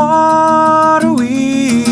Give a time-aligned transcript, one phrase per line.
[0.00, 1.84] what are we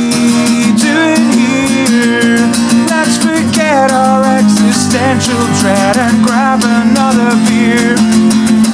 [0.81, 2.41] doing here?
[2.89, 7.97] Let's forget our existential dread and grab another beer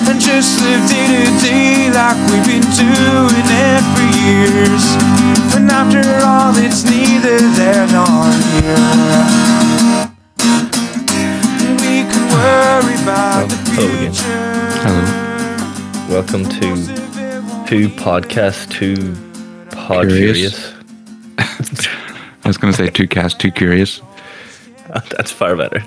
[0.08, 4.84] and just live day to day like we've been doing it for years.
[5.56, 8.86] And after all, it's neither there nor here.
[11.82, 14.14] We can worry about the Hello again.
[14.86, 15.02] Hello.
[16.08, 17.03] Welcome to
[17.74, 18.94] Two Podcast, Two
[19.72, 20.70] Pod Curious.
[20.70, 20.74] Furious.
[22.44, 24.00] I was going to say two cast, two curious.
[25.10, 25.82] That's far better.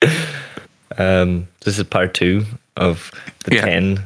[0.98, 2.44] um, this is part two
[2.76, 3.12] of
[3.44, 3.60] the Yeah.
[3.66, 4.04] 10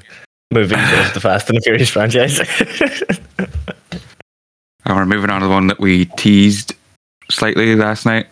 [0.50, 2.38] movies of the Fast and the Furious franchise.
[4.84, 6.74] And we're moving on to the one that we teased
[7.30, 8.26] slightly last night.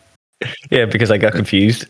[0.71, 1.87] yeah, because I got confused.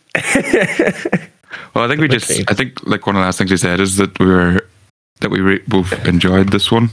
[1.74, 3.80] Well, I think we just, I think like one of the last things we said
[3.80, 4.66] is that we were,
[5.20, 6.90] that we re- both enjoyed this one.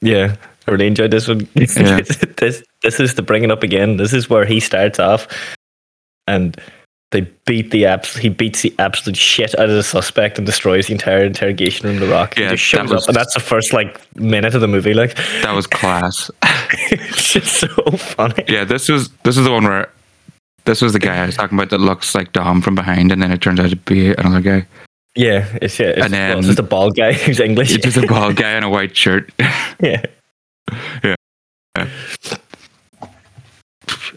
[0.00, 1.48] Yeah, I really enjoyed this one.
[1.56, 2.00] Yeah.
[2.36, 3.96] this this is the bringing up again.
[3.96, 5.26] This is where he starts off,
[6.26, 6.56] and
[7.10, 8.14] they beat the abs.
[8.16, 11.98] He beats the absolute shit out of the suspect and destroys the entire interrogation room.
[12.00, 12.36] The Rock.
[12.38, 14.94] Yeah, just shows was- up, and that's the first like minute of the movie.
[14.94, 16.30] Like, That was class.
[16.90, 18.44] it's just so funny.
[18.46, 19.90] yeah, this was, this is the one where,
[20.68, 23.22] this was the guy I was talking about that looks like Dom from behind and
[23.22, 24.66] then it turns out to be another guy.
[25.16, 27.74] Yeah, it's yeah, it's, And well, then- it's just a bald guy who's English.
[27.74, 29.32] It's just a bald guy in a white shirt.
[29.80, 30.02] yeah,
[31.02, 31.14] Yeah.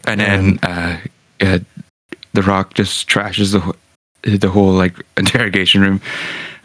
[0.06, 1.00] And then, uh,
[1.40, 1.60] yeah,
[2.34, 6.02] The Rock just trashes the, the whole like interrogation room.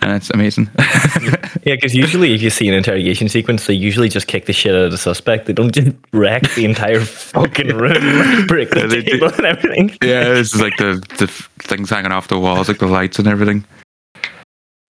[0.02, 0.68] And it's amazing.
[0.78, 1.74] yeah.
[1.74, 4.82] Because usually, if you see an interrogation sequence, they usually just kick the shit out
[4.84, 5.46] of the suspect.
[5.46, 9.02] They don't just wreck the entire fucking room, break the Yeah, do.
[9.02, 9.88] table and everything.
[10.02, 11.26] Yeah, it's is like the the
[11.66, 13.64] things hanging off the walls, like the lights and everything.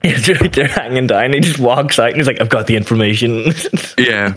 [0.03, 1.33] they're, they're hanging down.
[1.33, 3.53] He just walks out and he's like, "I've got the information."
[3.99, 4.37] Yeah,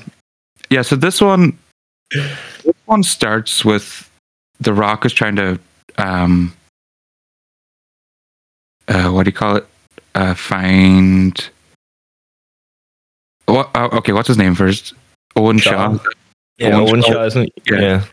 [0.69, 0.83] yeah.
[0.83, 1.57] So this one,
[2.11, 4.09] this one starts with
[4.61, 5.59] the Rock is trying to,
[5.97, 6.53] um,
[8.87, 9.67] uh, what do you call it?
[10.15, 11.49] Uh, find.
[13.45, 13.69] What?
[13.75, 14.93] Oh, okay, what's his name first?
[15.35, 15.97] Owen Shaw.
[15.97, 16.03] Shaw,
[16.57, 17.11] yeah, Owen Owen Shaw.
[17.11, 17.73] Shaw, isn't he?
[17.73, 17.79] Yeah.
[17.79, 18.05] Yeah.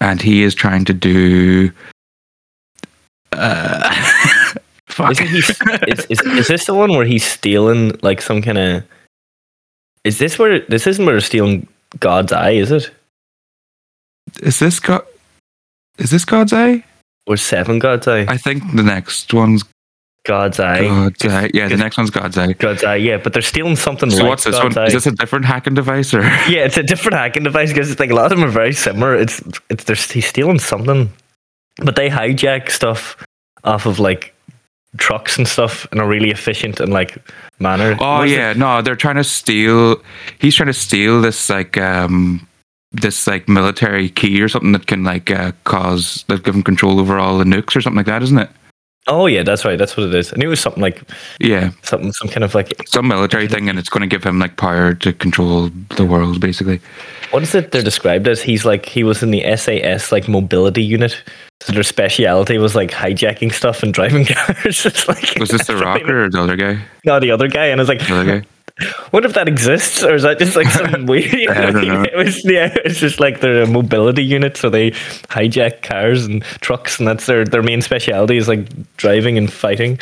[0.00, 1.72] and he is trying to do.
[3.32, 3.94] Uh,
[4.86, 5.12] fuck.
[5.12, 5.38] Isn't he?
[5.38, 8.84] Is, is, is this the one where he's stealing like some kind of?
[10.04, 11.66] Is this where this isn't where stealing
[11.98, 12.50] God's eye?
[12.50, 12.90] Is it
[14.40, 15.02] is this God?
[15.98, 16.84] Is this God's eye?
[17.26, 18.26] or seven God's eye?
[18.28, 19.64] I think the next one's
[20.24, 20.80] God's eye.
[20.82, 21.50] God's eye.
[21.52, 22.54] Yeah, the next one's God's eye.
[22.54, 22.96] God's eye.
[22.96, 24.84] Yeah, but they're stealing something So like what's this God's one?
[24.84, 24.86] eye.
[24.88, 26.22] Is this a different hacking device or?
[26.48, 28.72] yeah, it's a different hacking device because it's like a lot of them are very
[28.72, 29.14] similar.
[29.14, 31.12] It's it's they're he's stealing something,
[31.78, 33.22] but they hijack stuff
[33.64, 34.34] off of like
[34.96, 37.18] trucks and stuff in a really efficient and like
[37.58, 37.96] manner.
[38.00, 38.36] Oh is it?
[38.36, 40.02] yeah, no, they're trying to steal.
[40.38, 42.46] He's trying to steal this like um
[42.92, 46.98] this like military key or something that can like uh, cause that give him control
[47.00, 48.48] over all the nukes or something like that, isn't it?
[49.06, 49.76] Oh yeah, that's right.
[49.78, 50.32] That's what it is.
[50.32, 51.02] I knew it was something like
[51.38, 54.38] Yeah, something some kind of like some military thing, and it's going to give him
[54.38, 56.80] like power to control the world, basically.
[57.30, 58.40] what is it they're described as?
[58.42, 61.22] He's like he was in the SAS like mobility unit.
[61.60, 64.84] So their speciality was like hijacking stuff and driving cars.
[64.86, 66.78] it's like Was this the Rock or the other guy?
[67.04, 68.46] No, the other guy, and I was like, The other guy.
[69.12, 71.32] What if that exists, or is that just like some weird?
[71.48, 72.02] I don't know.
[72.14, 74.90] It was yeah, it's just like they're a mobility unit, so they
[75.30, 79.98] hijack cars and trucks, and that's their their main speciality is like driving and fighting.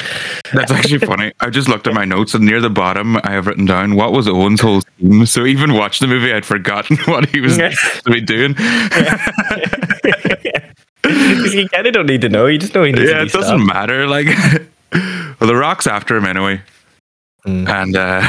[0.55, 1.33] That's actually funny.
[1.41, 4.13] I just looked at my notes, and near the bottom, I have written down what
[4.13, 5.27] was Owen's whole theme.
[5.27, 7.71] So even watch the movie, I'd forgotten what he was Yeah.
[7.73, 8.55] supposed to be doing.
[11.03, 13.33] Because you kind of don't need to know; you just know he needs yeah, it
[13.33, 13.63] doesn't stopped.
[13.65, 14.07] matter.
[14.07, 14.27] Like,
[14.95, 16.61] well, the Rock's after him anyway,
[17.47, 17.69] Mm.
[17.69, 18.23] and uh,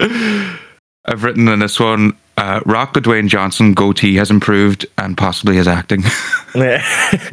[1.04, 5.56] I've written in this one, uh, Rock with Dwayne Johnson goatee has improved, and possibly
[5.56, 6.02] his acting.
[6.54, 6.84] Yeah.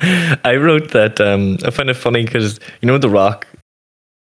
[0.44, 1.20] I wrote that.
[1.20, 3.46] Um, I find it funny because you know the Rock,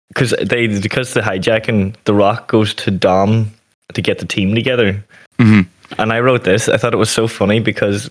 [0.10, 3.52] because they because the hijacking, the Rock goes to Dom
[3.94, 5.04] to get the team together,
[5.40, 5.62] hmm
[5.98, 6.68] and I wrote this.
[6.68, 8.10] I thought it was so funny because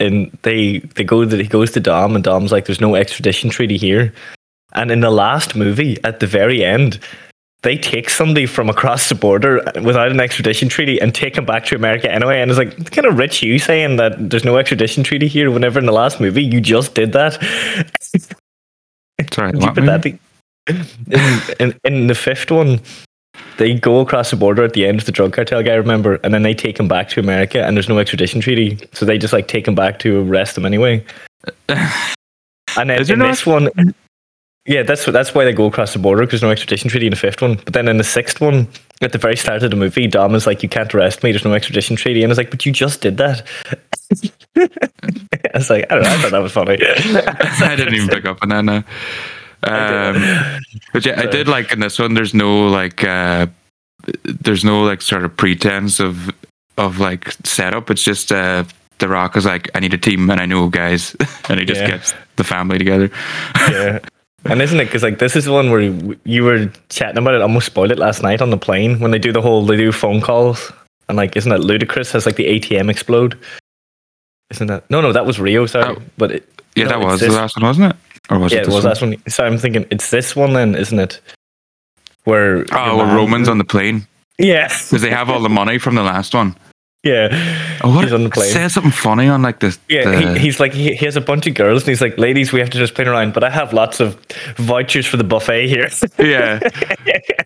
[0.00, 3.50] in they they go that he goes to Dom and Dom's like, "There's no extradition
[3.50, 4.12] treaty here,"
[4.74, 6.98] and in the last movie, at the very end.
[7.62, 11.64] They take somebody from across the border without an extradition treaty and take him back
[11.66, 12.40] to America anyway.
[12.40, 15.50] And it's like it's kind of rich you saying that there's no extradition treaty here.
[15.50, 17.42] Whenever in the last movie you just did that.
[19.32, 20.06] Sorry, what that
[20.68, 22.80] in, in, in the fifth one,
[23.56, 26.32] they go across the border at the end of the drug cartel guy, remember, and
[26.32, 29.32] then they take him back to America, and there's no extradition treaty, so they just
[29.32, 31.04] like take him back to arrest him anyway.
[32.76, 33.70] And then in no this one,
[34.66, 37.16] Yeah, that's that's why they go across the border because no extradition treaty in the
[37.16, 37.54] fifth one.
[37.64, 38.68] But then in the sixth one,
[39.00, 41.32] at the very start of the movie, Dom is like, "You can't arrest me.
[41.32, 43.46] There's no extradition treaty," and it's like, "But you just did that."
[44.56, 44.68] I
[45.54, 46.10] was like, I don't know.
[46.10, 46.72] I thought that was funny.
[46.82, 48.64] I didn't even pick up on that.
[48.64, 48.76] No.
[49.62, 50.60] Um,
[50.92, 52.14] but yeah, I did like in this one.
[52.14, 53.46] There's no like, uh,
[54.24, 56.30] there's no like sort of pretense of
[56.76, 57.90] of like setup.
[57.90, 58.64] It's just uh,
[58.98, 61.16] the Rock is like, I need a team and I know guys,
[61.48, 61.88] and he just Yeah.
[61.88, 63.10] gets the family together.
[63.70, 64.00] yeah.
[64.44, 64.84] And isn't it?
[64.86, 65.80] Because like this is the one where
[66.24, 67.42] you- were chatting about it.
[67.42, 69.90] Almost spoiled it last night on the plane when they do the whole they do
[69.92, 70.72] phone calls
[71.08, 72.12] and like isn't that ludicrous?
[72.12, 73.36] Has like the ATM explode?
[74.50, 74.88] Isn't that?
[74.90, 75.66] No, no, that was Rio.
[75.66, 76.02] Sorry, Oh.
[76.16, 77.96] but it, Yeah, No, that was this- the last one, wasn't it?
[78.30, 78.62] Or was yeah, it?
[78.62, 78.84] it was one?
[78.84, 79.16] last one.
[79.28, 81.20] So I'm thinking it's this one then, isn't it?
[82.24, 84.06] Where Oh, well, Roman's on the plane
[84.38, 86.54] Yeah, because they have all the money from the last one.
[87.04, 87.78] Yeah.
[87.84, 88.04] Oh, what?
[88.04, 88.50] He's on the plane.
[88.50, 89.78] Say something funny on like this.
[89.88, 92.18] Yeah, the, he, he's like he, he has a bunch of girls and he's like,
[92.18, 94.18] ladies, we have to just play around, but I have lots of
[94.56, 95.88] vouchers for the buffet here.
[96.18, 96.58] yeah.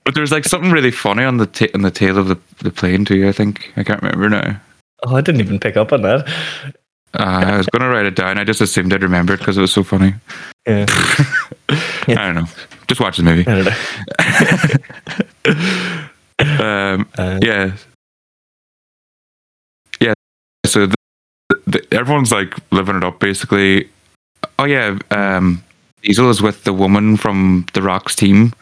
[0.04, 2.70] But there's like something really funny on the ta- on the tail of the, the
[2.70, 3.28] plane too.
[3.28, 4.60] I think I can't remember now.
[5.06, 6.26] oh, I didn't even pick up on that.
[7.14, 8.38] Uh, I was gonna write it down.
[8.38, 10.14] I just assumed I'd remember it because it was so funny.
[10.66, 10.86] Yeah,
[11.68, 12.46] I don't know.
[12.88, 13.44] Just watch the movie.
[13.46, 13.64] I don't
[15.44, 16.08] know.
[16.38, 17.72] Um, Uh, yeah, yeah.
[20.66, 20.94] So the,
[21.66, 23.88] the, everyone's like living it up, basically.
[24.58, 25.62] Oh yeah, um,
[26.02, 28.52] Diesel is with the woman from the Rock's team,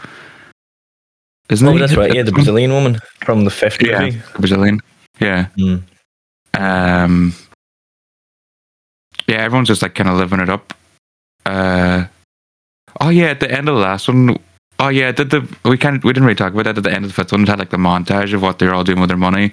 [1.51, 1.79] isn't Oh, he?
[1.79, 2.13] that's right.
[2.15, 4.21] Yeah, the Brazilian woman from the fifth Yeah, movie.
[4.39, 4.81] Brazilian.
[5.21, 5.47] Yeah.
[5.59, 5.83] Mm.
[6.55, 7.35] Um,
[9.27, 10.75] yeah, everyone's just like kind of living it up.
[11.47, 12.07] Uh,
[13.01, 14.39] oh yeah, at the end of the last one.
[14.83, 17.05] Oh yeah, did the we kind we didn't really talk about that at the end
[17.05, 17.43] of the fifth one.
[17.43, 19.45] It had like the montage of what they're all doing with their money,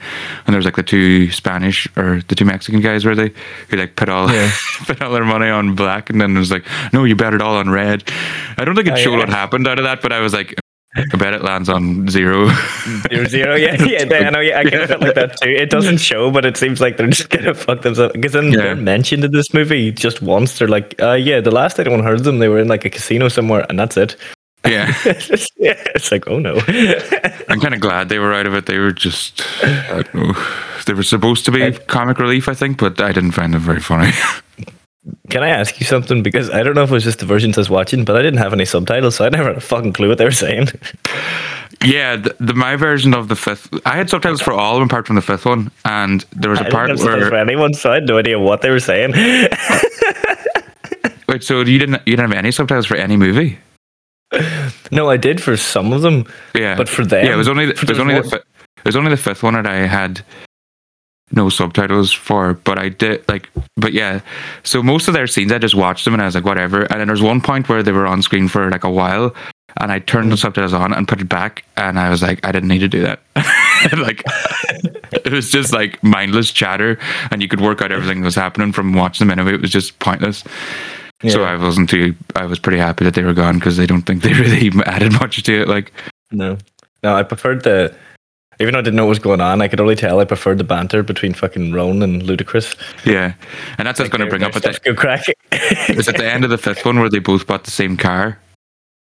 [0.45, 3.33] and there was like the two Spanish or the two Mexican guys were they
[3.69, 4.49] who like put all Yeah.
[4.85, 6.63] put all their money on black, and then it was like,
[6.93, 8.03] no, you bet it all on red.
[8.57, 9.17] I don't think it Oh, showed yeah.
[9.19, 10.55] what happened out of that, but I was like,
[10.95, 12.47] I bet it lands on zero.
[13.11, 13.55] Zero zero.
[13.55, 14.05] Yeah, yeah.
[14.05, 14.39] they- I know.
[14.39, 15.49] Yeah, I kind of felt like that too.
[15.49, 18.13] It doesn't show, but it seems like they're just gonna fuck themselves.
[18.13, 18.57] Because then Yeah.
[18.59, 20.57] they're mentioned in this movie just once.
[20.57, 22.89] They're like, uh, yeah, the last anyone heard of them, they were in like a
[22.89, 24.15] casino somewhere, and that's it.
[24.67, 24.87] Yeah.
[25.57, 26.55] yeah, it's like, oh no.
[27.49, 28.65] I'm kind of glad they were out of it.
[28.65, 30.33] They were just, I don't know,
[30.85, 33.79] they were supposed to be comic relief, I think, but I didn't find them very
[33.79, 34.11] funny.
[35.29, 36.21] Can I ask you something?
[36.21, 38.21] Because I don't know if it was just the versions I was watching, but I
[38.21, 40.67] didn't have any subtitles, so I never had a fucking clue what they were saying.
[41.85, 44.87] yeah, the, the my version of the fifth, I had subtitles for all of them
[44.87, 47.31] apart from the fifth one, and there was I a didn't part have subtitles for
[47.31, 49.13] where anyone, so I had no idea what they were saying.
[51.29, 53.59] wait, so you didn't you didn't have any subtitles for any movie?
[54.91, 57.65] No, I did for some of them, Yeah, but for them, yeah, it was only
[57.67, 60.23] the, it was only the fi- it was only the fifth one that I had
[61.31, 64.21] no subtitles for, but I did like, but yeah.
[64.63, 66.83] So most of their scenes, I just watched them and I was like, whatever.
[66.83, 69.35] And then there was one point where they were on screen for like a while,
[69.77, 70.31] and I turned Mm.
[70.31, 72.87] the subtitles on and put it back, and I was like, I didn't need to
[72.87, 73.19] do that.
[73.97, 74.23] like,
[75.25, 76.97] it was just like mindless chatter,
[77.31, 79.55] and you could work out everything that was happening from watching them anyway.
[79.55, 80.43] It was just pointless.
[81.27, 82.15] So I wasn't too.
[82.35, 85.13] I was pretty happy that they were gone because they don't think they really added
[85.13, 85.67] much to it.
[85.67, 85.91] Like,
[86.31, 86.57] No,
[87.03, 87.95] no, I preferred the.
[88.59, 90.57] Even though I didn't know what was going on, I could only tell I preferred
[90.57, 92.75] the banter between fucking Roman and Ludacris.
[93.05, 93.33] yeah,
[93.77, 95.23] and that's what's going to bring up at the Good crack.
[95.51, 98.39] It's at the end of the fifth one where they both bought the same car.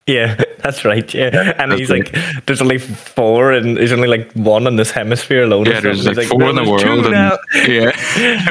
[0.07, 1.13] yeah, that's right.
[1.13, 2.17] Yeah, and That's he's like,
[2.47, 6.19] "There's only four, and there's only like one in this hemisphere alone." Yeah, there's something."
[6.23, 7.06] like four "No, in the world.
[7.06, 7.93] And, yeah,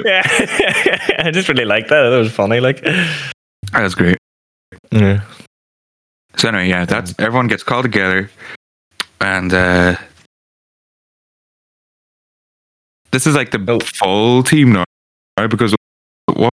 [0.06, 2.10] yeah, I just really like that.
[2.10, 2.60] That was funny.
[2.60, 2.86] Like,
[3.72, 4.18] that's great.
[4.92, 5.22] yeah,
[6.38, 8.30] So anyway, yeah, that's everyone gets called together,
[9.20, 9.96] and uh
[13.12, 13.80] this is like the Oh.
[13.80, 14.84] full team now,
[15.38, 15.48] right?
[15.50, 16.50] Because it wa-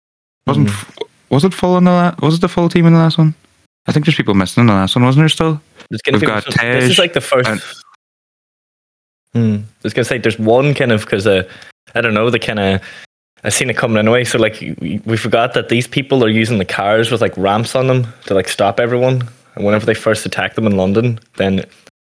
[0.46, 1.06] wasn't Mm.
[1.30, 3.34] was it full in the la- was it the full team in the last one?
[3.87, 5.28] I think there's people missing in the last one, wasn't there?
[5.28, 5.60] Still,
[5.90, 7.48] We've be- got This Tej is like the first.
[7.48, 7.62] and-
[9.34, 9.56] Hmm.
[9.62, 11.42] I was gonna say there's one kind of because uh,
[11.94, 12.80] I don't know the kind of
[13.45, 14.25] I seen it coming anyway.
[14.25, 17.87] So like we forgot that these people are using the cars with like ramps on
[17.87, 19.28] them to like stop everyone.
[19.54, 21.64] And whenever they first attack them in London, then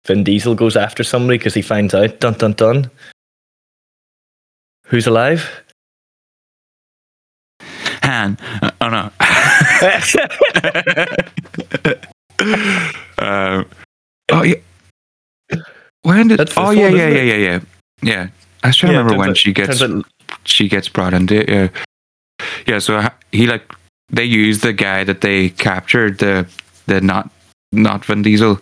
[0.08, 2.90] Vin Diesel goes after somebody because he finds out dun dun dun
[4.88, 5.64] who's alive.
[8.04, 8.38] Han.
[8.62, 9.12] Uh, oh no.
[13.20, 13.66] um,
[14.32, 14.56] oh yeah.
[16.02, 16.40] When did?
[16.40, 17.60] That's oh yeah, yeah, yeah, yeah, yeah,
[18.02, 18.28] yeah.
[18.64, 19.82] I was trying to Yeah, remember when out- she gets
[20.44, 21.50] she gets brought into it.
[21.50, 21.84] Yeah,
[22.68, 22.80] yeah.
[22.80, 23.72] So he like
[24.10, 26.48] they use the guy that they captured the
[26.86, 27.30] the not
[27.72, 28.60] not Vin Diesel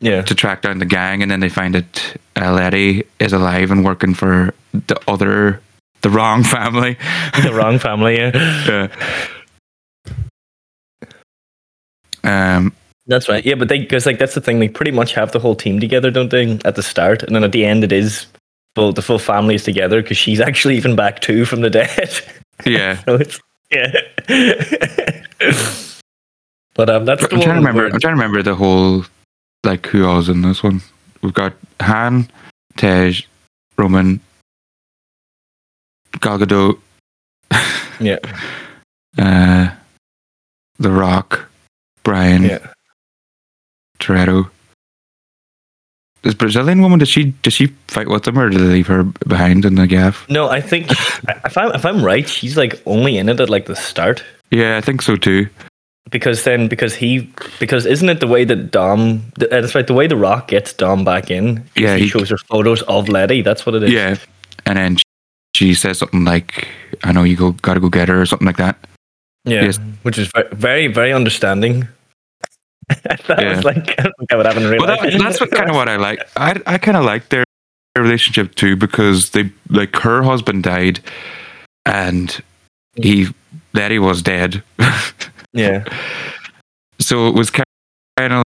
[0.00, 3.70] yeah, to track down the gang, and then they find that uh, Letty is alive
[3.70, 5.60] and working for the other
[6.02, 6.96] the wrong family.
[7.42, 8.16] the wrong family.
[8.16, 8.88] Yeah.
[12.24, 12.56] Yeah.
[12.56, 12.72] Um.
[13.06, 13.44] That's right.
[13.44, 14.58] Yeah, but they because like that's the thing.
[14.60, 16.58] They pretty much have the whole team together, don't they?
[16.64, 18.26] At the start, and then at the end, it is
[18.74, 18.92] full.
[18.92, 22.20] The full family is together because she's actually even back too from the dead.
[22.66, 23.02] Yeah.
[23.04, 23.92] so it's yeah.
[26.74, 27.82] but um, that's I'm trying to remember.
[27.82, 29.04] where- I'm trying to remember the whole,
[29.64, 30.80] like who else in this one.
[31.22, 32.28] We've got Han,
[32.76, 33.26] Tej,
[33.76, 34.20] Roman,
[36.20, 36.78] Gal Gadot,
[38.00, 38.18] Yeah,
[39.18, 39.70] uh,
[40.78, 41.48] The Rock,
[42.02, 42.66] Brian, yeah.
[43.98, 44.50] Toretto.
[46.22, 49.04] This Brazilian woman, does she does she fight with them or do they leave her
[49.26, 50.26] behind in the gaff?
[50.28, 53.66] No, I think if I'm if I'm right, she's like only in it at like
[53.66, 54.22] the start.
[54.50, 55.48] Yeah, I think so too.
[56.10, 59.94] because then because he because isn't it the way that Dom th- that's right the
[59.94, 63.42] way the Rock gets Dom back in Yeah, he, he- shows her photos of Letty
[63.42, 64.16] that's what it is Yeah,
[64.66, 64.96] and then
[65.54, 66.68] she says something like,
[67.04, 68.76] "I know you go, gotta go get her" or something like that.
[69.44, 69.78] yeah Yes.
[70.02, 71.86] which is very very understanding
[73.04, 73.56] that Yeah.
[73.56, 75.70] was like I don't think I would in real Well, life that, that's what kind
[75.70, 76.20] of what I like.
[76.36, 77.44] I I kind of like their
[77.96, 81.00] relationship too because they like her husband died,
[81.86, 82.40] and
[82.96, 83.28] he
[83.72, 84.62] Letty was dead.
[85.52, 85.84] yeah
[87.00, 87.64] so it was kind
[88.18, 88.42] of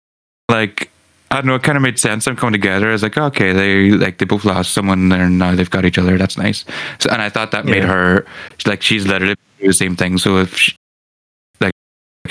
[0.50, 0.90] like
[1.32, 1.56] I don't know.
[1.56, 2.26] It kind of made sense.
[2.26, 2.90] Them coming together.
[2.90, 5.98] I was like, okay, they like they both lost someone, and now they've got each
[5.98, 6.18] other.
[6.18, 6.66] That's nice.
[7.00, 8.26] So, and I thought that made her
[8.66, 10.18] like she's literally the same thing.
[10.18, 10.76] So if she,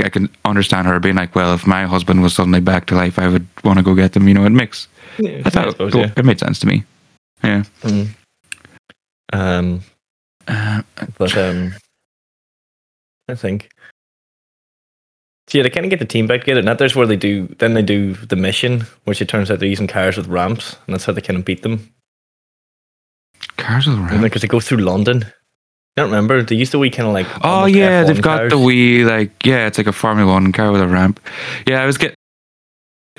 [0.04, 3.18] I can understand her being like, well, if my husband was suddenly back to life,
[3.18, 4.28] I would want to go get them.
[4.28, 4.88] You know, it makes.
[5.18, 6.02] yeah, I thought I suppose, cool.
[6.02, 6.12] yeah.
[6.16, 6.84] it made sense to me.
[7.42, 7.64] Yeah.
[7.82, 8.08] Mm.
[9.32, 9.80] um
[10.48, 10.82] Uh,
[11.18, 11.74] but um
[13.28, 13.70] I think
[15.48, 17.48] so yeah, they kind of get the team back together, and that's where they do.
[17.58, 20.94] Then they do the mission, which it turns out they're using cars with ramps, and
[20.94, 21.92] that's how they kind of beat them.
[23.56, 25.24] cars with ramps because they go through London.
[26.00, 26.42] I don't remember.
[26.42, 27.26] They used to wee kind of like.
[27.44, 28.50] Oh yeah, F1 they've got cars.
[28.50, 31.20] the wee like yeah, it's like a Formula One car with a ramp.
[31.66, 32.14] Yeah, I was get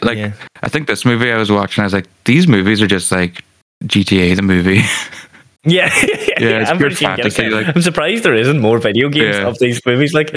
[0.01, 0.33] like yeah.
[0.63, 3.43] I think this movie I was watching, I was like, these movies are just like
[3.85, 4.81] GTA the movie.
[5.63, 8.23] Yeah, yeah, Yeah, it's I'm pure pretty sure you get it, fantasy, like- I'm surprised
[8.23, 9.47] there isn't more video games Yeah.
[9.47, 10.11] of these movies.
[10.11, 10.33] Like,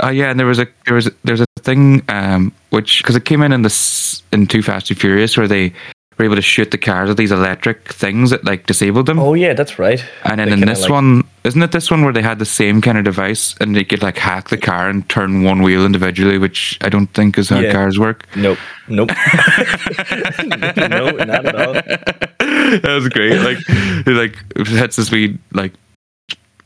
[0.00, 3.24] Uh, yeah, and there was a there was there's a thing um which because it
[3.24, 5.72] came in in this in Too Fast and Furious where they
[6.18, 9.18] were able to shoot the cars with these electric things that like disabled them.
[9.18, 10.02] oh yeah, that's right.
[10.24, 12.44] and then they in this like- one, isn't it this one where they had the
[12.46, 15.84] same kind of device and they could like hack the car and turn one wheel
[15.84, 17.72] individually, which I don't think is how Yeah.
[17.72, 18.24] cars work.
[18.34, 18.58] Nope,
[18.88, 19.10] nope.
[20.76, 21.72] no, not at all.
[22.38, 23.38] that was great.
[23.40, 25.72] Like, it like it hits this wee like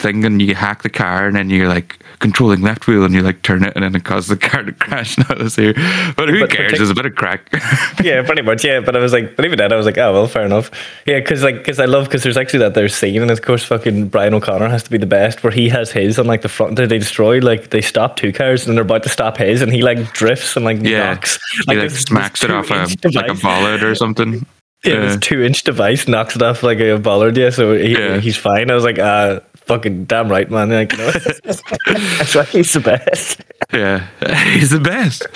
[0.00, 3.22] thing, and you hack the car, and then you're like controlling left wheel, and you
[3.22, 5.16] like turn it, and then it causes the car to crash.
[5.18, 5.74] And Now this here,
[6.16, 6.72] but who But cares?
[6.72, 7.48] partic- There's a bit of crack.
[8.02, 8.64] Yeah, pretty much.
[8.64, 10.70] Yeah, but I was like, but even then, I was like, oh well, fair enough.
[11.06, 13.62] Yeah, because like, because I love because there's actually that there's scene, and of course,
[13.64, 16.48] fucking Brian O'Connor has to be the best, where he has his on like the
[16.48, 16.76] front.
[16.76, 19.82] They destroy like they stop two cars, and they're about to stop his, and he
[19.82, 21.12] like drifts and like Yeah.
[21.12, 21.38] knocks.
[21.52, 24.46] he like this- this smacks it off a like a bollard or something.
[24.84, 25.00] Yeah, Yeah.
[25.00, 27.36] this two inch device knocks it off like a bollard.
[27.36, 28.18] Yeah, so he, Yeah.
[28.18, 28.70] he's fine.
[28.70, 29.40] I was like, uh,
[29.70, 30.70] fucking damn right, man.
[30.70, 31.10] Like, you know,
[31.44, 33.40] that's why he's the best.
[33.72, 34.06] Yeah,
[34.52, 35.26] he's the best.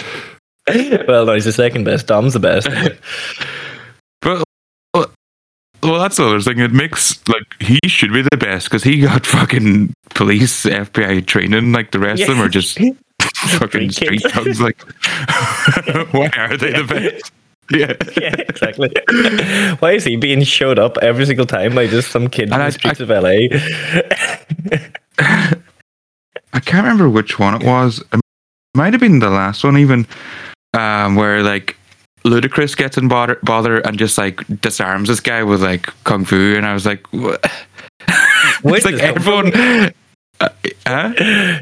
[1.07, 2.07] well, no, he's the second best.
[2.07, 2.69] Dom's the best.
[4.21, 4.43] But
[4.95, 5.11] well,
[5.83, 6.59] well, that's the other thing.
[6.59, 11.73] It makes like he should be the best because he got fucking police, FBI training.
[11.73, 12.79] Like the rest of them are just
[13.59, 14.63] fucking Street street thugs.
[14.63, 14.81] Like,
[16.15, 17.33] why are they the best?
[17.71, 17.93] Yeah.
[18.21, 18.91] yeah, exactly.
[19.79, 22.57] Why is he being showed up every single time by just some kid in the
[22.57, 23.49] I- streets of LA?
[26.53, 28.03] I can't remember which one it was.
[28.13, 28.21] It
[28.75, 30.07] might have been the last one, even
[30.73, 31.77] um, where like
[32.25, 36.55] Ludacris gets in bother, bother and just like disarms this guy with like kung fu,
[36.57, 37.45] and I was like, what?
[38.65, 39.47] It's like this come from?
[39.49, 39.93] everyone.
[40.41, 40.49] Uh,
[40.87, 41.61] huh?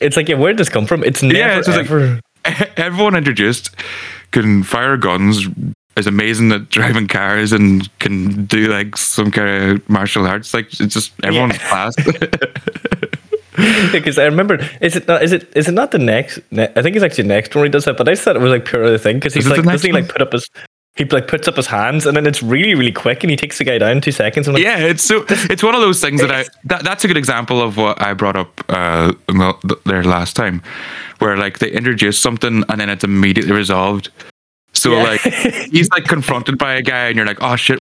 [0.00, 1.02] It's like, yeah, where did this come from?
[1.04, 3.70] It's never Yeah, it's just like- everyone introduced
[4.30, 5.46] can fire guns
[5.96, 10.66] is amazing at driving cars and can do like some kind of martial arts like
[10.80, 11.94] it's just everyone's class
[13.92, 15.22] Because I remember, is it not?
[15.22, 15.50] Is it?
[15.56, 16.38] Is it not the next?
[16.52, 17.96] Ne- I think it's actually next one he does that.
[17.96, 19.82] But I just thought it was like pure other thing because he's like, the does
[19.82, 20.48] he like put up his?
[20.98, 23.56] He like puts up his hands and then it's really really quick and he takes
[23.58, 24.48] the guy down in two seconds.
[24.48, 27.16] Like, yeah it's so it's one of those things that i that, that's a good
[27.16, 29.12] example of what i brought up uh
[29.86, 30.60] there last time
[31.20, 34.10] where like they introduce something and then it's immediately resolved
[34.74, 35.02] so Yeah.
[35.04, 35.20] like
[35.70, 37.78] he's like confronted by a guy and you're like oh shit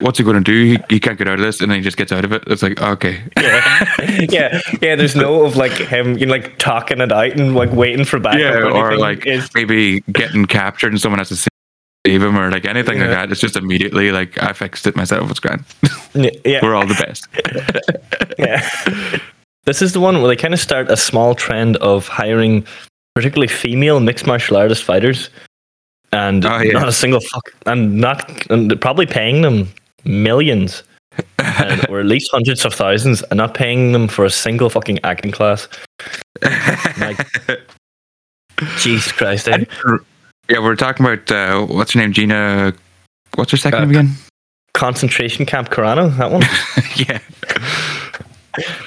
[0.00, 1.82] what's he going to do he, he can't get out of this and then he
[1.84, 3.84] just gets out of it it's like okay yeah,
[4.30, 4.96] yeah, yeah.
[4.96, 8.18] There's no of like him, you know, like talking it out and like waiting for
[8.18, 8.40] backup.
[8.40, 8.98] yeah, or anything.
[9.00, 11.36] like It's- maybe getting captured and someone has to
[12.04, 13.30] him or like anything like that.
[13.30, 15.30] It's just immediately like I fixed it myself.
[15.30, 15.64] It's grand.
[16.14, 17.28] yeah, We're all the best.
[18.38, 18.68] yeah.
[19.64, 22.66] This is the one where they kind of start a small trend of hiring
[23.14, 25.30] particularly female mixed martial artist fighters,
[26.12, 26.72] and Oh, yeah.
[26.72, 29.68] not a single fuck, and not and probably paying them
[30.04, 30.82] millions,
[31.38, 34.98] and, or at least hundreds of thousands, and not paying them for a single fucking
[35.04, 35.68] acting class.
[36.98, 37.26] Like,
[38.78, 39.48] Jesus Christ!
[39.48, 39.64] eh?
[40.48, 42.72] Yeah, we're talking about uh, what's her name, Gina.
[43.34, 44.10] What's her second Uh, name again?
[44.74, 46.42] Concentration Camp Carano, that one.
[46.96, 47.18] yeah,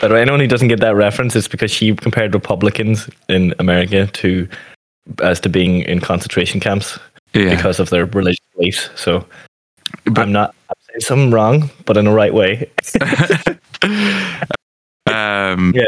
[0.02, 3.54] By the way, anyone who doesn't get that reference is because she compared Republicans in
[3.60, 4.48] America to
[5.24, 6.98] as to being in concentration camps
[7.34, 7.56] yeah.
[7.56, 8.90] because of their religious beliefs.
[8.96, 9.26] So
[10.06, 12.70] But- I'm not I'm saying something wrong, but in the right way.
[15.08, 15.84] um, Yeah,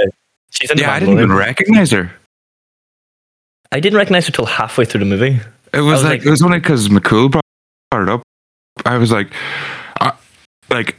[0.52, 2.12] She's in yeah, I didn't even recognize her.
[3.72, 5.40] I didn't recognize her till halfway through the movie.
[5.78, 7.44] It was, was like, like- it was only because McCool brought
[7.94, 8.22] it up.
[8.86, 9.32] I was like,
[10.02, 10.12] uh,
[10.70, 10.98] like.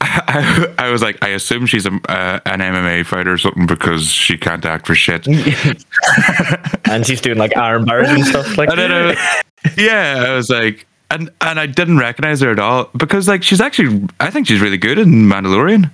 [0.00, 4.06] I, I was like, I assume she's a, uh, an MMA fighter or something because
[4.06, 5.26] she can't act for shit.
[6.84, 9.42] and she's doing like arm bars and stuff like And then I,
[9.76, 13.60] yeah, I was like, and and I didn't recognize her at all because like she's
[13.60, 15.90] actually, I think she's really good in Mandalorian.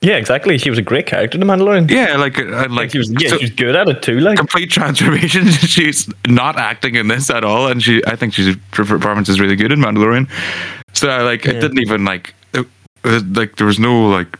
[0.00, 0.58] Yeah, exactly.
[0.58, 1.90] She was a great character in the Mandalorian.
[1.90, 4.20] Yeah, like uh, Like like she was yeah, so- she was good at it too.
[4.20, 5.46] Like complete transformation.
[5.50, 9.40] she's not acting in this at all, and she, I think she's her performance is
[9.40, 10.28] really good in Mandalorian.
[10.94, 11.52] So I like, Yeah.
[11.54, 12.66] it didn't even like, it,
[13.04, 14.38] it, like there was no like,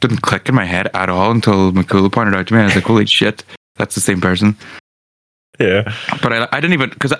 [0.00, 2.60] didn't click in my head at all until McCool pointed out to me.
[2.60, 3.42] I was like, holy shit,
[3.76, 4.54] that's the same person.
[5.58, 5.94] yeah.
[6.22, 7.14] But I, I didn't even because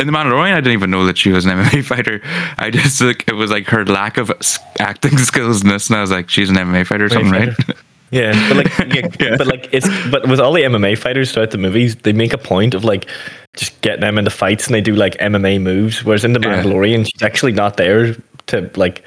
[0.00, 2.20] in the Mandalorian, I didn't even know that she was an MMA fighter.
[2.58, 4.30] I just like it was like her lack of
[4.78, 7.48] acting skills in this, and I was like, she's an MMA fighter or something, right?
[8.10, 9.36] Yeah, but like, yeah, Yeah.
[9.36, 12.38] but like, it's but with all the MMA fighters throughout the movies, they make a
[12.38, 13.06] point of like
[13.54, 16.02] just getting them into fights, and they do like MMA moves.
[16.02, 16.62] Whereas in the Yeah.
[16.62, 19.04] Mandalorian, she's actually not there to like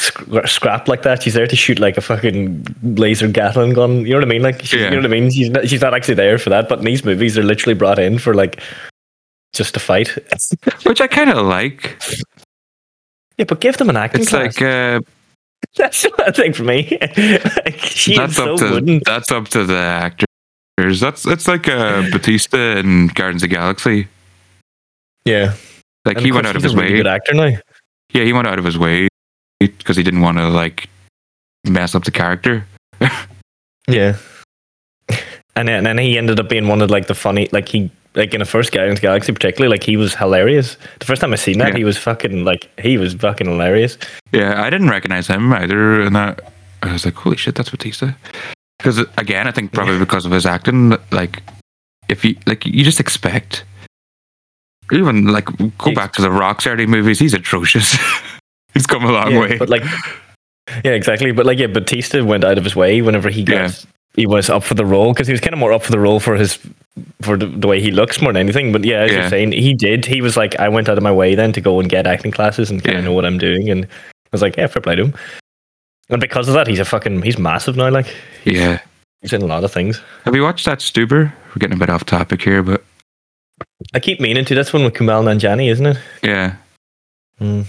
[0.00, 1.22] sc- scrap like that.
[1.22, 4.00] She's there to shoot like a fucking laser Gatling gun.
[4.04, 4.42] You know what I mean?
[4.42, 4.86] Like, she's, Yeah.
[4.86, 5.30] you know what I mean?
[5.30, 6.68] She's not, she's not actually there for that.
[6.68, 8.60] But in these movies, they're literally brought in for like
[9.52, 10.08] just to fight.
[10.84, 12.00] Which I kind of like.
[13.36, 14.60] yeah, but give them an acting It's class.
[14.60, 15.00] like uh,
[15.76, 16.98] that's not a thing for me.
[17.64, 19.00] like, she is that's so up to wooden.
[19.04, 21.00] that's up to the actors.
[21.00, 24.06] That's it's like uh, Batista in Guardians of Galaxy.
[25.24, 25.54] Yeah,
[26.04, 26.96] Like And he went out of his a really way.
[26.98, 27.50] Good actor now.
[28.14, 29.08] Yeah, he went out of his way
[29.60, 30.88] because he didn't want to like
[31.66, 32.64] mess up the character.
[33.88, 34.16] Yeah.
[35.56, 37.90] And then, and then he ended up being one of like the funny, like he,
[38.18, 40.76] like in the first Guardians Galaxy, particularly, like he was hilarious.
[40.98, 41.78] The first time I seen that, Yeah.
[41.78, 43.96] he was fucking like he was fucking hilarious.
[44.32, 46.52] Yeah, I didn't recognize him either, and that
[46.82, 48.12] I was like, "Holy shit, that's Batista!"
[48.78, 51.42] Because again, I think probably because of his acting, like
[52.08, 53.64] if you like, you just expect.
[54.90, 55.44] Even like
[55.76, 57.96] go back to the Rocksteady movies, he's atrocious.
[58.74, 59.58] he's come a long yeah, way.
[59.58, 59.82] but like,
[60.82, 61.30] yeah, exactly.
[61.30, 63.84] But like, yeah, Batista went out of his way whenever he got.
[64.18, 65.98] He was up for the role because he was kind of more up for the
[66.00, 66.58] role for his
[67.22, 68.72] for the, the way he looks more than anything.
[68.72, 69.20] But yeah, as Yeah.
[69.20, 70.04] you're saying, he did.
[70.04, 72.32] He was like, I went out of my way then to go and get acting
[72.32, 73.88] classes and kind of know what I'm doing, and I
[74.32, 75.14] was like, yeah, fair play to him.
[76.10, 77.90] And because of that, he's a fucking he's massive now.
[77.90, 78.12] Like
[78.44, 78.80] yeah.
[79.22, 80.00] he's in a lot of things.
[80.24, 81.32] Have you watched that Stuber?
[81.50, 82.82] We're getting a bit off topic here, but
[83.94, 84.54] I keep meaning to.
[84.54, 85.98] That's one with Kumail Nanjiani, isn't it?
[86.22, 86.56] yeah,
[87.40, 87.64] Mm.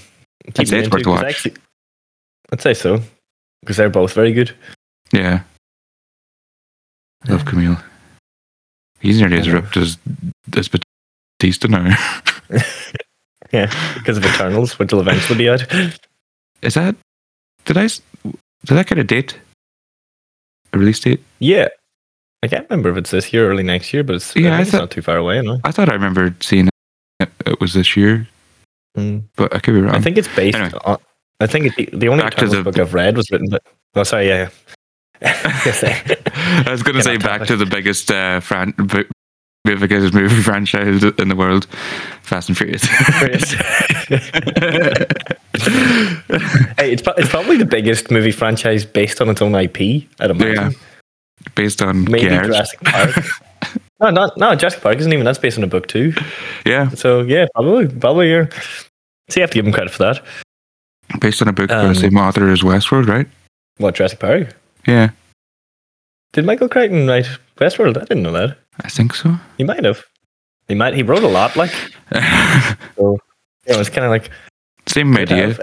[0.57, 1.25] I'd say it's worth 'cause watch.
[1.25, 1.53] actually-
[2.51, 3.01] I'd say so
[3.61, 4.55] because they're both very good.
[5.11, 5.41] yeah.
[7.27, 7.81] Love Kumail.
[8.99, 9.97] He's nearly as ripped as
[10.57, 10.69] as
[11.39, 11.95] Batista now.
[13.51, 15.63] Yeah, because of Eternals, which will eventually be out.
[16.61, 16.95] Is that?
[17.65, 18.37] Did I Did
[18.77, 19.39] that get a date?
[20.71, 21.19] A release date?
[21.39, 21.69] Yeah,
[22.43, 24.59] I can't remember if it's this year or early next year, but it's, Yeah, I
[24.59, 25.41] I it's not too far away.
[25.41, 25.59] No?
[25.63, 26.67] I thought I remember seeing
[27.19, 27.29] it.
[27.47, 28.27] It was this year,
[28.95, 29.23] Mm.
[29.35, 29.95] but I could be wrong.
[29.95, 30.79] I think it's based anyway.
[30.85, 30.97] on.
[31.39, 33.57] I think the, the only Back Eternals the- book I've read was written by.
[33.95, 34.49] Oh, sorry, yeah.
[35.23, 36.13] yeah.
[36.67, 37.47] I was going to say back topic.
[37.47, 39.05] to the biggest uh, fran- bi-
[39.63, 41.67] biggest movie franchise in the world,
[42.23, 42.83] Fast and Furious.
[46.77, 50.07] hey, it's, it's probably the biggest movie franchise based on its own IP.
[50.19, 50.53] I'd imagine.
[50.55, 50.71] yeah,
[51.55, 52.47] based on Maybe Gears.
[52.47, 53.15] Jurassic Park.
[53.99, 54.55] no, not no.
[54.55, 55.25] Jurassic Park isn't even.
[55.25, 56.13] That's based on a book too.
[56.65, 58.49] Yeah, So yeah, probably probably you're.
[59.29, 60.23] So you have to give him credit for that.
[61.21, 63.27] based on a book by Um, the same author as Westworld, right?
[63.77, 64.55] What Jurassic Park?
[64.87, 65.11] Yeah,
[66.33, 67.97] Did Michael Crichton write Westworld?
[67.97, 68.57] I didn't know that.
[68.83, 69.35] I think so.
[69.57, 70.03] He might have.
[70.67, 70.93] He might.
[70.93, 71.55] He wrote a lot.
[71.55, 71.71] Like
[72.13, 72.75] yeah,
[73.65, 74.29] it was kind of like
[74.87, 75.55] same idea,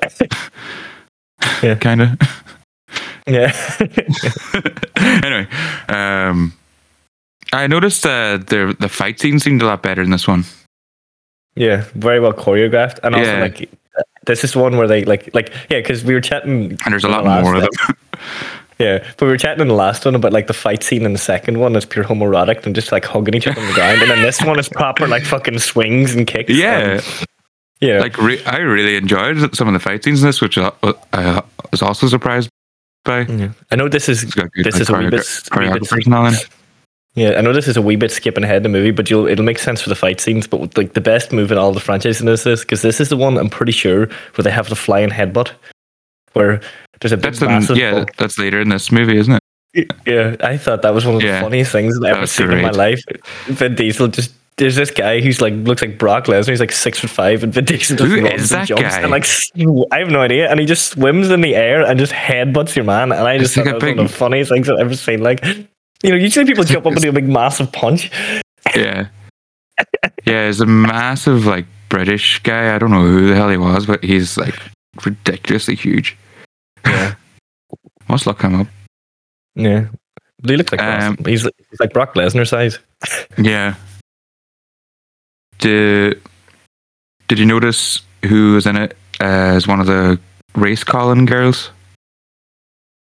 [1.62, 1.80] have.
[1.80, 2.18] kind of.
[3.26, 3.52] yeah.
[4.96, 5.46] anyway,
[5.88, 6.52] um,
[7.52, 10.44] I noticed uh, the the fight scene seemed a lot better in this one.
[11.54, 13.40] yeah, very well choreographed, and also Yeah.
[13.40, 13.70] like
[14.26, 17.08] this is one where they like like yeah, because we were chatting And there's a
[17.08, 17.96] lot more of them.
[18.78, 21.12] Yeah, but we were chatting in the last one about like the fight scene in
[21.14, 24.02] the second one is pure homoerotic and just like hugging each other on the ground,
[24.02, 26.50] and then this one is proper like fucking swings and kicks.
[26.52, 27.04] Yeah, and-
[27.80, 30.72] yeah, like re- I really enjoyed some of the fight scenes in this, which I,
[31.12, 32.48] I was also surprised
[33.04, 33.20] by.
[33.22, 33.50] yeah.
[33.70, 35.82] I know this is It's got good This is a wee choreo- bit- wee bit-
[35.88, 36.34] choreographers and all in.
[37.14, 39.26] Yeah, I know this is a wee bit skipping ahead in the movie, but you'll
[39.26, 40.46] it'll make sense for the fight scenes.
[40.46, 43.08] But like the best move in all the franchise in this is because this is
[43.08, 45.52] the one I'm pretty sure where they have the flying headbutt,
[46.36, 46.60] where
[47.00, 49.34] there's a big That's the, massive yeah, bulk- that's later in this movie, isn't
[49.74, 49.90] it?
[50.06, 50.36] yeah.
[50.40, 51.40] I thought that was one of the Yeah.
[51.42, 53.02] funniest things I've ever seen in my life.
[53.46, 54.32] Vin Diesel just.
[54.58, 56.48] There's this guy who's like looks like Brock Lesnar.
[56.48, 59.00] He's like six foot five, and Vin Diesel just Who runs and jumps guy?
[59.02, 59.26] and like
[59.92, 60.50] I have no idea.
[60.50, 63.12] And he just swims in the air and just headbutts your man.
[63.12, 64.96] And I just It's thought like that was one of the funniest things I've ever
[64.96, 65.22] seen.
[65.22, 68.10] Like, you know, usually people jump up and do a big massive punch.
[68.74, 69.08] Yeah.
[70.24, 72.74] Yeah, he's a massive like British guy.
[72.74, 74.54] I don't know who the hell he was, but he's like
[75.04, 76.16] ridiculously huge.
[78.08, 78.66] Must look him up.
[79.54, 79.86] Yeah.
[80.40, 82.78] But he looks like Um, Brock- he's, he's like Brock Lesnar size.
[83.38, 83.74] Yeah.
[85.58, 86.20] Did
[87.28, 90.18] Did you notice who was in it as one of the
[90.54, 91.70] race calling girls?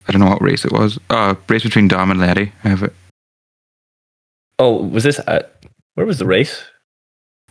[0.07, 0.99] I don't know what race it was.
[1.11, 2.53] Oh, race between Dom and Letty.
[2.63, 2.93] I have it.
[4.59, 5.19] Oh, was this?
[5.21, 5.43] Uh,
[5.95, 6.63] where was the race?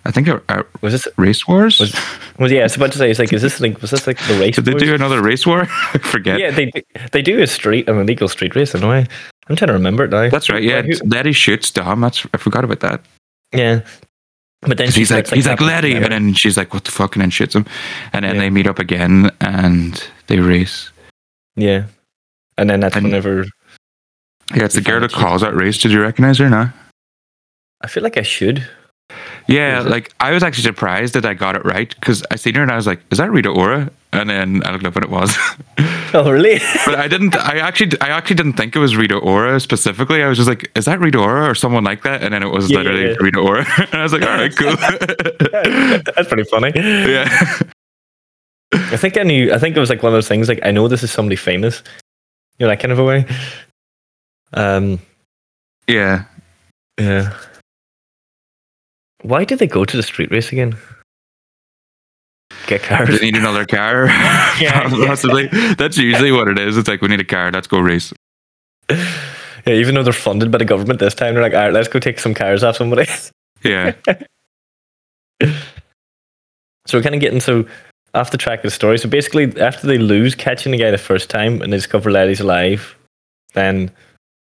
[0.05, 1.07] I think it, uh, Was this?
[1.17, 1.79] race wars.
[1.79, 1.95] Was-
[2.39, 2.61] Was yeah?
[2.61, 3.09] I was about to say.
[3.09, 3.81] It's like, is this like?
[3.81, 4.55] Was this like the race?
[4.55, 4.83] Did they wars?
[4.83, 5.61] do another race war?
[5.93, 6.39] I forget.
[6.39, 9.05] Yeah, they do- they do a street an illegal street race in a way.
[9.47, 10.29] I'm trying to remember it now.
[10.29, 10.63] That's right.
[10.63, 12.01] Yeah, Who- Letty shoots Dom.
[12.01, 13.01] That's I forgot about that.
[13.53, 13.81] yeah.
[14.65, 17.15] But then he's like, starts, he's like Letty, and then she's like, what the fuck,
[17.17, 17.65] and then shoots him,
[18.13, 18.41] and then Yeah.
[18.41, 20.89] they meet up again and they race.
[21.57, 21.83] yeah,
[22.57, 23.43] and then that's And- whenever
[24.55, 25.77] Yeah, it's the girl that calls that race.
[25.77, 26.49] Did you recognize her?
[26.49, 26.69] No.
[27.81, 28.65] I feel like I should.
[29.47, 32.61] Yeah, like I was actually surprised that I got it right because I seen her
[32.63, 35.11] and I was like, "Is that Rita Ora?" And then I looked up and it
[35.11, 35.35] was.
[36.15, 36.59] Oh really?
[36.85, 37.35] but I didn't.
[37.35, 40.21] I actually, I actually didn't think it was Rita Ora specifically.
[40.21, 42.51] I was just like, "Is that Rita Ora or someone like that?" And then it
[42.51, 43.15] was Yeah, literally yeah.
[43.19, 44.75] Rita Ora, and I was like, "All right, cool."
[46.13, 46.71] that's pretty funny.
[46.75, 47.27] yeah,
[48.73, 49.51] I think I knew.
[49.51, 50.47] I think it was like one of those things.
[50.47, 51.81] Like I know this is somebody famous.
[52.59, 53.25] You know that kind of a way.
[54.53, 54.99] Um.
[55.87, 56.25] yeah.
[56.99, 57.33] Yeah.
[59.23, 60.77] Why did they go to the street race again?
[62.67, 63.19] Get cars.
[63.19, 64.07] They need another car.
[64.59, 65.07] Yeah, yeah.
[65.07, 65.47] possibly.
[65.77, 66.77] That's usually what it is.
[66.77, 67.51] It's like we need a car.
[67.51, 68.13] Let's go race.
[69.65, 71.87] Yeah, even though they're funded by the government this time, they're like, all right, let's
[71.87, 73.05] go take some cars off somebody.
[73.63, 73.93] Yeah,
[76.85, 77.65] so we're kind of getting so
[78.13, 78.97] off the track of the story.
[78.97, 82.39] So basically, after they lose catching the guy the first time and they discover Letty's
[82.39, 82.95] alive,
[83.53, 83.91] then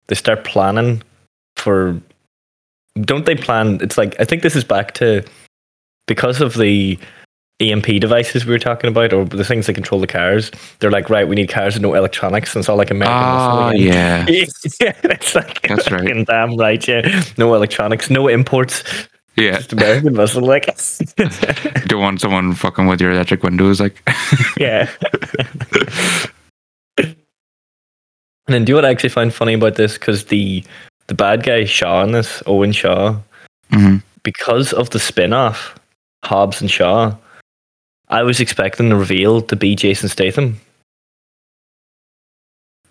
[0.07, 1.01] they start planning
[1.57, 1.99] for.
[3.01, 3.79] Don't they plan?
[3.81, 5.23] It's like I think this is back to
[6.07, 6.97] because of the
[7.61, 10.51] EMP devices we were talking about, or the things that control the cars.
[10.79, 13.17] They're like, right, we need cars with no electronics, and it's all like American.
[13.17, 16.25] Ah, muscle oh yeah, yeah, it's like That's right.
[16.25, 16.85] damn right.
[16.85, 18.83] Yeah, no electronics, no imports,
[19.37, 19.57] yeah.
[19.57, 20.43] just American muscle.
[20.43, 20.65] Like,
[21.87, 23.79] Don't want someone fucking with your electric windows.
[23.79, 24.01] Like,
[24.57, 24.89] yeah.
[26.97, 27.15] and
[28.47, 29.93] then, do you know what I actually find funny about this?
[29.93, 30.63] Because the
[31.07, 33.17] the bad guy Shaw in this, Owen Shaw,
[33.71, 34.01] Mhm.
[34.23, 35.75] because of the spin off,
[36.23, 37.15] Hobbs and Shaw,
[38.09, 40.59] I was expecting the reveal to be Jason Statham,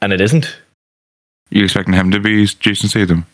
[0.01, 0.57] and it isn't.
[1.51, 3.27] you expecting him to be Jason Statham?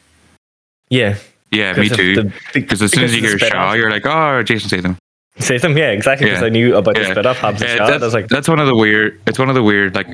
[0.90, 1.16] Yeah,
[1.52, 2.14] Yeah, me too.
[2.16, 4.96] the- Because as soon as you hear Shaw, you're like, oh, Jason Statham.
[5.40, 6.26] Statham, yeah, exactly.
[6.26, 6.46] Because Yeah.
[6.46, 7.10] I knew about the Yeah.
[7.12, 9.20] spin off Hobbs and Yeah, that's, I was like, that's one of the weird.
[9.26, 10.06] It's one of the weird like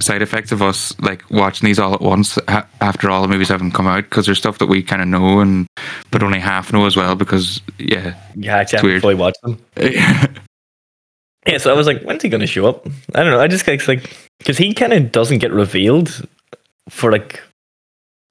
[0.00, 3.48] side effects of us like watching these all at once ha- after all the movies
[3.48, 5.66] haven't come out because there's stuff that we kind of know and
[6.10, 9.58] but only half know as well because yeah, yeah, I haven't fully watched them.
[11.46, 12.86] Yeah, so I was like, when's he going to show up?
[13.14, 13.40] I don't know.
[13.40, 16.26] I just like, like, because he kind of doesn't get revealed
[16.90, 17.40] for like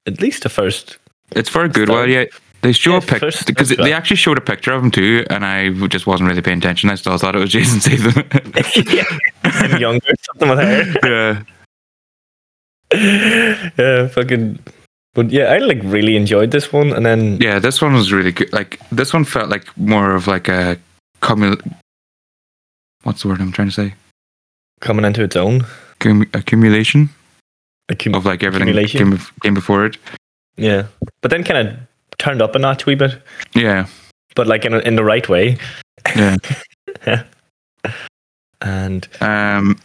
[0.06, 0.98] at least the first.
[1.32, 2.00] it's for a good Start.
[2.02, 2.08] while.
[2.08, 2.24] Yeah,
[2.62, 5.44] they show Yeah, a picture because they actually showed a picture of him too, and
[5.44, 6.90] I just wasn't really paying attention.
[6.90, 8.24] I still thought it was Jason Statham.
[9.44, 11.46] and younger, something with hair.
[12.94, 14.58] yeah, yeah, fucking.
[15.14, 17.58] But yeah, I like really enjoyed this one, and then yeah.
[17.58, 18.52] This one was really good.
[18.52, 20.78] Like this one felt like more of like a
[21.22, 21.60] cumul.
[23.02, 23.94] What's the word I'm trying to say?
[24.80, 25.66] coming into its own.
[25.98, 27.08] Cum- accumulation
[27.90, 29.96] Accum- of like everything came, came before it.
[30.56, 30.86] yeah,
[31.20, 31.74] but then kind of
[32.18, 33.20] turned up a notch, wee bit,
[33.54, 33.86] Yeah,
[34.34, 35.56] but like in a, in the right way.
[36.16, 36.36] yeah.
[38.60, 39.78] And Um,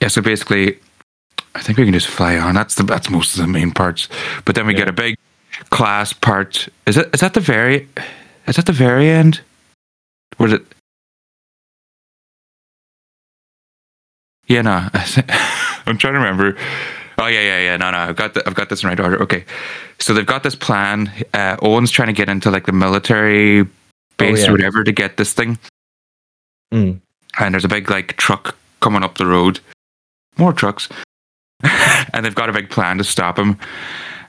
[0.00, 0.78] yeah, so basically,
[1.56, 2.54] I think we can just fly on.
[2.54, 4.08] That's the that's most of the main parts.
[4.44, 4.80] But then we Yeah.
[4.80, 5.16] get a big
[5.70, 6.68] class part.
[6.86, 7.88] Is it is that the very
[8.46, 9.40] is that the very end?
[10.38, 10.62] Is it?
[14.46, 14.88] Yeah, no.
[15.86, 16.56] I'm trying to remember.
[17.22, 17.76] Oh yeah, yeah, yeah.
[17.76, 17.98] No, no.
[17.98, 19.22] I've got the, I've got this in right order.
[19.22, 19.44] Okay,
[20.00, 21.10] so they've got this plan.
[21.32, 23.64] Uh, Owen's trying to get into like the military
[24.16, 24.48] base yeah.
[24.48, 25.56] or whatever to get this thing,
[26.74, 27.00] Mm.
[27.38, 29.60] and there's a big like truck coming up the road.
[30.36, 30.88] More trucks,
[32.12, 33.56] and they've got a big plan to stop him.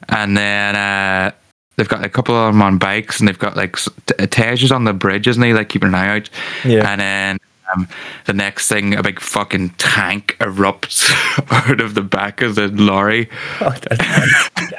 [0.10, 1.32] And then uh,
[1.78, 3.76] they've got a couple of them on bikes, and they've got like
[4.06, 5.54] t- Tej is on the bridge, isn't he?
[5.54, 6.30] Like keeping an eye out.
[6.64, 6.92] Yeah.
[6.92, 7.38] And then
[7.76, 7.88] um,
[8.26, 11.10] the next thing, a big fucking tank erupts
[11.70, 13.30] out of the back of the lorry.
[13.62, 14.50] Oh, that's-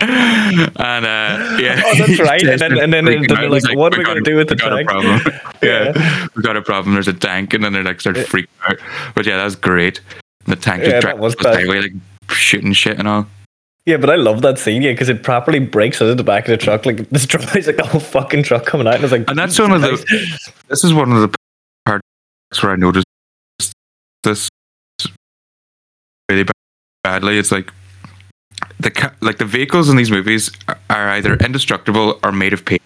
[0.00, 2.42] and uh, yeah, Oh, that's right.
[2.42, 3.50] And then- and then Freaking they're out.
[3.50, 5.20] like, He's what are we gonna a- do with the a tank?" problem.
[5.62, 6.94] yeah, we got a problem.
[6.94, 8.76] There's a tank, and then they like start freaking out.
[9.14, 10.00] But yeah, that was great.
[10.46, 11.92] The tank Yeah, just that dragged was the highway, like
[12.30, 13.26] shooting shit and all.
[13.86, 16.44] yeah, but I love that scene, yeah, because it properly breaks out of the back
[16.48, 18.96] of the truck, like destroys like the whole fucking truck coming out.
[18.96, 21.37] And it's like, And that's one of the- This is one of the
[22.56, 23.04] where I noticed
[24.24, 24.48] this
[26.30, 26.46] really
[27.04, 27.38] badly.
[27.38, 27.72] It's like
[28.80, 30.78] the ca- like the vehicles in these movies are-
[31.10, 32.82] either indestructible or made of paper.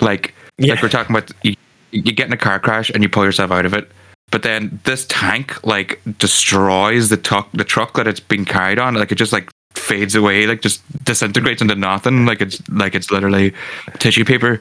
[0.00, 0.74] Like Yeah.
[0.74, 1.54] like we're talking about, you,
[1.92, 3.90] you get in a car crash and you pull yourself out of it.
[4.30, 8.94] But then this tank like destroys the truck, the truck that it's been carried on.
[8.94, 12.26] Like it just like fades away, like just disintegrates into nothing.
[12.26, 13.52] Like it's like it's literally
[13.98, 14.60] tissue paper.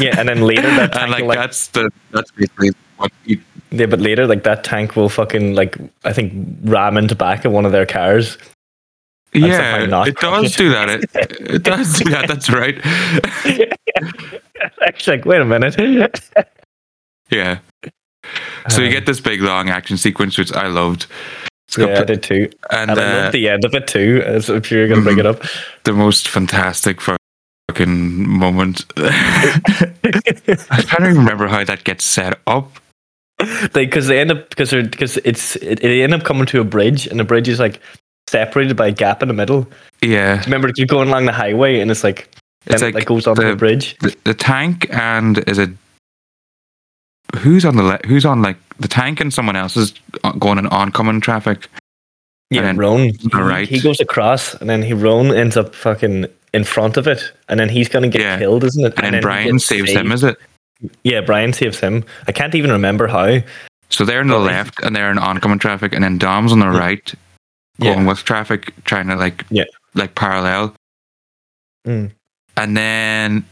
[0.00, 3.86] Yeah, and then later that and like, like, that's the that's basically what you yeah,
[3.86, 7.66] but later like that tank will fucking like I think ram into back of one
[7.66, 8.38] of their cars.
[9.32, 10.88] Yeah, it does do that.
[10.88, 12.26] It, it does do that.
[12.28, 12.80] That's right.
[14.86, 15.76] Actually, like, wait a minute.
[17.28, 17.58] Yeah.
[18.68, 21.06] So you Um, get this big long action sequence, which I loved.
[21.66, 24.22] It's yeah, I did too, and and I uh, love the end of it too.
[24.24, 25.42] As if you're gonna bring it up,
[25.82, 28.84] the most fantastic fucking moment.
[28.96, 29.12] I'm
[30.84, 32.78] trying to remember how that gets set up.
[33.72, 36.60] They because they end up because they're because it's it, they end up coming to
[36.60, 37.80] a bridge, and the bridge is like
[38.28, 39.68] separated by a gap in the middle.
[40.02, 42.28] Yeah, Remember, you're going along the highway, and it's like
[42.66, 43.96] it's then it like like goes onto the- the bridge.
[43.98, 45.68] the, the tank and is it
[47.38, 49.92] who's on the le- who's on like the tank and someone else is
[50.38, 51.68] going in oncoming traffic.
[52.50, 53.12] Yeah, Roman.
[53.14, 53.68] He, Alright.
[53.68, 57.58] he goes across, and then he Roman ends up fucking in front of it, and
[57.60, 58.38] then he's gonna get Yeah.
[58.38, 58.94] killed, isn't it?
[59.02, 60.00] And, then Brian saves saved.
[60.00, 60.36] him, is it?
[61.04, 62.04] Yeah, Brian saves him.
[62.28, 63.38] I can't even remember how.
[63.90, 66.68] So they're in the left and they're in oncoming traffic, and then Dom's on the
[66.68, 67.14] right,
[67.80, 68.06] going Yeah.
[68.08, 69.64] with traffic, trying to like Yeah.
[69.94, 70.74] like parallel.
[71.86, 72.10] Mm.
[72.56, 73.44] And then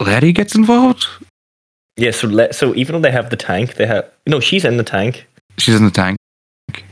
[0.00, 1.06] Letty gets involved.
[1.96, 4.40] Yeah, so let so even though they have the tank, they have no.
[4.40, 5.26] She's in the tank,
[5.58, 6.18] She's in the tank.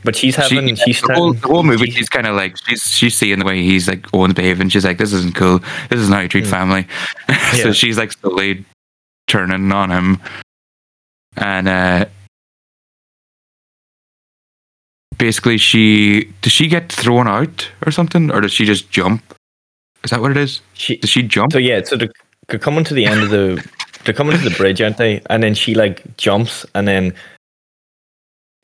[0.03, 2.55] but she's She- having she's the, whole, the whole movie, she's- she's kind of like
[2.67, 4.69] she's she's seeing the way he's like Owen's behaving.
[4.69, 5.59] She's like, "This isn't cool.
[5.89, 6.49] This isn't how you treat Mm.
[6.49, 6.87] family."
[7.61, 7.71] so Yeah.
[7.73, 8.65] she's like slowly
[9.27, 10.21] turning on him,
[11.37, 12.05] and uh,
[15.17, 19.21] basically, she does she get thrown out or something, or does she just jump?
[20.03, 20.61] Is that what it is?
[20.73, 21.51] she, Does she jump?
[21.51, 23.67] So yeah, so they're, coming to the end of the
[24.03, 25.21] they're coming to the bridge, aren't they?
[25.31, 27.13] And then she like jumps, and then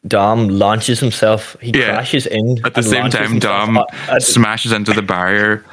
[0.08, 1.56] Dom launches himself.
[1.62, 1.94] He Yeah.
[1.94, 3.80] crashes in At the same time, Dom
[4.20, 5.66] smashes into the barrier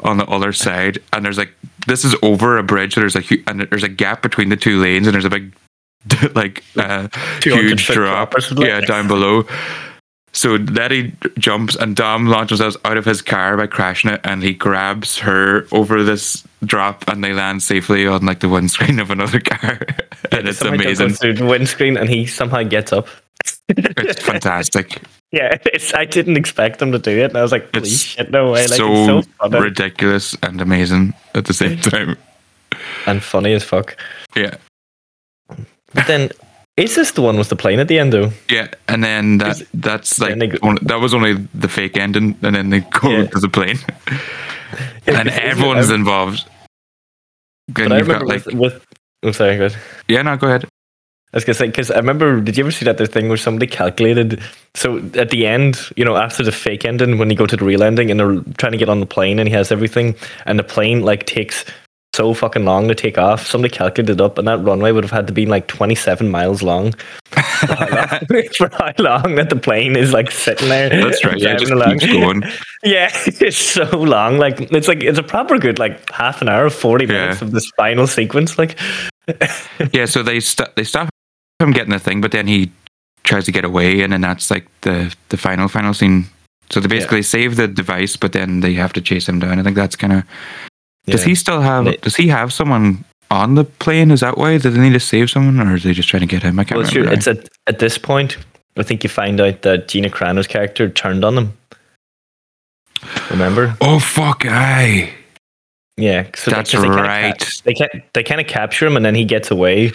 [0.00, 1.52] on the other side, and there's like
[1.88, 2.94] this is over a bridge.
[2.94, 5.30] So there's a hu- and there's a gap between the two lanes, and there's a
[5.30, 5.54] big
[6.34, 7.08] like uh,
[7.42, 8.66] huge drop, drop or something.
[8.66, 9.44] yeah, down below.
[10.32, 14.42] So Letty jumps, and Dom launches us out of his car by crashing it, and
[14.42, 19.10] he grabs her over this drop, and they land safely on like the windscreen of
[19.10, 19.80] another car,
[20.30, 21.16] and it's somehow goes amazing.
[21.16, 23.08] through the windscreen, and he somehow gets up.
[23.68, 25.02] It's fantastic.
[25.30, 28.30] Yeah, it's, I didn't expect them to do it, and I was like, "Please, shit,
[28.30, 32.16] no way!" Like so, it's so ridiculous and amazing at the same time.
[33.04, 33.94] and funny as fuck.
[34.34, 34.54] Yeah.
[35.92, 36.30] But then,
[36.78, 38.30] is this the one with the plane at the end, though?
[38.48, 42.54] Yeah, and then that that's like go- only, that was only the fake ending, and
[42.56, 43.26] then they go Yeah.
[43.26, 43.78] to the plane,
[45.06, 46.48] and everyone's involved.
[47.68, 48.86] But And I you've got remember like, with, with
[49.24, 49.78] oh sorry, go ahead.
[50.08, 50.66] yeah, no, go ahead.
[51.32, 52.40] I was gonna say because I remember.
[52.40, 54.40] Did you ever see that the thing where somebody calculated?
[54.74, 57.64] So at the end, you know, after the fake ending, when you go to the
[57.64, 60.14] real ending, and they're trying to get on the plane, and he has everything,
[60.46, 61.66] and the plane like takes
[62.14, 63.46] so fucking long to take off.
[63.46, 66.62] Somebody calculated it up, and that runway would have had to be like twenty-seven miles
[66.62, 66.92] long.
[67.30, 70.88] for, how long for how long that the plane is like sitting there.
[70.88, 71.36] That's right.
[71.38, 72.42] Yeah, just driving keeps going.
[72.84, 74.38] Yeah, it's so long.
[74.38, 77.12] Like it's like it's a proper good like half an hour, forty Yeah.
[77.12, 78.56] minutes of this final sequence.
[78.56, 78.78] Like
[79.92, 81.10] Yeah, so they st- they stop
[81.60, 82.70] him getting the thing, but then he
[83.24, 86.26] tries to get away, and then that's like the the final final scene.
[86.70, 89.58] So they basically save the device, but then they have to chase him down.
[89.58, 90.22] I think that's kind of.
[91.06, 91.86] Does he still have?
[91.86, 94.10] They- does he have someone on the plane?
[94.10, 94.58] Is that why?
[94.58, 96.58] Do they need to save someone, or are they just trying to get him?
[96.58, 97.14] I can't Well, remember.
[97.14, 98.36] it's at at this point
[98.76, 101.52] I think you find out that Gina Carano's character turned on him.
[103.30, 103.74] Remember?
[103.80, 104.44] Oh fuck!
[104.46, 105.12] Aye.
[105.96, 107.50] Yeah, so That's 'cause kinda ca- right.
[107.64, 109.92] they can they kind of capture him, and then he gets away.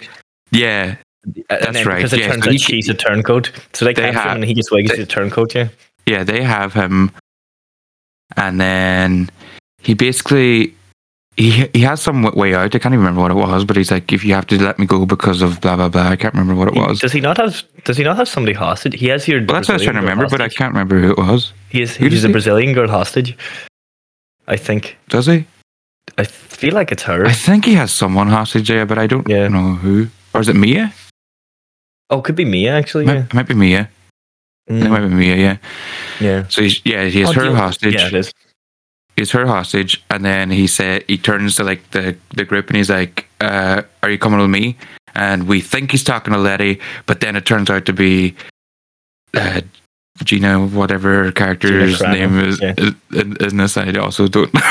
[0.50, 0.96] Yeah.
[1.24, 4.02] And That's right, Because it yeah, turns out he- she's a turncoat, so they They
[4.02, 4.82] capture have- him, and he gets away.
[4.82, 5.54] He's they- a turncoat.
[5.54, 5.68] Yeah.
[6.06, 7.10] Yeah, they have him,
[8.36, 9.30] and then
[9.78, 10.74] he basically
[11.36, 12.74] he he has some way out.
[12.74, 14.78] I can't even remember what it was, but he's like, if you have to let
[14.78, 16.08] me go because of blah blah blah.
[16.10, 17.00] I can't remember what it was.
[17.00, 17.62] Does he not have?
[17.84, 18.94] Does he not have somebody hostage?
[19.00, 19.40] He has your.
[19.40, 21.52] Well, that's what I was trying to remember, but I can't remember who it was.
[21.70, 21.96] He is.
[21.96, 23.36] Who He's a he- Brazilian girl hostage.
[24.46, 24.96] I think.
[25.08, 25.46] Does he?
[26.18, 27.24] I feel like it's her.
[27.26, 29.48] I think he has someone hostage there, but I don't Yeah.
[29.48, 30.08] know who.
[30.34, 30.92] Or is it Mia?
[32.10, 33.04] Oh, could be Mia actually.
[33.06, 33.24] Might, Yeah.
[33.24, 33.88] it might be Mia.
[34.70, 35.36] Mm, It might be Mia.
[35.36, 35.56] Yeah.
[36.20, 36.44] yeah.
[36.48, 37.56] So he's, yeah, he has Oh, her yeah.
[37.56, 37.94] hostage.
[37.94, 38.32] Yeah, it is.
[39.16, 42.76] He's her hostage, and then he said he turns to like the the group and
[42.76, 44.76] he's like, uh, "Are you coming with me?"
[45.14, 48.34] And we think he's talking to Letty, but then it turns out to be
[49.34, 49.60] uh,
[50.24, 52.74] Gina, whatever character's Carano, name is, yeah.
[52.76, 53.76] is in, in this.
[53.76, 54.52] I also don't.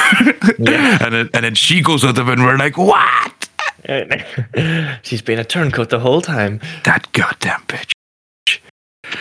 [0.59, 0.97] Yeah.
[1.01, 3.47] And then, and then she goes with him, and we're like, "What?
[5.03, 6.59] She's been a turncoat the whole time.
[6.85, 7.91] That goddamn bitch!"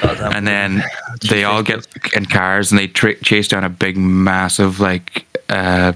[0.03, 0.83] Oh, And then
[1.23, 5.27] She's they all get in cars and they tra- chase down a big, massive like
[5.49, 5.93] uh,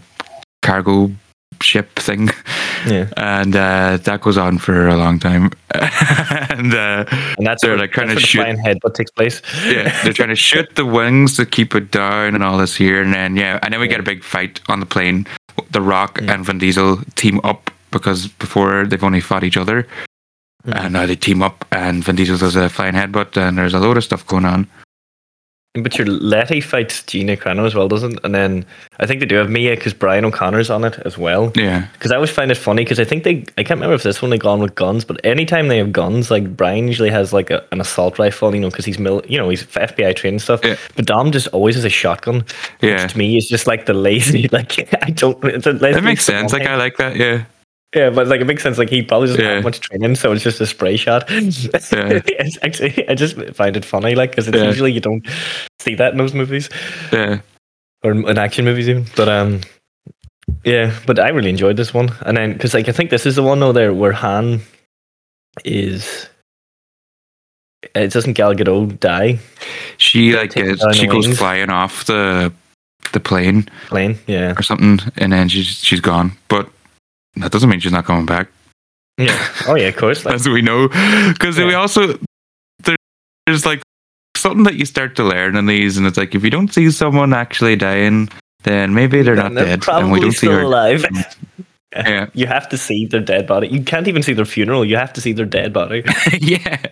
[0.62, 1.11] cargo
[1.62, 2.29] ship thing.
[2.87, 3.09] Yeah.
[3.16, 5.50] and uh, that goes on for a long time.
[5.74, 7.05] and uh,
[7.38, 9.40] And that's They're, where, like, trying that's to where the shoot- flying headbutt takes place.
[9.64, 13.02] yeah, they're trying to shoot the wings to keep it down and all this here.
[13.02, 15.26] And then yeah, and then we get a big fight on the plane.
[15.70, 16.35] The Rock Yeah.
[16.35, 19.87] and Vin Diesel team up because before they've only fought each other,
[20.66, 20.85] Mhm.
[20.85, 21.64] and now they team up.
[21.70, 24.66] And Vin Diesel does a flying headbutt, and there's a load of stuff going on.
[25.78, 28.18] But your Letty fights Gina Carano as well, doesn't?
[28.24, 28.64] And then
[28.98, 31.52] I think they do have Mia because Brian O'Connor's on it as well.
[31.54, 34.02] Yeah, Because I always find it funny because I think they I can't remember if
[34.02, 37.35] this one they gone with guns, but anytime they have guns, like Brian usually has
[37.35, 40.37] like a, an assault rifle, you know, because he's mil, you know, he's FBI trained
[40.37, 40.61] and stuff.
[40.64, 40.76] Yeah.
[40.96, 42.46] But Dom just always has a shotgun.
[42.80, 43.02] yeah.
[43.02, 45.44] Which to me is just like the lazy, like I don't.
[45.44, 46.54] It's a lazy That makes sense.
[46.54, 47.16] Like I like that.
[47.16, 47.44] Yeah,
[47.94, 48.79] Yeah, but like it makes sense.
[48.79, 49.55] Like he probably doesn't Yeah.
[49.55, 51.25] have much training, so it's just a spray shot.
[51.31, 54.64] it's actually, I just find it funny, like because it's Yeah.
[54.64, 55.27] usually you don't
[55.81, 56.68] see that in those movies
[57.12, 57.38] yeah.
[58.03, 59.07] or in action movies even.
[59.16, 59.61] But um,
[60.64, 63.37] yeah, but I really enjoyed this one, and then because like I think this is
[63.37, 64.61] the one though there where Han
[65.64, 66.29] is.
[67.94, 69.38] It doesn't Gal Gadot die
[69.96, 71.38] She like down she goes wings.
[71.38, 72.53] flying off the
[73.12, 74.18] the plane plane?
[74.27, 76.33] Yeah, or something, and then she's she's gone.
[76.49, 76.68] But
[77.37, 78.49] that doesn't mean she's not coming back.
[79.18, 79.37] yeah.
[79.66, 80.25] Oh yeah, of course.
[80.25, 80.88] Like, As we know,
[81.33, 82.18] because we also
[82.85, 82.96] there,
[83.46, 83.83] there's like
[84.37, 86.90] something that you start to learn in these, and it's like if you don't see
[86.90, 88.29] someone actually dying,
[88.64, 90.61] then maybe they're not they're dead, and we don't see her.
[90.61, 91.05] alive.
[91.94, 93.68] Yeah, You have to see their dead body.
[93.68, 94.85] You can't even see their funeral.
[94.85, 96.05] You have to see their dead body.
[96.42, 96.88] yeah.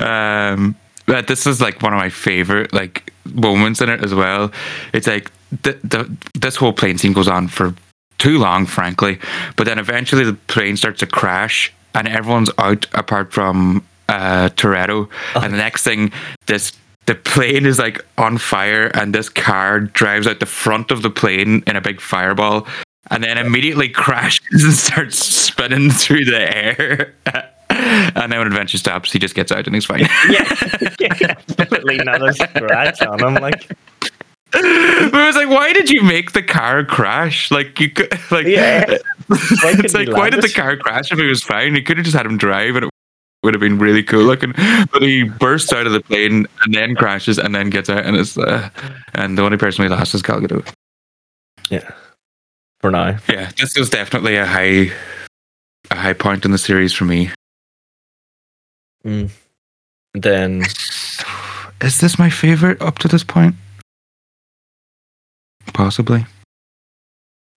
[0.00, 0.74] Um,
[1.06, 4.50] but this is like one of my favorite like moments in it as well.
[4.92, 5.30] It's like
[5.62, 7.74] the, the this whole plane scene goes on for
[8.18, 9.18] too long, frankly.
[9.56, 15.08] But then eventually the plane starts to crash, and everyone's out apart from uh, Toretto.
[15.34, 16.12] And the next thing,
[16.46, 16.72] this
[17.06, 21.10] the plane is like on fire, and this car drives out the front of the
[21.10, 22.66] plane in a big fireball,
[23.10, 27.14] and then immediately crashes and starts spinning through the air.
[27.70, 30.00] and then when Adventure stops, he just gets out and he's fine.
[30.00, 30.56] yeah,
[31.00, 33.34] yeah, definitely not a scratch on him.
[33.34, 33.70] Like,
[34.52, 37.50] but it was like, why did you make the car crash?
[37.50, 38.84] Like you could, like, Yeah.
[39.30, 41.74] It's like, why did the car crash if it was fine?
[41.74, 42.90] You could have just had him drive and it
[43.42, 44.54] would have been really cool looking.
[44.90, 48.16] But he bursts out of the plane and then crashes and then gets out and
[48.16, 48.70] it's, uh,
[49.14, 50.66] and the only person we lost is Gal Gadot.
[51.68, 51.90] yeah,
[52.80, 53.18] for now.
[53.28, 54.90] Yeah, this was definitely a high,
[55.90, 57.30] a high point in the series for me.
[59.04, 59.30] Mm.
[60.14, 60.62] Then
[61.82, 63.54] Is this my favorite up to this point?
[65.78, 66.26] Possibly.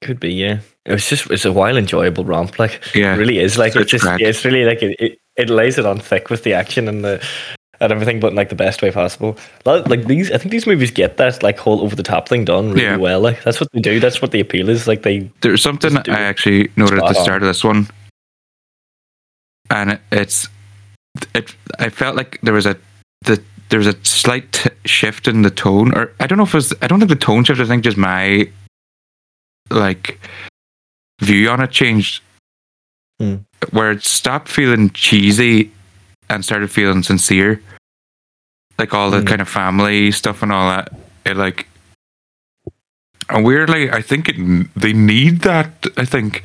[0.03, 0.61] could be yeah.
[0.85, 2.59] It was just it's a while enjoyable romp.
[2.59, 3.15] Like Yeah.
[3.15, 3.57] it really is.
[3.57, 6.29] Like Such it's just yeah, it's really like it, it it lays it on thick
[6.29, 7.27] with the action and the
[7.81, 9.39] and everything, but in like the best way possible.
[9.65, 12.45] Like like these, I think these movies get that like whole over the top thing
[12.45, 12.97] done really Yeah.
[12.97, 13.21] well.
[13.21, 14.01] Like that's what they do.
[14.01, 14.87] That's what the appeal is.
[14.87, 17.25] Like they There's something I actually noted at the Spot on.
[17.25, 17.89] start of this one,
[19.71, 20.47] and it- it's
[21.35, 21.55] it.
[21.79, 22.77] I felt like there was a
[23.23, 26.51] the there was a slight t- shift in the tone, or I don't know if
[26.55, 26.75] it was.
[26.83, 27.61] I don't think the tone shift.
[27.61, 28.49] I think just my
[29.71, 30.21] like
[31.21, 32.23] view on it changed,
[33.19, 33.37] Hmm.
[33.71, 35.71] where it stopped feeling cheesy
[36.29, 37.63] and started feeling sincere.
[38.79, 39.27] Like all the Hmm.
[39.27, 40.93] kind of family stuff and all that.
[41.25, 41.67] It like
[43.29, 44.37] and weirdly, I think it
[44.75, 45.87] they need that.
[45.97, 46.43] I think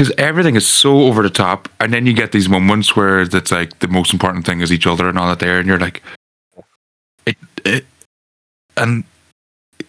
[0.00, 3.52] because everything is so over the top, and then you get these moments where it's
[3.52, 6.02] like the most important thing is each other and all that there, and you're like,
[7.26, 7.36] it,
[7.66, 7.84] it
[8.78, 9.04] and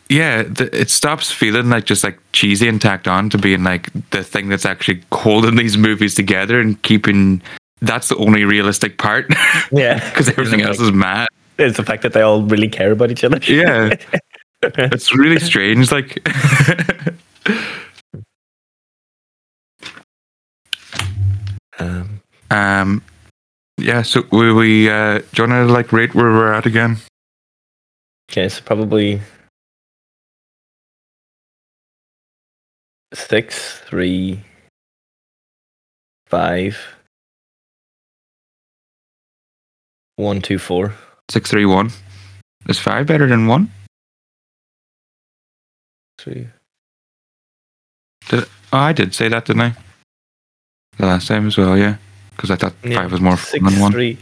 [0.09, 3.89] yeah, the, it stops feeling like just like cheesy and tacked on to being like
[4.09, 7.41] the thing that's actually holding these movies together and keeping.
[7.80, 9.28] That's the only realistic part
[9.72, 11.30] Yeah, because everything else is mad.
[11.57, 13.39] It's the fact that they all really care about each other.
[13.47, 13.95] Yeah,
[14.62, 15.89] it's really strange.
[15.89, 16.20] Like,
[21.82, 22.22] Um,
[22.52, 23.02] um,
[23.78, 24.04] yeah.
[24.04, 26.98] So we we uh, do you want to like rate where we're at again?
[28.30, 29.20] okay, so probably
[33.14, 34.44] six, three,
[36.28, 36.78] five,
[40.18, 40.94] one, two, four.
[41.32, 41.92] Six three one.
[42.70, 43.72] Is five better than one?
[46.20, 46.48] Three.
[48.32, 49.76] Oh, I did say that, didn't I?
[50.98, 51.96] The last time as well, yeah.
[52.32, 53.92] Because I thought Yeah, five was more six, fun than one.
[53.92, 54.18] Three,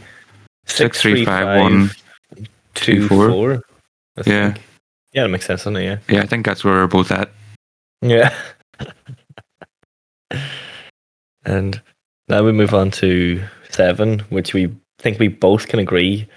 [0.66, 1.90] Six, three, five, one,
[2.36, 2.44] two,
[2.74, 3.28] two, four.
[3.28, 3.52] four.
[4.16, 4.52] I Yeah.
[4.52, 4.64] think.
[5.12, 5.84] Yeah, that makes sense, doesn't it?
[5.84, 5.98] Yeah.
[6.16, 7.30] Yeah, I think that's where we're both at.
[8.02, 8.32] Yeah.
[11.44, 11.80] and
[12.28, 16.28] now we move on to seven, which we think we both can agree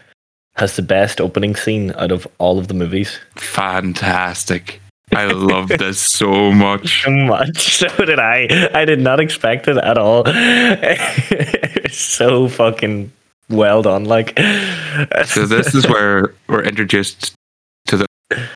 [0.56, 3.20] has the best opening scene out of all of the movies.
[3.36, 4.80] Fantastic.
[5.18, 7.04] I love this so much.
[7.04, 7.80] So much.
[7.84, 8.70] So did I.
[8.74, 10.24] I did not expect it at all.
[10.28, 13.12] it's so fucking
[13.50, 14.06] well done.
[14.06, 14.38] Like,
[15.26, 17.34] So this is where we're introduced
[17.88, 18.06] to the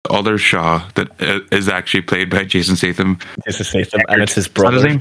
[0.09, 1.09] other Shaw that
[1.51, 3.19] is actually played by Jason Statham.
[3.45, 4.99] Jason Statham, and it's his Is his brother.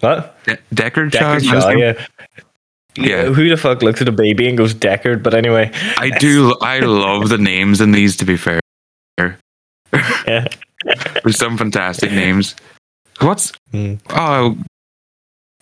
[0.00, 0.44] what?
[0.44, 1.38] De- Deckard Shaw.
[1.38, 2.06] Deckard Shaw, yeah.
[2.96, 3.24] Yeah.
[3.32, 5.22] Who the fuck looks at a baby and goes Deckard?
[5.22, 6.54] But anyway, I do.
[6.60, 8.16] I love the names in these.
[8.16, 8.60] To be fair,
[9.92, 10.46] yeah.
[11.22, 12.54] there's some fantastic names.
[13.20, 13.94] What's Hmm.
[14.10, 14.56] oh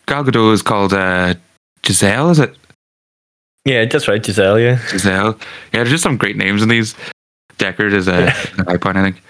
[0.06, 1.34] Gal Gadot is called uh,
[1.84, 2.30] Giselle.
[2.30, 2.54] Is it
[3.64, 4.58] Yeah, that's right, Giselle.
[4.58, 4.78] Yeah.
[4.88, 5.34] Giselle?
[5.72, 6.94] Yeah, there's just some great names in these.
[7.58, 9.22] Deckard is a an icon, I think.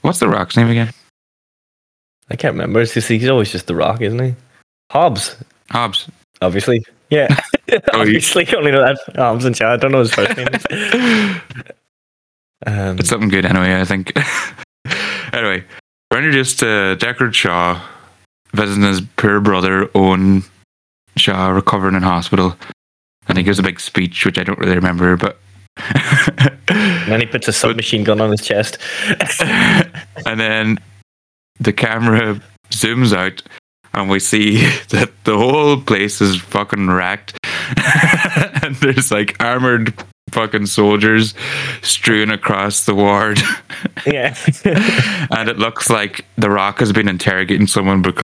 [0.00, 0.90] What's the Rock's name again?
[2.30, 2.80] I can't remember.
[2.80, 4.34] It's just, he's always just the Rock, isn't he?
[4.90, 5.36] Hobbs,
[5.70, 6.08] Hobbs.
[6.40, 6.84] obviously.
[7.10, 7.28] Yeah.
[7.68, 9.72] Oh, you- obviously, only know that Hobbs and Shaw.
[9.72, 10.46] I don't know his first name.
[12.64, 14.12] Um, It's something good anyway, I think.
[15.32, 15.64] anyway,
[16.10, 17.80] we're introduced to Deckard Shaw
[18.54, 20.42] visiting his poor brother, Owen
[21.16, 22.56] Shaw, recovering in hospital.
[23.28, 25.38] And he gives a big speech, which I don't really remember, but.
[26.68, 28.78] and then he puts a submachine gun on his chest.
[30.26, 30.78] and then
[31.58, 32.40] the camera
[32.70, 33.42] zooms out
[33.92, 34.58] and we see
[34.90, 37.36] that the whole place is fucking wrecked
[38.62, 39.94] and there's like armored
[40.30, 41.34] fucking soldiers
[41.82, 43.38] strewn across the ward
[44.06, 44.36] yeah.
[45.30, 48.22] and it looks like the rock has been interrogating someone because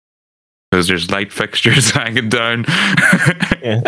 [0.88, 2.64] there's light fixtures hanging down
[3.62, 3.82] Yeah.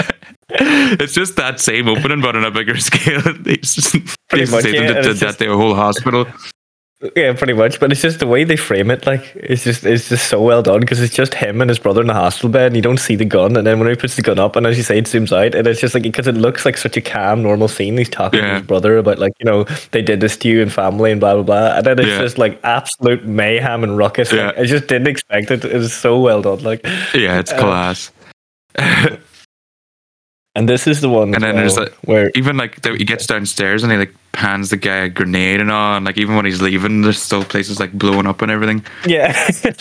[0.50, 5.06] it's just that same opening but on a bigger scale it's just much, yeah, that
[5.06, 6.26] it's that the whole hospital
[7.16, 7.80] Yeah, pretty much.
[7.80, 9.05] But it's just the way they frame it.
[9.07, 12.01] Like it's just it's just so well done because it's just him and his brother
[12.01, 13.57] in the hospital bed, and you don't see the gun.
[13.59, 15.55] And then when he puts the gun up, and as you say, it zooms out,
[15.55, 17.99] and it's just like because it looks like such a calm, normal scene.
[17.99, 20.72] He's talking to his brother about like you know they did this to you and
[20.72, 22.20] family and blah blah blah, and then it's Yeah.
[22.20, 24.32] just like absolute mayhem and ruckus.
[24.32, 25.64] Like, I just didn't expect it.
[25.64, 26.62] It was so well done.
[26.62, 28.12] Like, yeah it's Uh, class
[30.55, 31.34] and this is the one.
[31.34, 34.70] And then there's that- where even like the, he gets downstairs and he like pans
[34.70, 37.78] the guy a grenade and all, and like even when he's leaving, there's still places
[37.80, 38.84] like blowing up and everything.
[39.07, 39.32] yeah,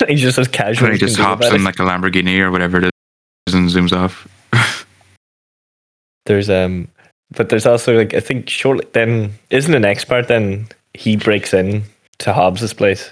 [0.07, 0.85] he's just as casual.
[0.87, 1.61] And he just hops in it.
[1.61, 2.91] like a Lamborghini or whatever it
[3.47, 4.27] is and zooms off.
[6.25, 6.87] there's um
[7.31, 11.53] but there's also like I think shortly then isn't the next part then he breaks
[11.53, 11.83] in
[12.19, 13.09] to Hobbs's place.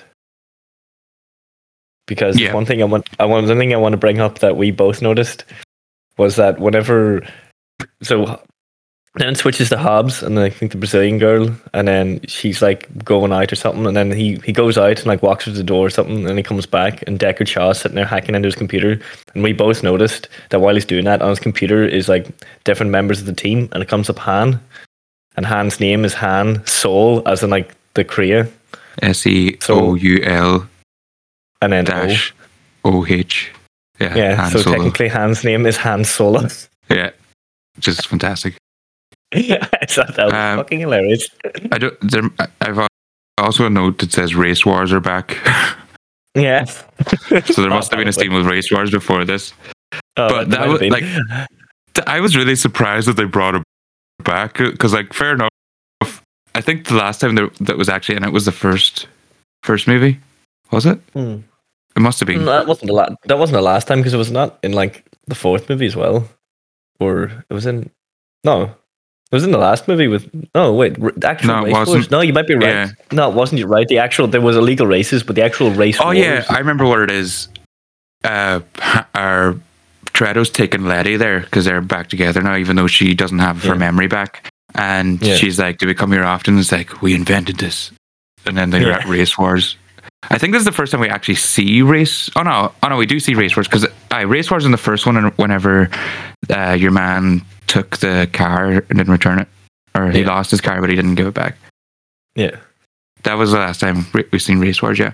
[2.07, 2.53] Because Yeah.
[2.53, 4.71] one thing I want I want one thing I want to bring up that we
[4.71, 5.43] both noticed
[6.17, 7.25] was that whenever
[8.01, 8.39] so
[9.15, 13.03] then it switches to Hobbs and I think the Brazilian girl and then she's like
[13.03, 15.63] going out or something and then he, he goes out and like walks through the
[15.63, 18.55] door or something and he comes back and Deckard Shaw sitting there hacking into his
[18.55, 19.01] computer
[19.33, 22.27] and we both noticed that while he's doing that on his computer is like
[22.63, 24.61] different members of the team and it comes up Han
[25.35, 28.47] and Han's name is Han Soul as in like the Korea
[29.01, 30.67] S E O U L,
[31.61, 32.33] and then dash
[32.83, 33.51] O H.
[33.99, 34.75] Yeah, Yeah, Han so Solo.
[34.75, 36.47] technically Han's name is Han Solo.
[37.81, 38.53] Which is fantastic.
[39.33, 39.57] I
[39.87, 41.27] thought that was Um, fucking hilarious.
[41.71, 41.97] I don't.
[42.01, 42.21] There,
[42.61, 42.87] I've
[43.39, 45.37] also a note that says race wars are back.
[46.33, 46.63] Yeah.
[46.63, 46.81] so
[47.61, 49.51] there must have been a scene with race wars before this.
[50.15, 53.63] Oh, but that might was, like, I was really surprised that they brought it
[54.23, 55.49] back because, like, fair enough.
[56.55, 59.07] I think the last time there, that was actually and it was the first
[59.63, 60.21] first movie.
[60.71, 60.99] Was it?
[61.11, 61.39] Hmm.
[61.97, 62.45] It must have been.
[62.45, 63.15] No, that wasn't the last.
[63.25, 65.97] that wasn't the last time because it was not in like the fourth movie as
[65.97, 66.29] well,
[67.01, 67.89] or it was in
[68.43, 72.11] no, it was in the last movie with no wait the actual No, race wars.
[72.11, 72.67] No, you might be right.
[72.69, 72.89] Yeah.
[73.11, 73.59] No, it wasn't.
[73.59, 73.87] You're right.
[73.87, 75.97] The actual there was illegal races, but the actual race.
[75.99, 77.47] Oh yeah, I remember what it is.
[78.23, 78.59] Uh,
[79.15, 79.55] our
[80.13, 83.75] Toretto's taking Letty there because they're back together now, even though she doesn't have her
[83.75, 84.47] memory back.
[84.75, 85.35] And Yeah.
[85.35, 87.91] she's like, "Do we come here often?" It's like we invented this,
[88.45, 88.99] and then they're Yeah.
[88.99, 89.75] at race wars.
[90.29, 92.29] I think this is the first time we actually see race.
[92.35, 94.77] Oh no, oh no, we do see race wars because I race wars in the
[94.77, 95.89] first one, and whenever
[96.49, 99.47] uh, your man took the car and didn't return it,
[99.95, 100.27] or he Yeah.
[100.27, 101.55] lost his car but he didn't give it back.
[102.35, 102.57] yeah.
[103.23, 105.11] That was the last time we've seen Race Wars, yeah.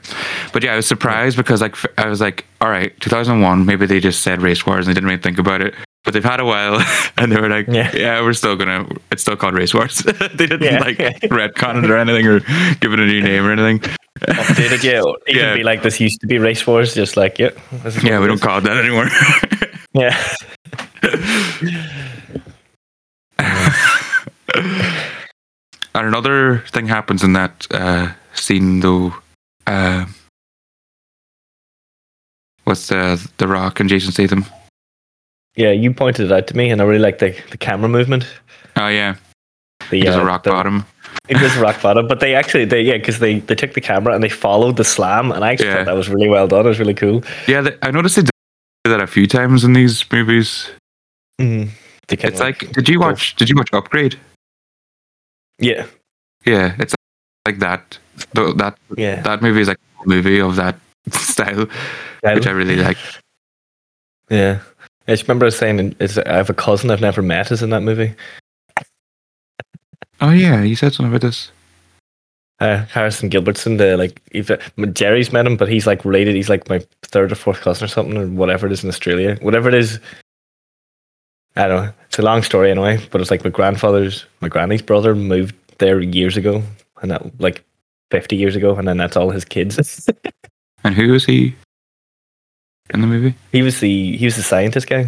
[0.53, 3.99] But yeah, I was surprised because like I was like, all right, 2001, maybe they
[3.99, 5.73] just said Race Wars and they didn't really think about it.
[6.07, 6.81] But they've had a while,
[7.17, 7.91] and they were like, Yeah.
[7.93, 8.87] yeah, we're still gonna.
[9.11, 9.97] It's still called Race Wars.
[10.35, 10.79] they didn't Yeah.
[10.79, 10.95] like
[11.29, 12.39] retcon it or anything or
[12.79, 13.79] give it a new name or anything.
[14.21, 15.01] Updated, yeah.
[15.27, 15.49] It Yeah.
[15.51, 17.49] could be like this used to be race wars, just like yeah.
[18.03, 19.09] Yeah, it we don't call it that anymore.
[19.93, 20.15] Yeah.
[25.93, 29.13] and another thing happens in that uh, scene though.
[29.65, 30.05] Uh,
[32.65, 34.45] with the the Rock and Jason Statham.
[35.57, 38.25] Yeah, you pointed it out to me, and I really like the, the camera movement.
[38.77, 39.15] Oh yeah,
[39.89, 40.85] The, he does uh, a rock the- bottom.
[41.29, 44.13] It was rock bottom, but they actually, they yeah, because they, they took the camera
[44.13, 45.77] and they followed the slam, and I actually Yeah.
[45.77, 46.65] thought that was really well done.
[46.65, 47.21] It was really cool.
[47.47, 48.31] Yeah, th- I noticed they did
[48.85, 50.69] that a few times in these movies.
[51.41, 51.69] Mm.
[52.07, 53.35] They It's like, did you watch?
[53.35, 54.17] Did you watch Upgrade?
[55.59, 55.85] yeah,
[56.45, 56.95] Yeah, it's
[57.45, 57.97] like that.
[58.33, 59.21] That yeah.
[59.21, 60.79] that movie is like a movie of that
[61.11, 61.67] style,
[62.23, 62.35] yeah.
[62.35, 62.97] which I really like.
[64.29, 64.59] yeah.
[65.07, 67.81] I just remember saying, is I have a cousin I've never met is in that
[67.81, 68.13] movie.
[70.19, 71.51] Oh yeah, you said something about this.
[72.59, 74.59] Uh, Harrison Gilbertson, the like, even,
[74.93, 76.35] Jerry's met him, but he's like related.
[76.35, 79.37] He's like my third or fourth cousin or something, or whatever it is in Australia.
[79.41, 79.99] Whatever it is,
[81.55, 81.93] I don't know.
[82.07, 86.01] It's a long story anyway, but it's like my grandfather's, my granny's brother moved there
[86.01, 86.63] years ago,
[87.01, 87.63] and that like
[88.09, 90.09] 50 years ago, and then that's all his kids.
[90.83, 91.53] And who was he
[92.93, 93.35] in the movie?
[93.51, 95.07] he was the he was the scientist guy,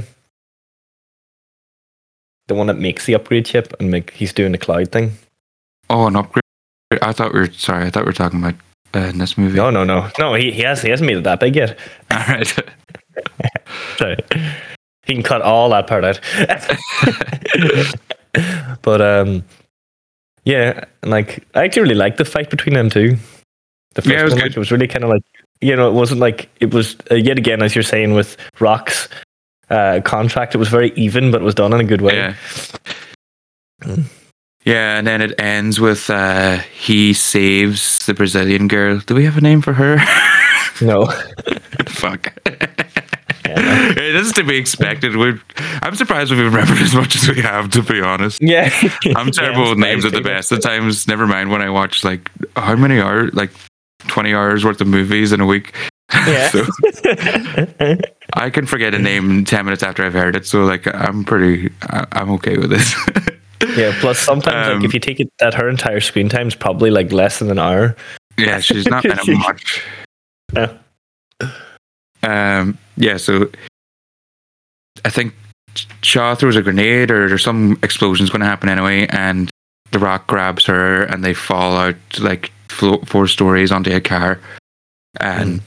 [2.48, 5.12] the one that makes the upgrade chip, and make he's doing the cloud thing.
[5.90, 6.42] Oh, an upgrade.
[7.02, 7.86] I thought we were sorry.
[7.86, 8.56] I thought we were talking about
[8.96, 9.58] uh, in this movie.
[9.58, 10.34] No, no, no, no.
[10.36, 11.78] He he has he hasn't made it that big yet.
[12.12, 12.48] All right.
[13.98, 14.18] Sorry.
[15.06, 16.20] He can cut all that part out.
[18.82, 19.44] but um
[20.46, 23.18] yeah, and like I actually really liked the fight between them two.
[23.96, 24.46] The first Yeah, it was one, good.
[24.50, 25.24] like, it was really kind of like
[25.62, 29.10] you know, it wasn't like it was uh, yet again as you're saying with Rock's
[29.70, 30.56] uh, contract.
[30.56, 32.16] It was very even, but it was done in a good way.
[32.16, 32.36] Yeah.
[33.84, 34.06] Mm.
[34.66, 39.00] Yeah, and then it ends with uh, he saves the Brazilian girl.
[39.00, 39.98] Do we have a name for her?
[40.82, 41.08] No,
[41.88, 42.34] Fuck.
[42.46, 43.94] Yeah.
[44.00, 45.14] Is to be expected.
[45.18, 45.38] we
[45.82, 48.40] I'm surprised we've remembered as much as we have, to be honest.
[48.42, 48.70] yeah,
[49.16, 51.06] I'm terrible Yeah, with names at the best of times.
[51.06, 53.52] Never mind when I watch like how many are, like
[54.08, 55.74] 20 hours worth of movies in a week.
[56.28, 56.50] Yeah.
[56.50, 56.66] so
[58.34, 60.46] I can forget a name 10 minutes after I've heard it.
[60.46, 62.96] So like I'm pretty, I, I'm okay with this.
[63.78, 63.96] yeah.
[64.00, 66.90] Plus, sometimes Um, like if you take it that her entire screen time is probably
[66.90, 67.96] like less than an hour.
[68.40, 69.84] yeah, she's not in it much.
[70.54, 70.74] Yeah.
[72.24, 73.50] Um, yeah, so
[75.06, 75.34] I think
[76.02, 79.50] Shaw throws a grenade or there's some explosion's going to happen anyway, and
[79.92, 84.40] the rock grabs her and they fall out like flo- four stories onto a car.
[85.20, 85.66] And hmm.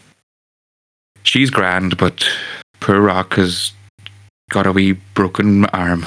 [1.25, 2.27] she's grand, but
[2.81, 3.73] poor Rock has
[4.51, 6.07] got a wee broken arm.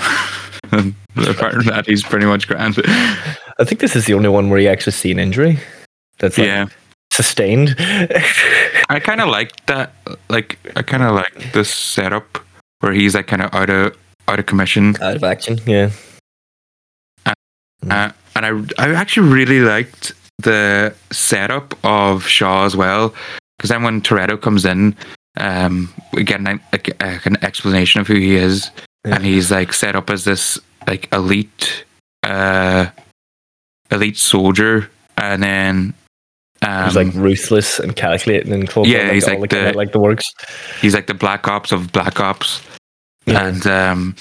[0.71, 0.95] and
[1.27, 2.75] apart from that, he's pretty much grand.
[2.85, 5.59] I think this is the only one where you actually see an injury.
[6.19, 6.67] That's like yeah.
[7.11, 7.75] sustained.
[7.79, 9.93] I kind of like that.
[10.29, 12.39] Like, I kind of like this setup
[12.79, 14.95] where he's like kind of out of out of commission.
[15.01, 15.91] Out of action, yeah.
[17.25, 17.33] Uh,
[17.83, 17.91] hmm.
[17.91, 23.13] uh and I, I actually really liked the setup of Shaw as well.
[23.57, 24.95] Because then when Toretto comes in,
[25.37, 28.69] um, we get an, like, uh, an explanation of who he is,
[29.05, 29.15] Yeah.
[29.15, 31.85] and he's like set up as this like elite,
[32.23, 32.87] uh,
[33.91, 35.93] elite soldier, and then
[36.61, 39.91] um, He's like ruthless and calculating and close Yeah, like, he's like the, the- like
[39.91, 40.25] the works.
[40.81, 42.61] he's like the black ops of black ops.
[43.25, 43.45] Yeah.
[43.47, 44.15] and um,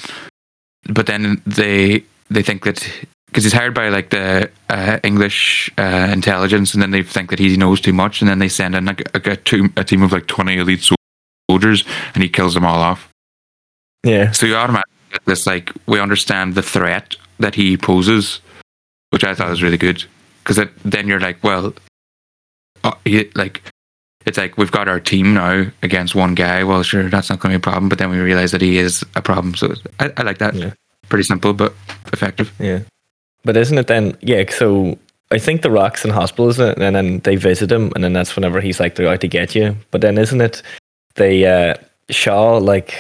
[0.89, 2.89] but then they they think that
[3.35, 7.41] because he's hired by like the uh, English uh, intelligence, and then they think that
[7.41, 10.05] he knows too much, and then they send in like a, a, team, a team
[10.05, 10.89] of like twenty elite
[11.51, 13.09] soldiers, and he kills them all off.
[14.05, 18.41] Yeah, So you automatically get this like we understand the threat that he poses,
[19.11, 20.05] which I thought was really good
[20.45, 21.75] because then you're like, well,
[22.85, 23.63] uh, he, like
[24.27, 26.63] it's like we've got our team now against one guy.
[26.63, 27.89] Well, sure, that's not going to be a problem.
[27.89, 29.57] But then we realize that he is a problem.
[29.57, 30.55] So I, I like that.
[30.55, 30.75] Yeah.
[31.09, 31.75] Pretty simple but
[32.13, 32.53] effective.
[32.61, 32.81] Yeah.
[33.45, 34.17] But isn't it then?
[34.21, 34.51] Yeah.
[34.51, 34.99] So
[35.31, 36.83] I think the Rock's in hospital, isn't it?
[36.83, 39.55] And then they visit him, and then that's whenever he's like, they're out to get
[39.55, 39.77] you.
[39.91, 40.63] But then isn't it?
[41.17, 41.75] They uh,
[42.11, 42.95] Shaw like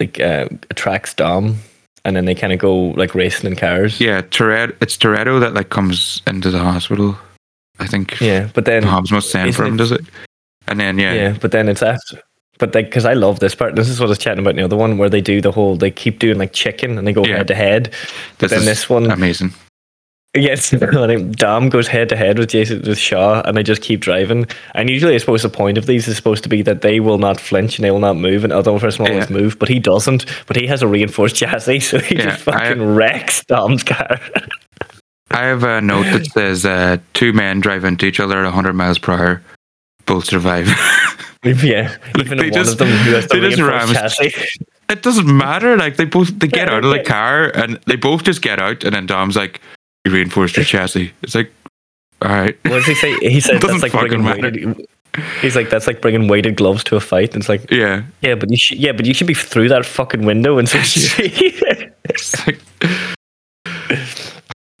[0.00, 1.56] like uh, attracts Dom,
[2.04, 4.00] and then they kind of go like racing in cars.
[4.00, 4.76] Yeah, Toretto.
[4.80, 7.16] It's Toretto that like comes into the hospital.
[7.78, 8.20] I think.
[8.20, 8.48] Yeah.
[8.54, 10.02] But then Hobbs must send for him, it- does it?
[10.68, 12.22] And then yeah, Yeah, but then it's after.
[12.62, 13.74] But like, because I love this part.
[13.74, 15.50] This is what I was chatting about You know, the one, where they do the
[15.50, 15.74] whole.
[15.74, 17.38] They keep doing like chicken, and they go Yeah.
[17.38, 17.92] head to head.
[18.38, 19.52] But then is this one, amazing.
[20.36, 20.70] yes,
[21.32, 24.46] Dom goes head to head with Jason with Shaw, and they just keep driving.
[24.76, 27.18] And usually, I suppose the point of these is supposed to be that they will
[27.18, 29.36] not flinch and they will not move, and other person will always Yeah.
[29.38, 29.58] move.
[29.58, 30.24] But he doesn't.
[30.46, 34.20] But he has a reinforced chassis, so he Yeah, just I- fucking wrecks Dom's car.
[35.32, 38.74] I have a note that says uh, two men drive into each other at 100
[38.74, 39.42] miles per hour,
[40.06, 40.68] both survive.
[41.44, 44.60] yeah, even They one just- of them who has the they just reinforced rams- chassis.
[44.88, 45.76] it doesn't matter.
[45.76, 48.84] Like they both they get out of the car and they both just get out,
[48.84, 49.60] and then Dom's like,
[50.04, 51.52] "You reinforced your chassis." It's like,
[52.22, 53.16] all right, What does he say?
[53.18, 54.68] He said Doesn't that's like fucking bringing matter.
[54.68, 54.86] weighted.
[55.42, 57.34] He's like that's like bringing weighted gloves to a fight.
[57.34, 58.02] And it's like yeah.
[58.22, 60.78] yeah, but you should yeah, but you should be through that fucking window and so
[60.78, 62.58] It's like,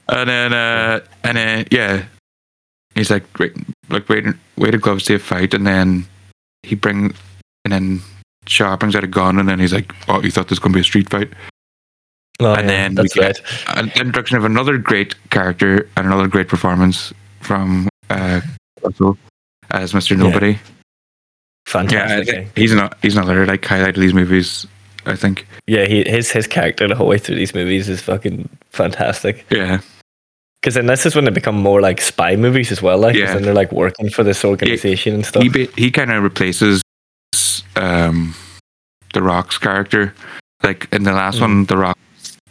[0.08, 2.04] and then uh, and then yeah,
[2.94, 3.52] he's like, wait,
[3.88, 6.06] like waiting, weighted gloves to a fight, and then
[6.62, 7.14] he brings
[7.64, 8.00] and then
[8.46, 10.74] Shaw brings out a gun, and then he's like, "Oh, you thought this was gonna
[10.74, 11.30] be a street fight?"
[12.40, 13.76] Oh, And yeah, then we get- right.
[13.78, 18.40] an introduction of another great character and another great performance from uh,
[18.82, 19.16] Russell
[19.70, 20.16] as Mr.
[20.16, 20.52] Nobody.
[20.52, 20.58] Yeah,
[21.68, 22.34] Fantastic.
[22.34, 22.44] Eh?
[22.56, 24.66] he's not he's another like highlight of these movies.
[25.06, 25.46] I think.
[25.66, 29.44] Yeah, he, his his character the whole way through these movies is fucking fantastic.
[29.50, 29.80] Yeah,
[30.62, 32.96] Because then this is when they become more like spy movies as well.
[32.98, 33.34] like, Yeah.
[33.34, 35.42] then they're like working for this organization and stuff.
[35.42, 36.80] he he kind of replaces
[37.76, 38.34] um
[39.12, 40.14] the Rock's character.
[40.62, 41.40] Like in the last Mm.
[41.40, 41.98] one, the Rock,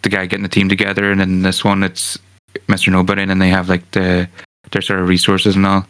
[0.01, 2.19] the guy getting the team together, and in this one, it's
[2.67, 2.89] Mr.
[2.91, 4.27] Nobody, and then they have like the
[4.71, 5.87] their sort of resources and all.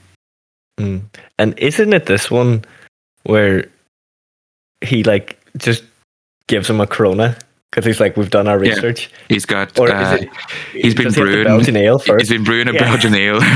[0.80, 1.01] Mm.
[1.39, 2.63] And isn't it this one
[3.24, 3.65] where
[4.82, 5.84] he like just
[6.47, 7.36] gives him a Corona
[7.72, 8.74] because he's like, we've done our Yeah.
[8.74, 10.30] research, He's got or uh, it?
[10.74, 12.30] he's been he brewing- Belgian ale he's first.
[12.30, 12.80] been brewing a Yeah.
[12.84, 13.39] Belgian ale.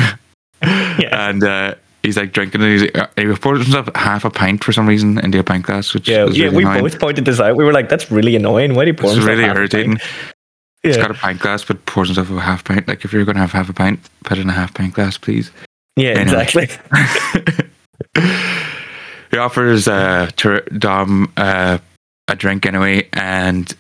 [0.97, 1.29] Yeah.
[1.29, 2.79] and uh, he's like drinking it.
[2.79, 5.93] He's, uh, he poured himself half a pint for some reason into a pint glass,
[5.93, 6.81] which Yeah, yeah, really we annoying.
[6.81, 7.55] both pointed this out.
[7.57, 8.73] We were like, "That's really annoying.
[8.73, 9.97] Why do you pour It's himself really half a pint?" irritating.
[10.81, 12.87] He's Yeah, got a pint glass, but pours himself a half pint.
[12.87, 14.93] Like if you're going to have half a pint, put it in a half pint
[14.93, 15.51] glass, please.
[15.97, 16.41] yeah, Anyway.
[16.43, 16.69] exactly.
[19.31, 20.29] he offers uh,
[20.77, 21.77] Dom uh,
[22.27, 23.73] a drink anyway, and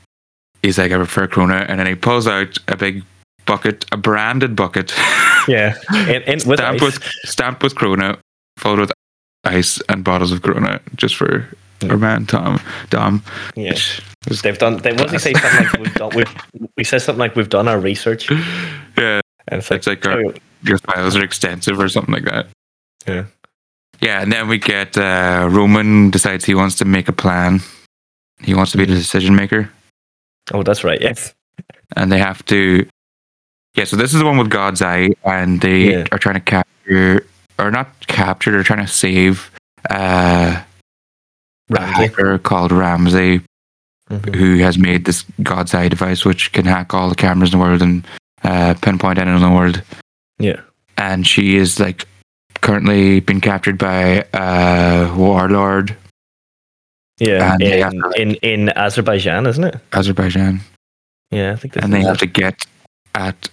[0.65, 3.03] he's like, "I prefer Corona," and then he pulls out a big
[3.45, 4.93] bucket, a branded bucket,
[5.47, 6.93] Yeah, and, and with stamped ice.
[6.93, 8.17] with stamped with Corona,
[8.57, 8.91] filled with
[9.43, 11.47] ice and bottles of Corona, just for
[11.89, 12.59] our man Tom
[12.89, 13.23] Dom.
[13.55, 13.77] yeah,
[14.43, 14.77] they've done.
[14.77, 16.11] They did they say something like we've done.
[16.15, 16.35] We've,
[16.77, 18.39] we said something like we've done our research, and
[18.97, 22.47] yeah, it's like, it's like our, oh, your files are extensive or something like that.
[23.07, 23.25] Yeah.
[24.01, 27.61] Yeah, and then we get uh, Roman decides he wants to make a plan.
[28.41, 29.69] He wants to be the decision maker,
[30.53, 31.01] oh, that's right.
[31.01, 31.33] Yes,
[31.95, 32.87] and they have to.
[33.75, 36.05] Yeah, so this is the one with God's Eye, and they Yeah.
[36.11, 37.25] are trying to capture,
[37.59, 39.51] or not capture, they're trying to save
[39.89, 40.61] uh,
[41.71, 43.41] a hacker called Ramsey,
[44.09, 44.35] Mhm.
[44.35, 47.63] who has made this God's Eye device, which can hack all the cameras in the
[47.65, 48.05] world and
[48.43, 49.81] uh, pinpoint anyone in the world.
[50.39, 50.61] Yeah,
[50.97, 52.07] and she is like
[52.61, 55.95] currently been captured by a warlord
[57.19, 57.53] yeah.
[57.53, 59.75] And In, to, like- in in Azerbaijan, isn't it?
[59.93, 60.61] Azerbaijan
[61.31, 61.73] Yeah, I think.
[61.73, 62.65] This and they is have to get
[63.15, 63.49] at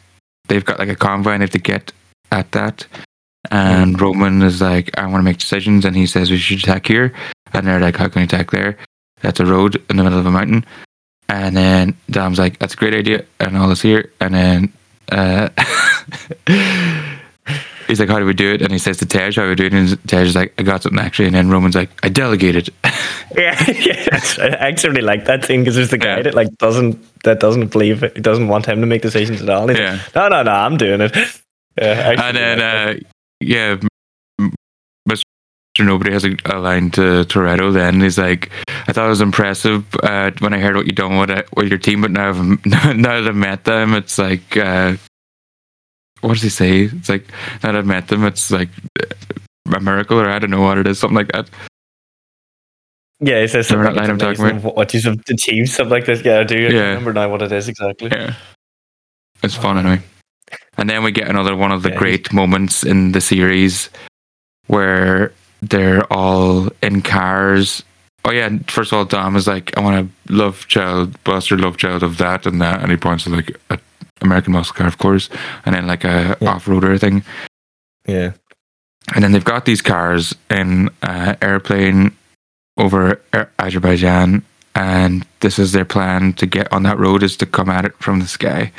[0.49, 1.93] they've got like a convoy and they have to get
[2.33, 2.87] at that
[3.51, 6.87] and roman is like i want to make decisions and he says we should attack
[6.87, 7.13] here
[7.53, 8.77] and they're like how can we attack there
[9.21, 10.65] that's a road in the middle of a mountain
[11.29, 14.73] and then dom's like that's a great idea and all this here and then
[15.11, 15.49] uh
[17.93, 19.55] he's like how do we do it and he says to tej how do we
[19.55, 22.09] do it and tej is like i got something actually and then roman's like i
[22.09, 22.69] delegated
[23.37, 24.21] Yeah, yeah.
[24.41, 26.23] I actually really like that thing because there's the guy Yeah.
[26.25, 29.69] that like doesn't that doesn't believe it, doesn't want him to make decisions at all.
[29.69, 31.17] He's like, yeah no, no, no, I'm doing it.
[31.81, 33.09] Yeah, and then like uh,
[33.41, 33.77] yeah,
[35.09, 35.23] Mr.
[35.81, 37.73] Nobody has a, a line to Toretto.
[37.73, 38.51] Then he's like,
[38.87, 41.69] "I thought it was impressive uh, when I heard what you done with it, with
[41.71, 44.97] your team, but now I've, now that I've met them, it's like, uh,
[46.23, 46.83] what does he say?
[46.85, 47.29] It's like
[47.63, 48.71] now that I've met them, it's like
[49.73, 51.49] a miracle, or I don't know what it is, something like that.
[53.21, 56.23] yeah, he says something line I'm like talking amazing what you've achieved, something like this.
[56.25, 56.57] Yeah, I do.
[56.67, 56.81] I Yeah.
[56.89, 58.11] remember now what it is exactly.
[58.11, 58.35] Yeah,
[59.43, 60.03] it's fun anyway.
[60.79, 63.91] And then we get another one of the Yeah, great moments in the series
[64.67, 67.83] where they're all in cars.
[68.25, 71.77] Oh yeah, first of all, Dom is like, I want to love child, Buster love
[71.77, 73.79] child of that and that, and he points to like a
[74.23, 75.29] American muscle car, of course,
[75.65, 76.51] and then like a Yeah.
[76.51, 77.23] off roader thing.
[78.07, 78.33] Yeah.
[79.15, 82.17] And then they've got these cars in uh, airplane
[82.79, 83.21] over
[83.59, 84.43] Azerbaijan,
[84.75, 87.97] and this is their plan to get on that road is to come at it
[87.99, 88.73] from the sky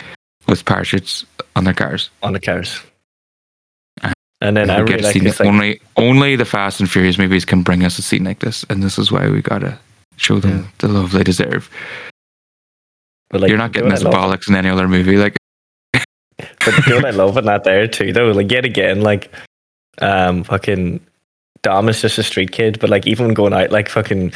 [0.47, 1.25] with parachutes
[1.55, 2.09] on their cars.
[2.23, 2.79] On the cars.
[4.41, 5.39] And then I really like this.
[5.39, 8.65] Like, only only the Fast and Furious movies can bring us a scene like this,
[8.69, 9.77] and this is why we gotta
[10.17, 10.67] show them Yeah.
[10.79, 11.69] the love they deserve.
[13.33, 14.39] But like You're not getting this what I love?
[14.39, 15.17] bollocks in any other movie.
[15.17, 15.35] Like,
[16.37, 18.31] But you know I love in that there too, though.
[18.31, 19.29] Like yet again, like
[19.99, 21.05] um, fucking
[21.63, 24.31] Dom is just a street kid, but like even going out, like fucking,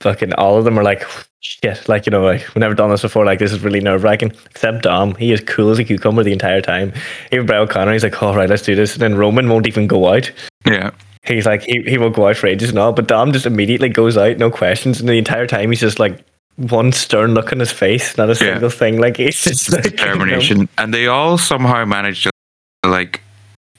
[0.00, 1.06] fucking all of them are like
[1.40, 1.88] shit.
[1.88, 3.24] Like you know, like we've never done this before.
[3.24, 4.32] Like this is really nerve wracking.
[4.50, 6.92] Except Dom, he is cool as a cucumber the entire time.
[7.32, 8.92] Even Brad O'Connor, he's like, all right, let's do this.
[8.94, 10.30] And then Roman won't even go out.
[10.66, 10.90] yeah,
[11.24, 12.92] He's like, he, he won't go out for ages and all.
[12.92, 15.00] But Dom just immediately goes out, no questions.
[15.00, 16.24] And the entire time he's just like
[16.56, 18.38] one stern look on his face, not a Yeah.
[18.54, 18.98] single thing.
[18.98, 22.30] Like he's just like, you know, determination, and they all somehow manage to
[22.86, 23.20] like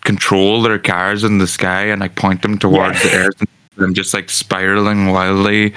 [0.04, 3.10] control their cars in the sky and like point them towards Yeah.
[3.12, 3.44] the earth
[3.78, 5.74] and just like spiraling wildly,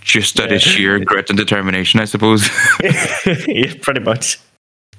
[0.00, 0.56] just out Yeah.
[0.56, 2.48] of sheer grit and determination, I suppose.
[3.46, 4.38] yeah, pretty much.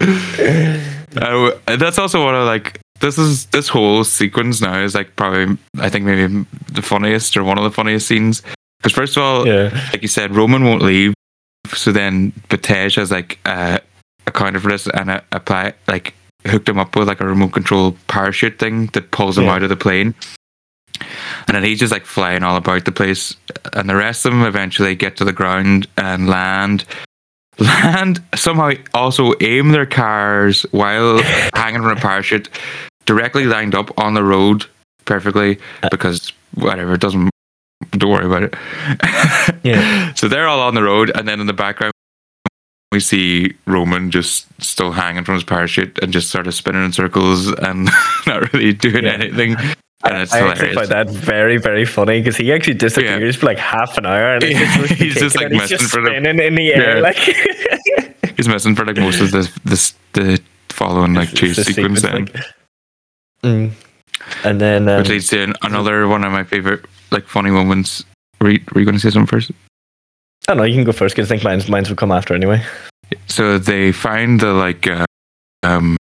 [0.01, 2.79] Uh, that's also what I like.
[3.01, 7.43] This is this whole sequence now is like probably I think maybe the funniest or
[7.43, 8.41] one of the funniest scenes.
[8.79, 9.69] Because first of all, Yeah.
[9.91, 11.13] like you said, Roman won't leave.
[11.74, 13.80] So then but Tej has like uh,
[14.28, 16.13] accounted for this and uh, apply like
[16.47, 19.53] hooked him up with like a remote control parachute thing that pulls him Yeah.
[19.53, 20.13] out of the plane.
[21.47, 23.36] And then he's just like flying all about the place.
[23.74, 26.86] And the rest of them eventually get to the ground and land.
[27.59, 31.22] Land somehow also aim their cars while
[31.55, 32.49] hanging from a parachute
[33.05, 34.66] directly lined up on the road
[35.05, 37.30] perfectly Uh, because whatever, it doesn't
[38.00, 38.54] don't worry about it.
[39.64, 40.14] Yeah.
[40.16, 41.91] So they're all on the road, and then in the background,
[42.91, 46.93] we see Roman just still hanging from his parachute and just sort of spinning in
[46.93, 47.89] circles and
[48.28, 49.12] not really doing Yeah.
[49.14, 49.56] anything.
[50.06, 50.76] And it's I actually hilarious.
[50.76, 54.43] find that very, very funny because he actually disappears for like half an hour and
[54.43, 57.02] Yeah, just he's just, like, messing just for the- spinning in the air Yeah.
[57.02, 57.18] like
[58.38, 60.39] He's missing for like most of this the
[60.70, 62.02] following like It's- chase it's sequence.
[62.02, 62.43] sequence, like-
[63.43, 63.72] Mm.
[64.43, 66.86] And then um, which leads to another one of my favorite
[67.16, 68.03] like funny moments.
[68.39, 69.51] Were you, were you going to say something first?
[70.47, 70.63] I don't know.
[70.63, 72.63] You can go first because I think mine's mine's will come after anyway.
[73.28, 75.05] So they find the like uh,
[75.63, 75.97] um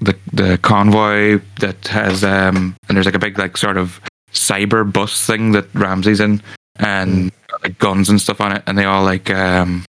[0.00, 4.00] the the convoy that has um and there's like a big like sort of
[4.32, 6.42] cyber bus thing that Ramsey's in
[6.76, 7.30] and
[7.62, 9.84] like guns and stuff on it and they all like um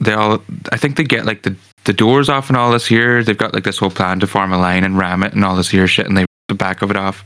[0.00, 3.22] they all I think they get like the the doors off and all this here.
[3.22, 5.56] They've got like this whole plan to form a line and ram it and all
[5.56, 7.24] this here shit and they the back of it off.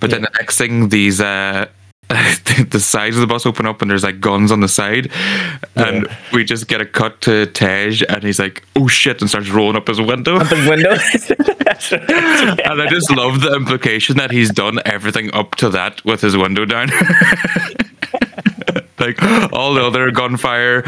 [0.00, 1.66] But then the next thing these uh
[2.08, 5.12] the sides of the bus open up and there's like guns on the side.
[5.76, 9.48] And we just get a cut to Tej and he's like oh shit and starts
[9.48, 10.38] rolling up his window.
[10.38, 10.96] The window.
[12.70, 16.36] And I just love the implication that he's done everything up to that with his
[16.36, 16.88] window down.
[18.98, 19.22] Like
[19.52, 20.84] all the other gunfire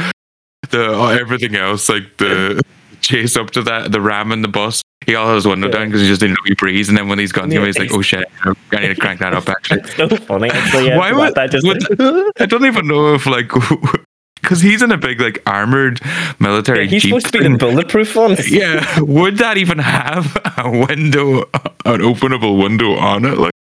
[0.73, 2.61] the oh, everything else like the
[3.03, 5.72] chase up to that the ram and the bus he all had his window Yeah.
[5.78, 7.78] down because he just didn't know he breathes and then when he's gone Yeah, he's
[7.78, 10.48] like oh shit I need to crank that up actually It's so funny.
[10.50, 13.50] Actually, yeah, Why I would- that just would- I don't even know if like
[14.42, 16.00] because he's in a big like armored
[16.38, 17.11] military Yeah, he's jeep.
[17.11, 18.50] supposed to be the bulletproof ones.
[18.50, 21.42] yeah, would that even have a window,
[21.84, 23.38] an openable window on it?
[23.38, 23.53] Like,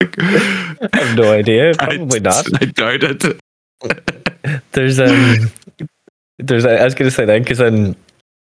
[0.00, 1.70] like I have no idea.
[1.78, 2.46] I- Probably not.
[2.62, 3.40] I doubt it.
[4.72, 5.50] There's um,
[6.38, 7.94] there's I was gonna say that because then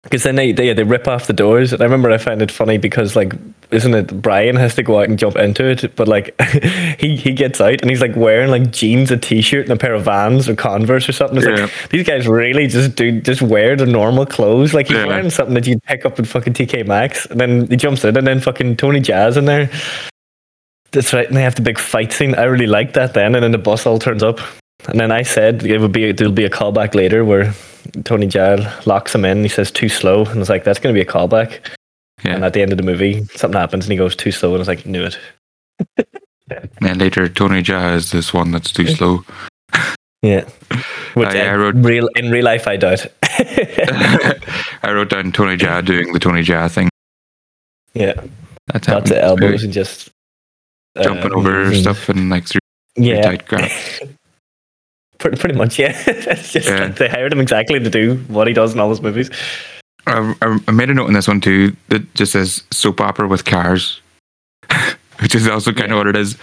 [0.03, 1.73] because then they, they they rip off the doors.
[1.73, 3.33] And I remember I found it funny because like
[3.71, 6.39] isn't it Brian has to go out and jump into it but like
[6.99, 9.93] he he gets out and he's like wearing like jeans a t-shirt and a pair
[9.93, 11.37] of Vans or Converse or something.
[11.37, 11.65] It's Yeah.
[11.65, 14.73] like these guys really just do just wear the normal clothes.
[14.73, 15.05] Like he's Yeah.
[15.05, 18.17] wearing something that you'd pick up in fucking TK Maxx and then he jumps in
[18.17, 19.69] and then fucking Tony Jaa in there.
[20.91, 22.33] That's right and they have the big fight scene.
[22.35, 24.39] I really like that then and then the bus all turns up
[24.87, 27.53] and then I said it would be there'll be a callback later where
[28.05, 29.43] Tony Jaa locks him in.
[29.43, 31.59] He says too slow, and it's like that's going to be a callback.
[32.23, 32.35] Yeah.
[32.35, 34.59] And at the end of the movie, something happens, and he goes too slow, and
[34.59, 35.17] it's like knew it.
[36.81, 39.23] And later, Tony Jaa is this one that's too slow.
[40.23, 40.45] Yeah.
[41.13, 43.05] Which Uh, yeah, I wrote- real in real life I doubt.
[43.23, 46.89] I wrote down Tony Jaa doing the Tony Jaa thing.
[47.93, 48.13] yeah,
[48.67, 49.11] That's lots happened.
[49.11, 50.09] of elbows and just
[50.95, 52.61] uh, jumping over and- stuff and like through
[52.97, 53.69] Yeah, tight crap.
[55.19, 55.77] pretty, pretty much.
[55.77, 56.85] Yeah, it's just Yeah.
[56.85, 59.29] like they hired him exactly to do what he does in all his movies.
[60.07, 63.45] I, I- made a note in this one too that just says soap opera with
[63.45, 64.01] cars.
[65.21, 66.37] which is also kind of what it is.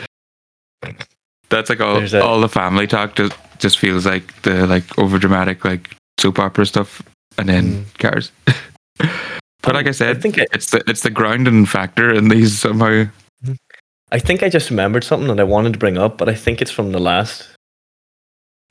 [1.49, 5.19] That's like all a- all the family talk just just feels like the like over
[5.19, 7.03] dramatic like soap opera stuff,
[7.39, 7.99] and then mm.
[7.99, 8.33] cars.
[8.99, 12.29] but like I um, said, I think I- it's the it's the grounding factor in
[12.29, 13.05] these somehow.
[13.45, 13.53] Mm-hmm.
[14.13, 16.63] I think I just remembered something that I wanted to bring up, but I think
[16.63, 17.49] it's from the last.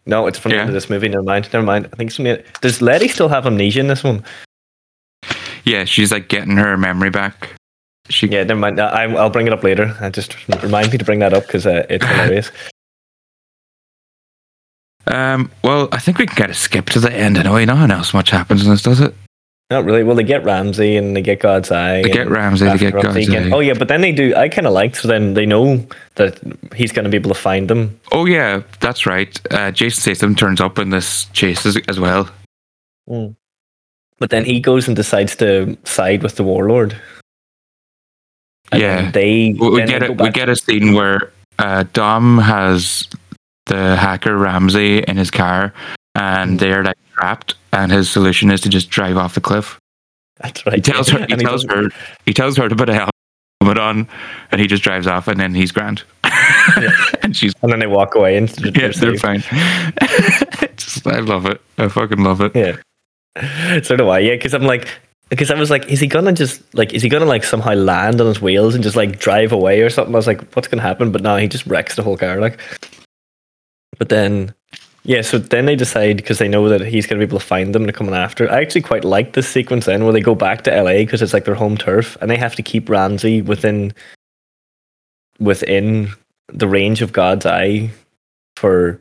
[0.05, 0.61] No, it's from the Yeah.
[0.61, 1.09] end of this movie.
[1.09, 1.49] Never mind.
[1.51, 1.87] Never mind.
[1.91, 2.43] I think it's from the.
[2.61, 4.23] Does Letty still have amnesia in this one?
[5.63, 7.49] Yeah, she's like getting her memory back.
[8.09, 8.79] She Yeah, never mind.
[8.79, 9.95] I, I'll bring it up later.
[9.99, 12.51] I just remind me to bring that up because uh, it's hilarious.
[15.07, 17.65] Um, well, I think we can kind of skip to the end anyway.
[17.65, 19.13] Nothing else much happens in this, does it?
[19.71, 20.03] Not really.
[20.03, 22.03] Well, they get Ramsey and they get God's Eye.
[22.03, 23.49] They get Ramsey, they get Ramsey God's Eye.
[23.51, 24.35] Oh yeah, but then they do.
[24.35, 25.85] I kind of like so then they know
[26.15, 26.39] that
[26.75, 27.99] he's going to be able to find them.
[28.11, 29.39] Oh yeah, that's right.
[29.51, 32.29] Uh, Jason Statham turns up in this chase as, as well.
[34.19, 36.95] But then he goes and decides to side with the warlord.
[38.71, 39.11] And Yeah.
[39.11, 40.21] they We, get it.
[40.21, 43.07] We get a scene where uh, Dom has
[43.65, 45.73] the hacker Ramsey in his car,
[46.15, 47.55] and they're like trapped.
[47.73, 49.77] And his solution is to just drive off the cliff.
[50.37, 50.75] That's right.
[50.75, 51.19] He tells her.
[51.25, 51.97] He And tells doesn't- her.
[52.25, 52.93] He tells her to put a
[53.61, 54.07] helmet on,
[54.51, 56.03] and he just drives off, and then he's grand.
[57.21, 59.41] and she's and then they walk away and yeah, they're fine.
[60.77, 61.61] just, I love it.
[61.77, 62.55] I fucking love it.
[62.55, 63.81] Yeah.
[63.81, 64.19] So do I.
[64.19, 64.87] Yeah, because I'm like,
[65.29, 68.19] because I was like, is he gonna just like, is he gonna like somehow land
[68.21, 70.15] on his wheels and just like drive away or something?
[70.15, 71.11] I was like, what's gonna happen?
[71.11, 72.39] But now he just wrecks the whole car.
[72.41, 72.59] Like,
[73.97, 74.53] but then,
[75.05, 75.21] yeah.
[75.21, 77.83] So then they decide because they know that he's gonna be able to find them
[77.83, 78.51] and coming after.
[78.51, 81.33] I actually quite like this sequence then where they go back to LA because it's
[81.33, 83.93] like their home turf and they have to keep Ramsey within
[85.39, 86.09] within
[86.47, 87.89] the range of God's eye
[88.57, 88.99] for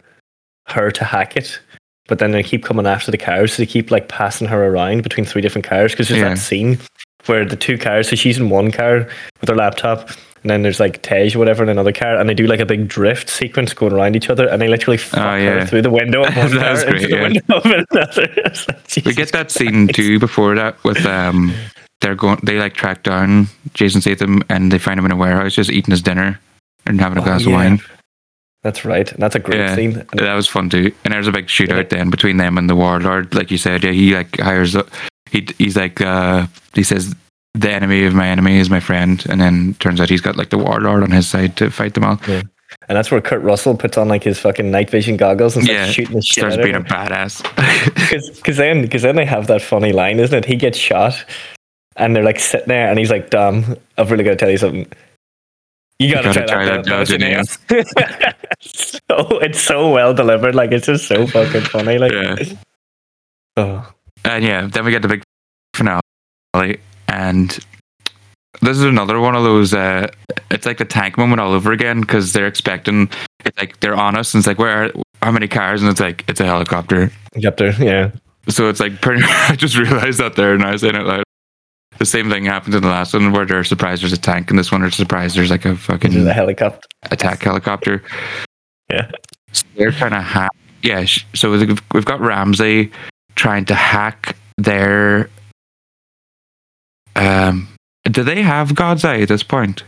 [0.66, 1.60] her to hack it.
[2.06, 5.02] But then they keep coming after the cars, so they keep like passing her around
[5.02, 5.92] between three different cars.
[5.92, 6.30] Because there's Yeah.
[6.30, 6.78] that scene
[7.26, 9.08] where the two cars, so she's in one car
[9.40, 10.10] with her laptop,
[10.44, 12.66] and then there's like Tej or whatever in another car, and they do like a
[12.66, 15.60] big drift sequence going around each other, and they literally fuck Oh, yeah.
[15.60, 17.22] her through the window of one car was into great, the yeah.
[17.22, 18.28] window of another.
[18.96, 21.52] Like, We get that scene too before that with um
[22.02, 25.54] they're going they like track down Jason Statham and they find him in a warehouse
[25.54, 26.38] just eating his dinner
[26.86, 27.48] and having a Oh, glass yeah.
[27.48, 27.80] of wine.
[28.62, 29.10] That's right.
[29.10, 29.74] And that's a great Yeah.
[29.74, 29.96] scene.
[30.10, 30.92] And That was fun too.
[31.04, 31.98] And there's a big shootout Yeah.
[31.98, 33.34] then between them and the warlord.
[33.34, 34.76] Like you said, yeah, he like hires
[35.30, 37.14] he he's like uh he says
[37.54, 40.50] the enemy of my enemy is my friend and then turns out he's got like
[40.50, 42.18] the warlord on his side to fight them all.
[42.88, 45.78] And that's where Kurt Russell puts on like his fucking night vision goggles and starts
[45.86, 47.42] Yeah, shooting the shit Starts being a badass.
[48.36, 50.44] Because then, because then they have that funny line, isn't it?
[50.44, 51.24] He gets shot,
[51.96, 54.58] and they're like sitting there, and he's like, "Damn, I've really got to tell you
[54.58, 54.86] something.
[55.98, 57.44] You gotta, gotta try, try that, that in
[58.60, 60.54] so it's so well delivered.
[60.54, 61.98] Like it's just so fucking funny.
[61.98, 62.36] Like, Yeah.
[63.56, 63.92] oh,
[64.24, 65.22] And yeah, then we get the big
[65.74, 66.00] finale,
[67.08, 67.50] and
[68.62, 69.74] this is another one of those.
[69.74, 70.06] Uh,
[70.50, 73.10] it's like the tank moment all over again because they're expecting.
[73.44, 74.92] It's like they're on us, and it's like where, are,
[75.22, 77.10] how many cars, and it's like it's a helicopter.
[77.34, 78.10] yep, there, yeah,
[78.48, 79.22] So it's like pretty.
[79.26, 81.24] I just realized that there, and I was saying it loud.
[81.98, 84.58] The same thing happened in the last one where they're surprised there's a tank, and
[84.58, 86.86] this one they're surprised there's like a There's fucking a helicopter.
[87.10, 88.02] attack helicopter.
[88.90, 89.10] Yeah,
[89.52, 90.50] So they're trying to hack.
[90.82, 91.50] Yeah, so
[91.92, 92.90] we've got Ramsey
[93.36, 95.30] trying to hack their.
[97.16, 97.68] Um,
[98.04, 99.82] do they have God's Eye at this point?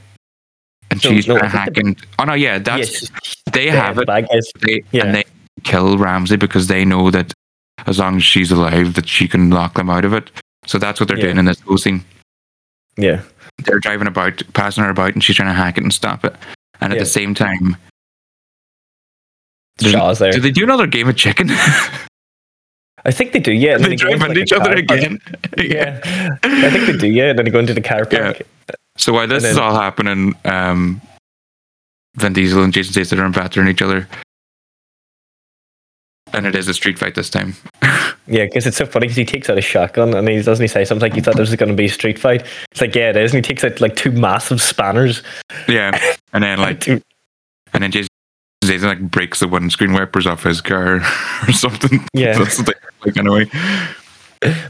[0.90, 1.96] And No, she's no, trying to hack think in.
[2.18, 3.10] Oh no, yeah, that's yes,
[3.52, 4.06] they have it.
[4.06, 4.48] Bad guys.
[4.60, 5.04] They, yeah.
[5.04, 5.24] And they
[5.64, 7.32] kill Ramsey because they know that
[7.86, 10.30] as long as she's alive, that she can lock them out of it.
[10.66, 11.24] So that's what they're Yeah.
[11.24, 12.04] doing in this whole scene.
[12.96, 13.20] Yeah,
[13.64, 16.34] They're driving about, passing her about, and she's trying to hack it and stop it.
[16.80, 17.02] And at Yeah.
[17.02, 17.76] the same time,
[19.80, 20.32] Shaw's there.
[20.32, 21.50] do they do another game of chicken?
[23.06, 23.52] I think they do.
[23.52, 24.78] Yeah, and then they drive into, like, each other park.
[24.80, 25.18] again.
[25.56, 26.00] Yeah,
[26.42, 27.06] I think they do.
[27.08, 28.32] Yeah, and then they go into the car Yeah.
[28.32, 28.42] park.
[28.98, 31.00] So while this And is all happening, um,
[32.16, 34.08] Vin Diesel and Jason Statham are battering each other,
[36.32, 37.54] and it is a street fight this time.
[38.28, 40.66] Yeah, because it's so funny because he takes out a shotgun and he doesn't he
[40.66, 42.44] say something like you thought this was going to be a street fight.
[42.72, 45.22] It's like yeah, it is, and he takes out like two massive spanners.
[45.68, 45.96] yeah,
[46.32, 47.00] and then like, Two-
[47.72, 48.08] and then Jason
[48.64, 50.96] Statham like breaks the windscreen wipers off his car
[51.46, 52.04] or something.
[52.14, 52.36] Yeah.
[52.36, 52.74] that's what
[53.06, 53.50] they like anyway.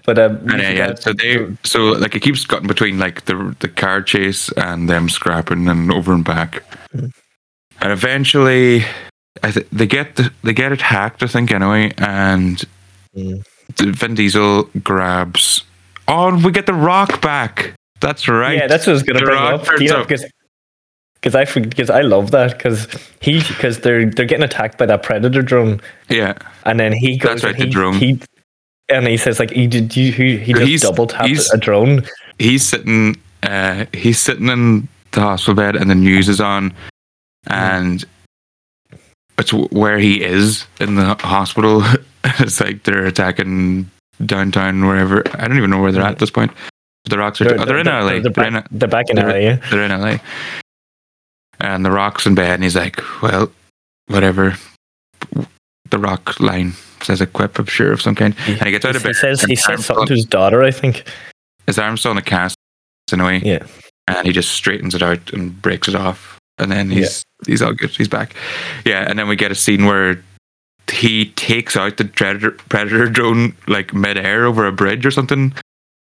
[0.05, 3.55] but um, And yeah, yeah, so they, so like it keeps cutting between like the
[3.61, 6.63] the car chase and them scrapping and over and back,
[6.95, 7.13] Mm.
[7.81, 8.85] and eventually,
[9.43, 11.23] I th- they get the, they get it hacked.
[11.23, 12.63] I think anyway, and
[13.17, 13.43] Mm.
[13.79, 15.65] Vin Diesel grabs.
[16.07, 17.73] Oh, we get the Rock back.
[18.01, 18.57] That's right.
[18.59, 19.67] yeah, that's what I was going to The bring Rock up.
[19.67, 20.09] turns You know, up.
[20.09, 20.25] because
[21.21, 22.87] because I because I love that because
[23.21, 26.35] he because they're they're getting attacked by that predator drone yeah.
[26.65, 27.95] and then he goes That's right, and the he, drone.
[27.95, 28.21] he
[28.89, 32.03] and he says like he did you he, he just He's- double he's- a drone.
[32.39, 33.17] He's sitting.
[33.43, 36.73] Uh, he's sitting in the hospital bed, and the news is on,
[37.47, 38.05] and
[39.39, 41.83] it's w- where he is in the hospital.
[42.25, 43.91] it's like they're attacking
[44.27, 45.23] downtown, wherever.
[45.35, 46.53] I don't even know where they're at at this point.
[47.05, 47.45] The Rocks are.
[47.45, 48.05] They're, oh, they're in LA.
[48.07, 49.35] They're, They're, back, in, they're back in they're- LA.
[49.37, 49.57] Yeah.
[49.71, 50.19] they're in LA.
[51.61, 53.51] And the Rock's in bed, and he's like, "Well,
[54.09, 54.57] whatever."
[55.91, 58.35] The Rock line says a quip, I'm sure, of some kind.
[58.47, 59.17] And he gets out of He bed.
[59.17, 61.05] says he and says something on- to his daughter, I think.
[61.67, 62.57] his arm's still in the cast
[63.13, 63.39] in a.
[63.39, 63.65] Yeah.
[64.09, 66.39] And he just straightens it out and breaks it off.
[66.59, 67.91] And then he's he's all good.
[67.91, 68.35] He's back.
[68.85, 70.23] Yeah, and then we get a scene where
[70.91, 75.53] he takes out the predator predator drone like midair over a bridge or something,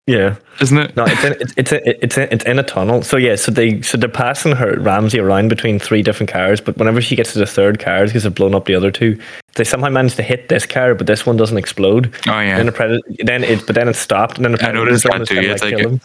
[0.10, 0.38] Yeah.
[0.62, 0.96] isn't it?
[0.96, 3.02] No, it's in it's it's in, it's in, it's in a tunnel.
[3.04, 6.78] So yeah, so they so they're passing her Ramsey around between three different cars, but
[6.78, 9.20] whenever she gets to the third car, because they've blown up the other two,
[9.56, 12.14] they somehow manage to hit this car, but this one doesn't explode.
[12.28, 12.58] Oh yeah.
[12.58, 15.06] Then the predator, then it, but then it stopped, and then the I predator noticed
[15.06, 16.02] drone that is too, gonna, it's like, like kill him.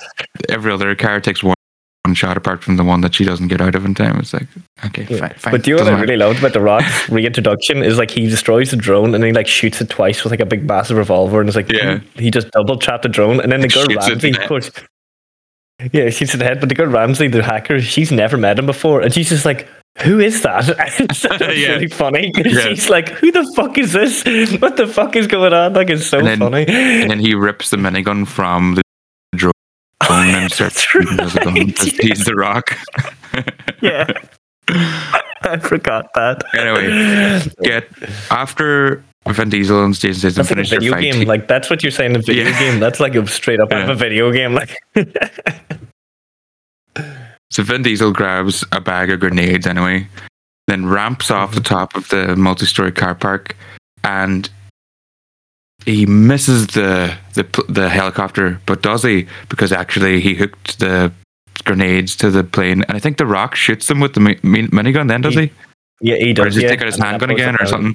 [0.51, 1.55] Every other car takes one,
[2.05, 4.19] one shot apart from the one that she doesn't get out of in time.
[4.19, 4.47] It's like
[4.87, 5.19] okay, Yeah.
[5.21, 5.51] fine, fine.
[5.53, 8.29] But do you know what I really loved about the Rock's reintroduction is like he
[8.29, 10.99] destroys the drone and then he like shoots it twice with like a big massive
[10.99, 12.01] revolver and it's like Yeah.
[12.15, 14.49] he just double trapped the drone and then the girl Shoots it in Ramsey of
[14.49, 14.71] course
[15.93, 18.59] yeah shoots it in the head but the girl Ramsey the hacker she's never met
[18.59, 19.67] him before and she's just like
[20.03, 20.69] who is that?
[20.99, 21.75] it's Yeah.
[21.75, 22.33] really funny.
[22.35, 22.51] Yeah.
[22.63, 24.25] She's like, "Who the fuck is this?
[24.61, 26.65] What the fuck is going on?" Like, it's so And then- funny.
[26.67, 28.83] And then he rips the minigun from the
[30.11, 32.77] and starts shooting as a gun right, because he's the rock.
[33.81, 34.07] yeah,
[35.43, 36.43] I forgot that.
[36.55, 37.89] Anyway, get
[38.31, 41.01] after Vin Diesel and Jason Statham That's like a finish their video fight.
[41.13, 41.29] game.
[41.29, 42.17] Like that's what you're saying.
[42.17, 42.59] A video Yeah.
[42.59, 42.81] game.
[42.81, 43.91] That's like a straight up of Yeah.
[43.91, 44.55] a video game.
[44.55, 44.77] Like
[47.51, 50.09] So Vin Diesel grabs a bag of grenades anyway,
[50.67, 51.57] then ramps off Mm-hmm.
[51.59, 53.57] the top of the multi-story car park,
[54.03, 54.49] and
[55.85, 58.61] he misses the the the helicopter.
[58.67, 59.27] But does he?
[59.49, 61.13] Because actually he hooked the
[61.65, 64.69] grenades to the plane, and I think the Rock shoots them with the mi- mi-
[64.69, 65.09] minigun.
[65.09, 65.51] Then does he?
[66.01, 66.43] yeah, he does.
[66.43, 66.57] Or does.
[66.57, 67.95] he yeah, take out his handgun again or something?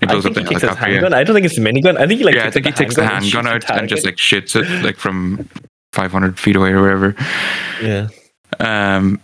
[0.00, 0.88] He I blows up think the he takes his helicopter.
[0.90, 0.94] Yeah.
[1.00, 1.14] handgun.
[1.14, 1.96] I don't think it's the minigun.
[1.96, 4.04] I think he like yeah, I think he takes the handgun handgun out and just
[4.04, 5.48] like shoots it like from
[5.94, 7.14] 500 feet away or wherever.
[7.82, 8.08] yeah.
[8.60, 9.20] Um,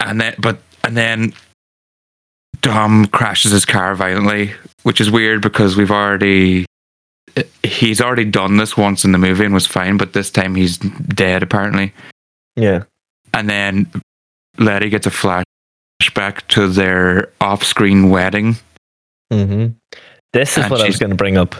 [0.00, 1.32] and then, but and then
[2.60, 4.52] Dom crashes his car violently,
[4.82, 6.66] which is weird because we've already
[7.62, 10.76] he's already done this once in the movie and was fine, but this time he's
[10.78, 11.92] dead apparently.
[12.56, 12.82] Yeah.
[13.32, 13.90] And then
[14.58, 18.56] Letty gets a flashback to their off-screen wedding.
[19.32, 19.68] hmm
[20.34, 21.54] This is And what I was going to bring up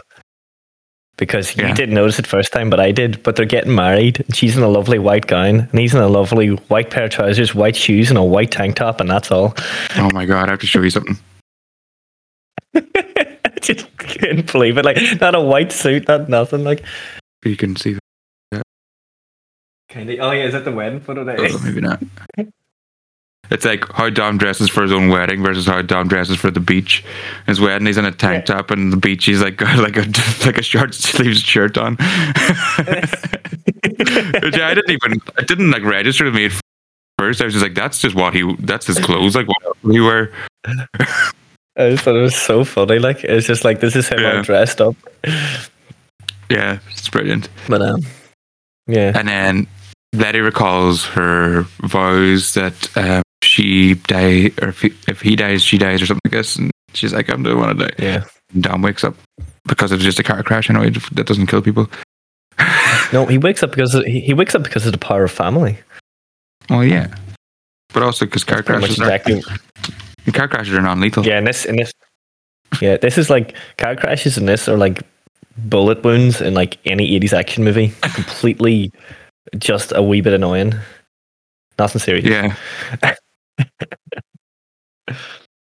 [1.16, 1.72] because you Yeah.
[1.74, 3.22] didn't notice it first time, but I did.
[3.22, 4.20] But they're getting married.
[4.20, 7.10] and She's in a lovely white gown, and he's in a lovely white pair of
[7.12, 9.54] trousers, white shoes, and a white tank top, and that's all.
[9.96, 11.16] Oh my god, I have to show you something.
[13.62, 14.84] I just couldn't believe it.
[14.84, 16.64] Like not a white suit, not nothing.
[16.64, 16.84] Like
[17.44, 17.98] You can see.
[19.88, 20.18] kind of.
[20.20, 21.24] Oh yeah, is that the wedding photo?
[21.24, 21.36] There?
[21.38, 22.02] Oh, maybe not.
[23.50, 26.60] It's like how Dom dresses for his own wedding versus how Dom dresses for the
[26.60, 27.04] beach.
[27.46, 30.06] His wedding, he's in a tank top, and the beach, he's like got like a
[30.46, 31.96] like a short sleeves shirt on.
[31.96, 32.00] Which
[34.58, 36.52] I didn't even, I didn't like register to me at
[37.18, 37.42] first.
[37.42, 39.36] I was just like, that's just what he, that's his clothes.
[39.36, 40.32] Like what he wear.
[41.76, 42.98] I just thought it was so funny.
[42.98, 44.94] Like it's just like this is him all dressed up.
[46.50, 47.48] Yeah, it's brilliant.
[47.66, 48.02] But um,
[48.86, 49.66] yeah, And then
[50.14, 55.78] Letty recalls her vows that um, she die, or if he, if he dies, she
[55.78, 56.56] dies, or something like this.
[56.56, 57.94] And she's like, I'm the one to die.
[57.98, 58.24] yeah.
[58.52, 59.16] And Dom wakes up
[59.66, 60.68] because it was just a car crash.
[60.68, 61.88] Anyway, that doesn't kill people.
[63.12, 65.30] No, he wakes up because of, he, he wakes up because of the power of
[65.30, 65.78] family.
[66.68, 67.14] Well, yeah,
[67.92, 69.42] but also because car That's pretty much crashes exactly.
[69.42, 71.26] are car crashes are non-lethal.
[71.26, 71.92] Yeah, and this, in this,
[72.80, 75.02] yeah, this is like car crashes in this are like
[75.56, 77.88] bullet wounds in like any '80s action movie.
[78.02, 78.92] Completely,
[79.58, 80.74] just a wee bit annoying.
[81.78, 82.26] Nothing serious.
[82.26, 82.54] yeah.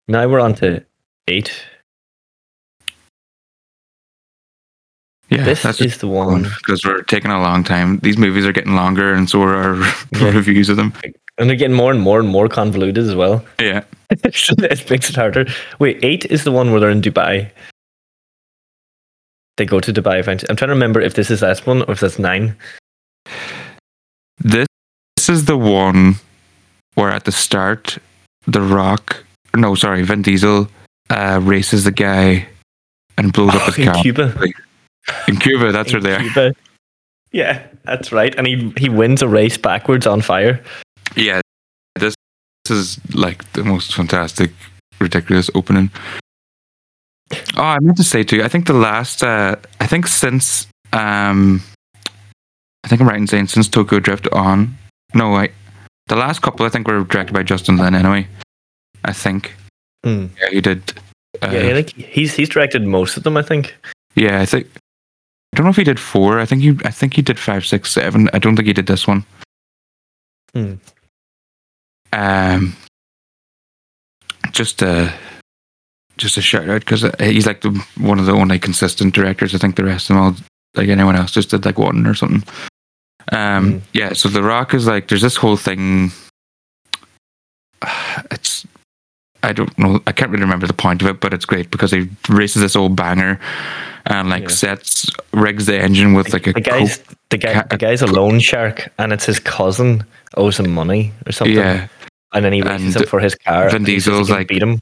[0.08, 0.86] Now we're on to
[1.28, 1.52] eight.
[5.36, 8.00] Yeah, this that's is the one, because we're taking a long time.
[8.00, 9.76] These movies are getting longer, and so are our
[10.22, 10.32] Yeah.
[10.32, 10.94] reviews of them.
[11.38, 13.44] and they're getting more and more and more convoluted as well.
[13.60, 15.46] Yeah, it makes it harder.
[15.80, 17.50] Wait, eight is the one where they're in Dubai.
[19.58, 20.50] They go to Dubai eventually.
[20.50, 22.56] I'm trying to remember if this is that one or if that's nine.
[24.40, 24.68] this
[25.16, 26.16] this is the one
[26.96, 27.98] where at the start,
[28.48, 29.24] The Rock,
[29.56, 30.68] no, sorry, Vin Diesel
[31.10, 32.48] uh, races the guy
[33.18, 34.38] and blows up Oh, his in car Cuba.
[35.28, 35.72] In Cuba.
[35.72, 36.54] That's In where they are.
[37.32, 38.34] Yeah, that's right.
[38.36, 40.64] And he he wins a race backwards on fire.
[41.16, 41.42] Yeah,
[41.96, 42.16] this,
[42.64, 44.52] this is like the most fantastic,
[45.00, 45.92] ridiculous opening.
[47.58, 48.44] Oh, I meant to say too.
[48.44, 49.24] I think the last.
[49.24, 50.68] Uh, I think since.
[50.94, 51.62] Um,
[52.84, 54.78] I think I'm right in saying since Tokyo Drift on.
[55.14, 55.50] No, I.
[56.08, 58.28] the last couple I think were directed by Justin Lin anyway.
[59.04, 59.56] I think.
[60.04, 60.28] Hmm.
[60.40, 60.94] Yeah, he did.
[61.42, 63.36] Uh, yeah, I think he's he's directed most of them.
[63.36, 63.76] I think.
[64.16, 64.68] yeah, I think.
[65.56, 66.38] I don't know if he did four.
[66.42, 66.78] I think he.
[66.84, 68.30] I think he did five, six, seven.
[68.34, 69.24] I don't think he did this one.
[70.54, 70.74] Hmm.
[72.12, 72.76] Um,
[74.52, 75.14] just a
[76.18, 79.56] just a shout out because he's like the one of the only consistent directors.
[79.56, 80.36] I think the rest of them all
[80.76, 82.44] like anyone else just did like one or something.
[83.32, 83.82] Um, Mm.
[83.94, 84.12] yeah.
[84.14, 86.12] So The Rock is like there's this whole thing.
[88.30, 88.68] It's
[89.42, 90.02] I don't know.
[90.06, 92.76] I can't really remember the point of it, but it's great because he races this
[92.76, 93.40] old banger
[94.08, 94.50] and like Yeah.
[94.50, 98.02] sets rigs the engine with like a the guy's Coke- the guy ca- the guy's
[98.02, 100.04] a loan shark, and it's his cousin
[100.38, 101.56] owes him money or something.
[101.56, 101.88] yeah.
[102.34, 103.70] and then he And him for his car.
[103.70, 104.80] Vin Diesel's like- beat him.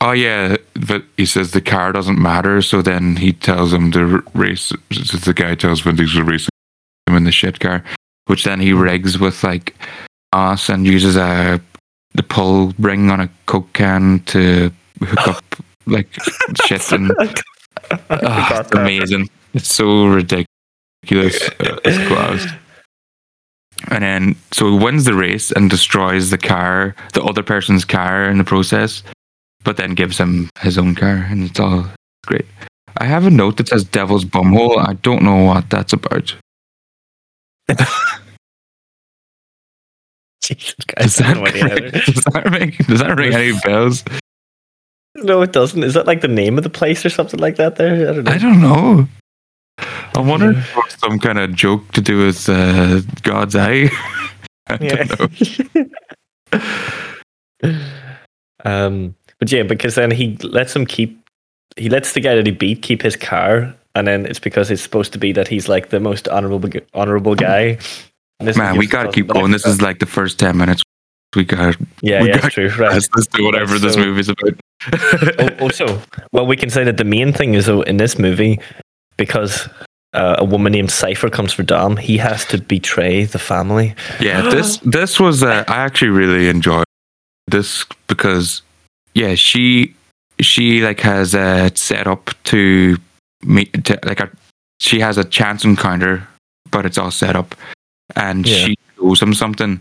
[0.00, 2.60] Oh yeah, but he says the car doesn't matter.
[2.60, 4.72] So then he tells him to race.
[4.90, 6.48] So the guy tells Vin Diesel to race
[7.06, 7.84] him in the shit car,
[8.26, 8.80] which then he hmm.
[8.80, 9.76] rigs with like
[10.32, 11.60] us and uses a
[12.14, 15.44] the pull ring on a coke can to hook up
[15.86, 16.08] like
[16.66, 17.12] shit and
[18.10, 19.28] Ah, it's amazing.
[19.54, 20.46] It's so ridiculous.
[21.60, 22.46] Uh, It's class.
[23.90, 28.24] And then, so he wins the race and destroys the car, the other person's car
[28.30, 29.02] in the process,
[29.64, 31.86] but then gives him his own car, and it's all
[32.26, 32.46] great.
[32.98, 34.78] I have a note that says Devil's Bumhole.
[34.86, 36.34] I don't know what that's about.
[40.42, 41.90] Jesus Christ, I that, have no idea either.
[41.90, 44.04] does that ring, does that ring any bells?
[45.16, 45.82] No, it doesn't.
[45.82, 47.76] Is that like the name of the place or something like that?
[47.76, 48.30] There, I don't know.
[48.32, 49.08] I don't know.
[50.14, 53.90] I wonder if it was some kind of joke to do with uh, God's eye.
[54.68, 55.04] I Yeah.
[55.04, 55.40] don't
[56.52, 57.72] know.
[58.64, 61.18] um, but yeah, because then he lets him keep.
[61.76, 64.82] He lets the guy that he beat keep his car, and then it's because it's
[64.82, 67.78] supposed to be that he's like the most honorable honorable guy.
[68.40, 69.52] This Man, we gotta keep going.
[69.52, 70.82] This is like the first 10 minutes.
[71.36, 72.68] We got Yeah, we yeah, got- it's true.
[72.70, 72.92] Right.
[72.92, 74.54] let's, let's do whatever this So- movie's about.
[75.38, 76.00] Al- also,
[76.32, 78.58] well, we can say that the main thing is though in this movie,
[79.16, 79.68] because
[80.12, 83.94] uh, a woman named Cipher comes for Dom, he has to betray the family.
[84.20, 86.84] yeah, this this was uh, I actually really enjoyed
[87.46, 88.62] this because
[89.14, 89.94] yeah, she
[90.40, 92.96] she like has a set up to
[93.44, 94.30] meet to, like a
[94.80, 96.26] she has a chance encounter,
[96.70, 97.54] but it's all set up,
[98.16, 98.66] and Yeah.
[98.66, 99.80] she owes him something.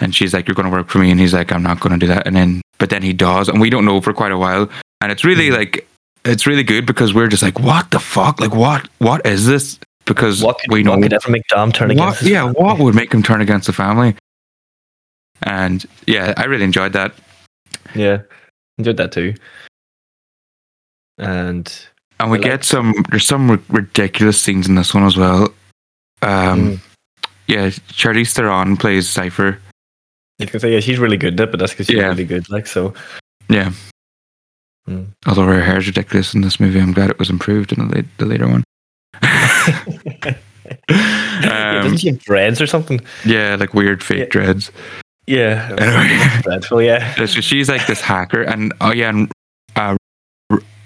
[0.00, 1.92] And she's like, "You're going to work for me," and he's like, "I'm not going
[1.92, 4.32] to do that." And then, but then he does, and we don't know for quite
[4.32, 4.68] a while.
[5.02, 5.56] And it's really Mhm.
[5.58, 5.86] like,
[6.24, 8.40] it's really good because we're just like, "What the fuck?
[8.40, 8.88] Like, what?
[8.98, 12.14] What is this?" Because What could, we know what could ever make Dom turn what,
[12.14, 12.22] against?
[12.22, 12.54] yeah, family?
[12.62, 14.16] what would make him turn against the family?
[15.42, 17.14] And yeah, I really enjoyed that.
[17.94, 18.22] Yeah,
[18.78, 19.34] enjoyed that too.
[21.18, 21.72] And
[22.18, 22.94] And we I get some.
[23.10, 25.52] There's some ri- ridiculous scenes in this one as well.
[26.22, 26.80] Um, Mm.
[27.46, 29.58] yeah, Charlize Theron plays Cipher.
[30.40, 32.08] You can say yeah, she's really good at it, but that's because she's Yeah.
[32.08, 32.48] really good.
[32.50, 32.94] Like so,
[33.48, 33.72] Yeah.
[34.88, 35.06] Mm.
[35.26, 38.06] Although her hair's ridiculous in this movie, I'm glad it was improved in the, late,
[38.18, 38.64] the later one.
[39.22, 40.34] yeah,
[40.88, 43.00] Um, doesn't she have dreads or something?
[43.24, 44.24] yeah, like weird fake Yeah.
[44.26, 44.70] dreads.
[45.26, 46.40] Yeah, Anyway.
[46.42, 46.82] dreadful.
[46.82, 49.30] Yeah, Yeah, So she's like this hacker, and oh yeah, and,
[49.76, 49.96] uh,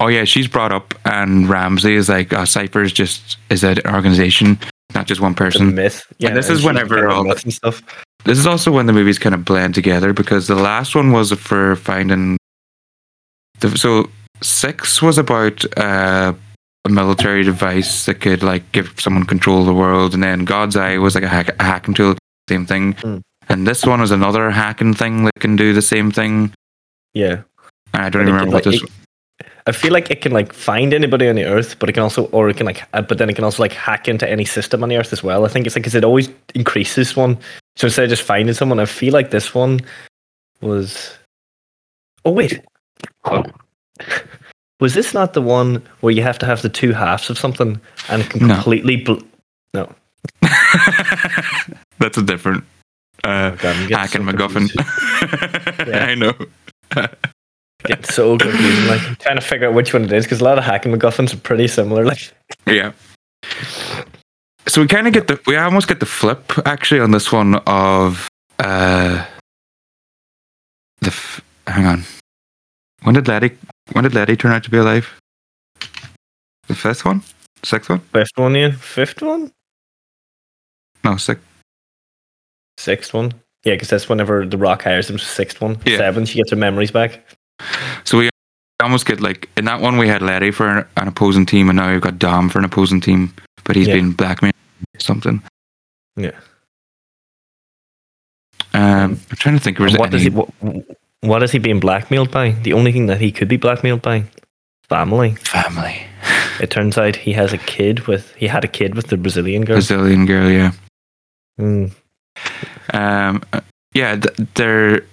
[0.01, 4.59] oh yeah, she's brought up, and Ramsey is like, uh, Cipher's just is an organization,
[4.95, 5.75] not just one the person.
[5.75, 6.05] myth.
[6.19, 7.83] Yeah, this is whenever all and stuff.
[8.25, 11.33] This is also when the movies kind of blend together because the last one was
[11.33, 12.37] for finding.
[13.61, 14.09] The, so
[14.43, 16.33] six was about uh,
[16.85, 20.77] a military device that could like give someone control of the world, and then God's
[20.77, 22.17] Eye was like a, hack, a hacking tool,
[22.49, 22.93] same thing.
[22.95, 23.19] Hmm.
[23.49, 26.53] And this one is another hacking thing that can do the same thing.
[27.13, 27.43] Yeah,
[27.93, 28.83] And I don't even can, remember what like, this.
[28.83, 28.91] it-
[29.67, 32.27] I feel like it can like find anybody on the earth, but it can also,
[32.27, 34.91] or it can like, but then it can also like hack into any system on
[34.91, 35.47] the earth as well.
[35.47, 37.39] I think it's like because it always increases one.
[37.77, 39.81] So instead of just finding someone, I feel like this one
[40.61, 41.17] was.
[42.25, 42.61] Oh wait,
[43.25, 43.43] Oh.
[44.81, 47.81] was this not the one where you have to have the two halves of something
[48.09, 48.55] and it can No.
[48.55, 48.97] completely?
[48.97, 49.21] Bl-
[49.75, 49.93] no,
[51.99, 52.65] That's a different
[53.25, 54.69] uh, Oh, God, hacking so MacGuffin.
[55.89, 56.05] Yeah.
[56.07, 56.33] I know.
[57.87, 58.87] Getting so confusing.
[58.87, 60.93] Like I'm trying to figure out which one it is because a lot of hacking
[60.93, 62.05] MacGuffins are pretty similar.
[62.05, 62.33] Like.
[62.67, 62.93] Yeah.
[64.67, 67.57] So we kind of get the we almost get the flip actually on this one
[67.67, 68.29] of
[68.59, 69.25] uh
[71.01, 72.03] the f- hang on.
[73.03, 73.57] When did Letty
[73.93, 75.21] when did Letty turn out to be alive?
[76.67, 77.23] The fifth one?
[77.63, 78.01] Sixth one?
[78.37, 78.71] One, yeah.
[78.73, 79.53] Fifth one?
[81.03, 81.45] No, sixth.
[82.79, 83.33] Sixth one?
[83.65, 85.19] Yeah, because that's whenever The Rock hires him.
[85.19, 85.79] Sixth one.
[85.85, 85.99] Yeah.
[85.99, 87.23] Seven, she gets her memories back.
[88.85, 91.77] Almost get like in that one we had Letty for an, an opposing team and
[91.77, 93.33] now we've got Dom for an opposing team,
[93.65, 93.95] but he's Yeah.
[93.95, 94.55] been blackmailed
[94.99, 95.43] something.
[96.17, 96.39] Yeah.
[98.73, 99.79] Um, I'm trying to think.
[99.79, 100.49] Was what does he what,
[101.21, 102.51] what is he being blackmailed by?
[102.51, 104.25] The only thing that he could be blackmailed by,
[104.89, 105.37] family.
[105.37, 106.03] family?
[106.61, 109.65] It turns out he has a kid with he had a kid with the Brazilian
[109.65, 109.77] girl.
[109.77, 110.73] Brazilian girl, yeah.
[111.61, 111.93] Mm.
[112.93, 113.61] Um, uh,
[113.95, 115.05] yeah, th- there.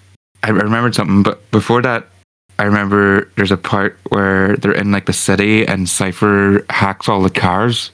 [0.44, 2.08] I remembered something, but before that,
[2.62, 7.24] I remember there's a part where they're in like the city and Cipher hacks all
[7.24, 7.90] the cars.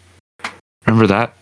[0.86, 1.34] Remember that?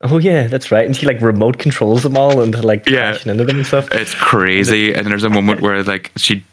[0.00, 0.86] Oh yeah, that's right.
[0.86, 3.10] And she like remote controls them all and like Yeah.
[3.10, 3.90] crashing into them and stuff.
[3.90, 4.94] It's crazy.
[4.94, 6.44] And there's a moment where like she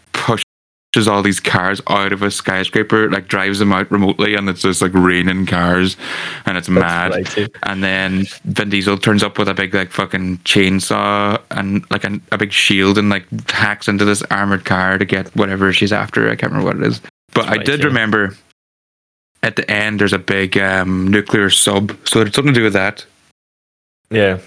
[0.91, 4.61] pushes all these cars out of a skyscraper, like drives them out remotely, and it's
[4.61, 5.95] just like raining cars,
[6.45, 7.11] and it's mad.
[7.11, 7.49] right.
[7.63, 12.21] And then Vin Diesel turns up with a big like fucking chainsaw and like an,
[12.31, 16.29] a big shield and like hacks into this armored car to get whatever she's after.
[16.29, 17.01] I can't remember what it is.
[17.33, 17.85] But I did yeah.
[17.85, 18.35] remember
[19.43, 22.73] at the end there's a big um, nuclear sub, so it's something to do with
[22.73, 23.05] that.
[24.09, 24.39] Yeah.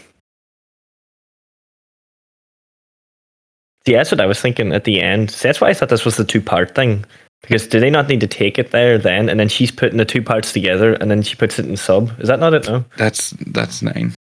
[3.86, 5.30] Yeah, that's what I was thinking at the end.
[5.30, 7.04] So that's why I thought this was the two part thing.
[7.42, 9.28] Because do they not need to take it there then?
[9.28, 12.18] And then she's putting the two parts together and then she puts it in sub.
[12.18, 12.66] Is that not it?
[12.66, 12.84] No.
[12.96, 14.14] That's that's nine.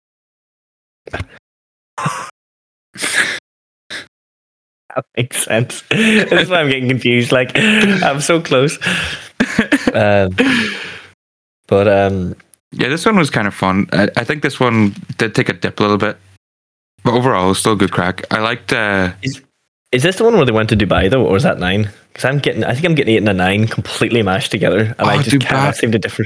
[4.95, 5.83] That makes sense.
[5.91, 7.31] That's why I'm getting confused.
[7.33, 8.79] Like, I'm so close.
[9.95, 10.37] Um,
[11.67, 12.35] but um,
[12.73, 13.87] Yeah, this one was kind of fun.
[13.93, 16.17] I, I think this one did take a dip a little bit,
[17.05, 18.25] but overall, it was still good crack.
[18.31, 18.73] I liked.
[18.73, 19.43] Uh, is
[20.01, 21.91] this the one where they went to Dubai though, or is that nine?
[22.13, 25.09] Because I'm getting, I think I'm getting eight and a nine completely mashed together, and
[25.09, 25.41] I Oh, just Dubai.
[25.49, 26.25] cannot seem to differ.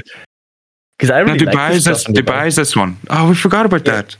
[0.97, 2.07] Because I no, really like Dubai this is this.
[2.07, 2.97] in Dubai is this one.
[3.09, 4.01] Oh, we forgot about Yeah.
[4.03, 4.15] that.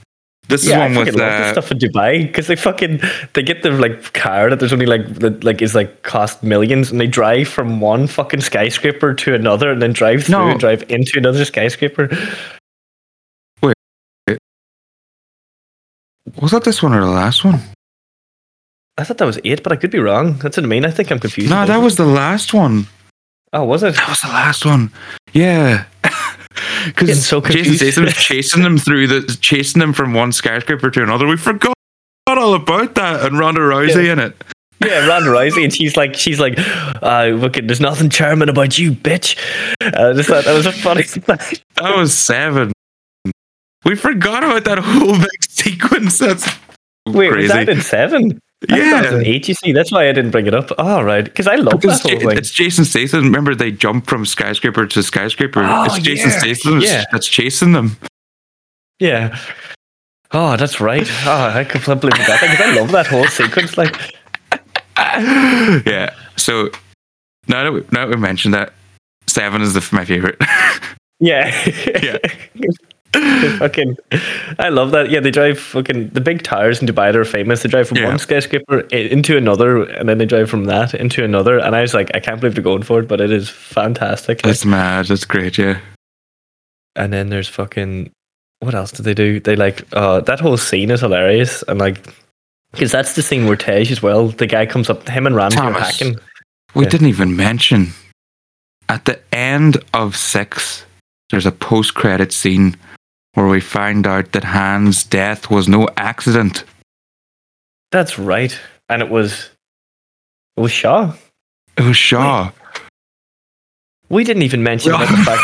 [0.50, 1.16] This yeah, is one I with.
[1.16, 3.02] love this Uh, stuff in Dubai because they fucking
[3.34, 6.90] they get the like car that there's only like that like is like cost millions
[6.92, 10.52] and they drive from one fucking skyscraper to another and then drive through No.
[10.52, 12.08] and drive into another skyscraper.
[13.62, 13.74] Wait,
[16.40, 17.60] was that this one or the last one?
[18.98, 20.34] I thought that was eight, but I could be wrong.
[20.40, 20.86] That's what I mean.
[20.86, 21.50] I think I'm confused.
[21.50, 22.88] No, that was the last one.
[23.54, 23.96] Oh, was it?
[23.96, 24.92] That was the last one.
[25.34, 25.86] Yeah.
[26.86, 27.76] Because so Jason.
[27.76, 31.28] Statham's chasing them through the chasing them from one skyscraper to another.
[31.28, 31.74] We forgot
[32.28, 34.14] all about that and Ronda Rousey Yeah.
[34.14, 34.44] in it.
[34.84, 36.56] Yeah, Ronda Rousey, and she's like, she's like,
[37.04, 39.38] uh, look, there's nothing charming about you, bitch.
[39.84, 41.04] Uh, I just thought that was a funny.
[41.76, 42.72] That was seven.
[43.86, 46.18] We forgot about that whole big sequence.
[46.18, 46.48] That's
[47.08, 48.40] Wait, was that in seven?
[48.70, 49.34] I that was yeah.
[49.34, 49.42] in.
[49.44, 50.72] You see, that's why I didn't bring it up.
[50.80, 52.38] All right, because I love Because that whole Ja- thing.
[52.40, 53.24] it's Jason Statham.
[53.24, 55.62] Remember, they jump from skyscraper to skyscraper.
[55.64, 56.40] Oh, it's Jason yeah.
[56.40, 57.04] Statham Yeah.
[57.12, 57.98] that's chasing them.
[59.00, 59.38] Yeah.
[60.32, 61.08] Oh, that's right.
[61.26, 63.78] Oh, I completely forgot that because I love that whole sequence.
[63.78, 63.96] Like,
[65.86, 66.14] yeah.
[66.36, 66.70] So
[67.48, 68.74] now that we, now that we mentioned that,
[69.28, 70.38] seven is the, my favorite.
[71.20, 71.54] yeah,
[72.02, 72.18] Yeah.
[73.14, 73.98] fucking,
[74.60, 75.10] I love that.
[75.10, 77.12] Yeah, they drive fucking the big towers in Dubai.
[77.12, 77.64] They're famous.
[77.64, 78.08] They drive from Yeah.
[78.08, 81.60] one skyscraper into another, and then they drive from that into another.
[81.60, 84.38] And I was like, I can't believe they're going for it, but it is fantastic.
[84.38, 85.06] Like, That's mad.
[85.08, 85.58] That's great.
[85.58, 85.80] Yeah.
[86.96, 88.10] and then there's fucking
[88.60, 89.40] what else did they do?
[89.40, 92.08] They like uh that whole scene is hilarious and like
[92.72, 94.30] because that's the scene where Tej as well.
[94.30, 96.18] The guy comes up, him and Ramsey are hacking.
[96.74, 96.90] We Yeah.
[96.90, 97.94] didn't even mention
[98.90, 100.86] at the end of six.
[101.30, 102.76] There's a post-credit scene
[103.38, 106.64] where we find out that Han's death was no accident.
[107.92, 108.58] That's right,
[108.90, 109.52] and it was
[110.58, 111.14] it was Shaw.
[111.78, 112.52] It was Shaw.
[114.10, 115.42] We didn't even mention about the fact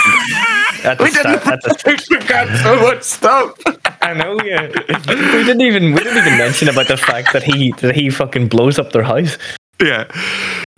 [0.82, 1.40] that at the We didn't.
[1.42, 3.54] start, at the, We forgot so much stuff.
[4.02, 4.68] I know, yeah.
[5.08, 8.48] we didn't even we didn't even mention about the fact that he that he fucking
[8.48, 9.38] blows up their house.
[9.80, 10.06] Yeah.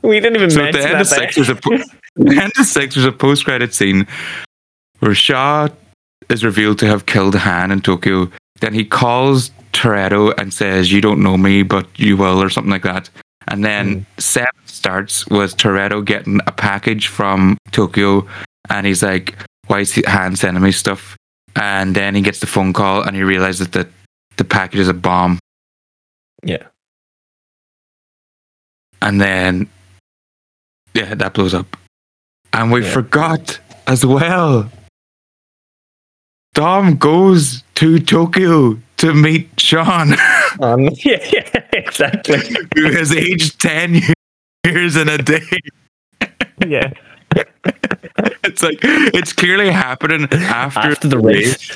[0.03, 1.01] We didn't even So at mention the end that.
[1.01, 1.77] of six, there's a po-
[2.17, 2.95] the end of six.
[2.95, 4.05] There's a post-credit scene
[4.99, 5.69] where Shaw
[6.29, 8.29] is revealed to have killed Han in Tokyo.
[8.61, 12.71] Then he calls Toretto and says, "You don't know me, but you will," or something
[12.71, 13.09] like that.
[13.47, 14.01] And then hmm.
[14.17, 18.25] seven starts with Toretto getting a package from Tokyo,
[18.69, 19.35] and he's like,
[19.67, 21.15] "Why is Han sending me stuff?"
[21.55, 23.87] And then he gets the phone call, and he realizes that
[24.37, 25.39] the package is a bomb.
[26.43, 26.67] yeah,
[29.01, 29.67] and then
[30.93, 31.77] yeah, that blows up.
[32.53, 32.91] And we Yeah.
[32.91, 34.71] forgot as well.
[36.55, 40.13] Dom goes to Tokyo to meet Sean,
[40.61, 42.39] um, yeah, yeah, exactly.
[42.75, 44.01] who has aged ten
[44.65, 45.41] years in a day.
[46.65, 46.91] Yeah,
[48.45, 51.75] It's like it's clearly happening after, after the race.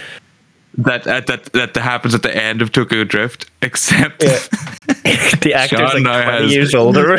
[0.77, 4.39] that that that that happens at the end of Tokyo Drift, except Yeah.
[5.41, 7.17] the actor's Sean like now 20 has- years older.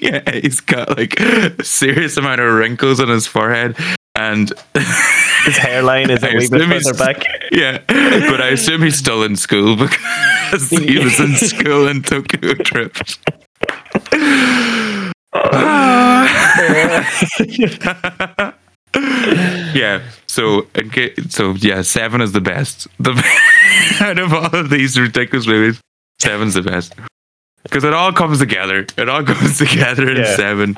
[0.00, 3.76] yeah, he's got like a serious amount of wrinkles on his forehead.
[4.16, 4.52] And
[5.44, 7.22] His hairline is a wee bit further back.
[7.52, 12.54] yeah, but I assume he's still in school because he was in school and Tokyo
[12.54, 13.18] Drift.
[19.74, 20.02] yeah.
[20.26, 20.62] So,
[20.92, 22.86] ca- so yeah, seven is the best.
[22.98, 23.12] The
[24.00, 25.80] out of all of these ridiculous movies,
[26.20, 26.94] seven's the best
[27.62, 28.86] because it all comes together.
[28.96, 30.36] It all comes together in Yeah.
[30.36, 30.76] seven.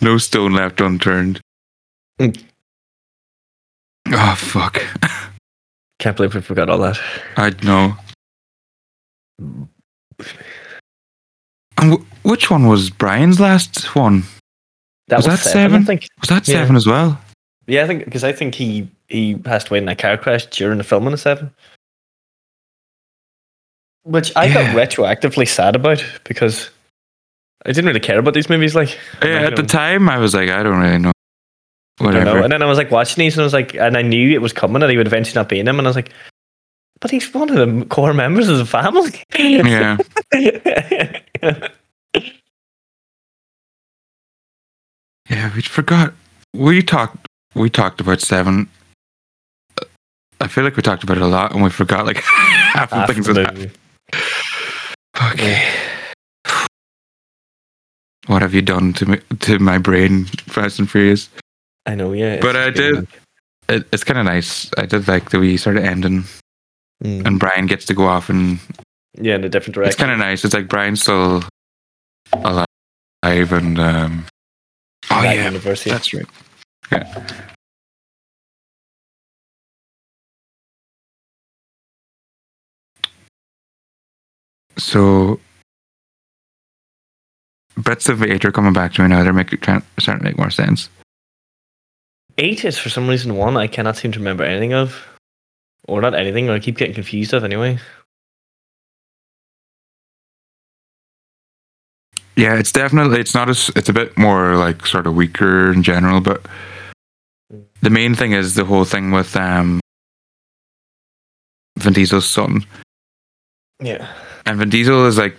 [0.00, 1.40] No stone left unturned.
[2.20, 2.42] Mm.
[4.12, 4.82] Oh fuck!
[5.98, 6.98] Can't believe we forgot all that.
[7.36, 7.96] I know.
[9.40, 9.68] And
[11.90, 14.24] w- which one was Brian's last one?
[15.08, 15.82] That Was was, that seven, seven?
[15.82, 16.06] I think.
[16.20, 16.54] Was that Yeah.
[16.56, 17.18] seven as well?
[17.66, 20.78] Yeah, I think because I think he he passed away in a car crash during
[20.78, 21.50] the filming of Seven,
[24.04, 24.54] which I Yeah.
[24.54, 26.70] got retroactively sad about because
[27.64, 28.74] I didn't really care about these movies.
[28.74, 31.12] Like, Yeah, at the time I was like, I don't really know.
[32.00, 32.38] I don't Whatever.
[32.38, 32.44] know.
[32.44, 34.40] And then I was like watching these, and I was like, and I knew it
[34.42, 36.10] was coming, and he would eventually not be in them, and I was like,
[37.00, 39.22] but he's one of the core members of the family.
[39.38, 39.98] Yeah.
[45.30, 46.12] Yeah, we forgot.
[46.52, 47.26] We talked.
[47.54, 48.68] We talked about seven.
[50.40, 52.96] I feel like we talked about it a lot, and we forgot like half the
[52.96, 53.78] Half things the that happened.
[55.32, 55.72] Okay.
[58.26, 61.28] What have you done to me, to my brain, Fast and Furious?
[61.86, 62.40] I know, yeah.
[62.40, 63.06] But I did-
[63.68, 64.70] It, it's kind of nice.
[64.76, 66.24] I did like the wee sort of ending,
[67.02, 67.26] Mm.
[67.26, 68.58] and Brian gets to go off, and
[69.20, 69.88] yeah, in a different direction.
[69.90, 70.44] it's kind of nice.
[70.44, 71.42] It's like Brian's still
[72.32, 72.66] alive,
[73.52, 74.26] and um,
[75.10, 75.92] oh That yeah, universe, yeah.
[75.94, 76.26] that's right.
[76.90, 77.26] Yeah.
[84.78, 85.38] So,
[87.82, 89.22] bits of eight are coming back to me now.
[89.22, 90.88] They're making trying, starting to make more sense.
[92.42, 95.06] Eight is for some reason one I cannot seem to remember anything of.
[95.86, 97.78] Or not anything, or I keep getting confused of anyway.
[102.34, 105.84] Yeah, it's definitely it's not as it's a bit more like sort of weaker in
[105.84, 106.44] general, but
[107.80, 109.78] the main thing is the whole thing with um
[111.78, 112.66] Vin Diesel's son.
[113.80, 114.12] Yeah.
[114.46, 115.36] And Vin Diesel is like,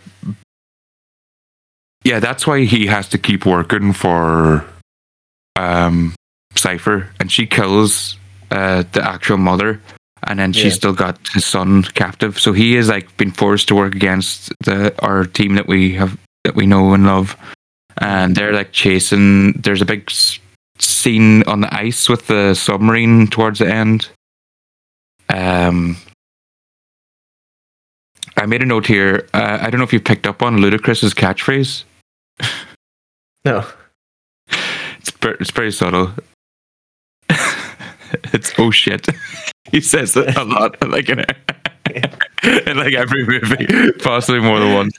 [2.06, 4.66] yeah, that's why he has to keep working for
[5.58, 6.16] um,
[6.64, 8.18] Cipher, and she kills
[8.52, 9.80] uh, the actual mother,
[10.28, 10.80] and then she's Yeah.
[10.82, 12.40] still got his son captive.
[12.40, 16.18] So he is like been forced to work against the our team that we have
[16.46, 17.36] that we know and love,
[17.98, 19.54] and they're like chasing.
[19.64, 20.10] There's a big
[20.80, 24.10] scene on the ice with the submarine towards the end.
[25.30, 25.98] Um,
[28.38, 29.28] I made a note here.
[29.34, 31.84] Uh, I don't know if you picked up on Ludacris's catchphrase.
[33.46, 33.66] No.
[35.00, 36.14] It's pre- it's pretty subtle.
[38.34, 39.08] it's oh shit.
[39.72, 41.20] he says it a lot, like in,
[42.68, 44.98] in like every movie, possibly more than once.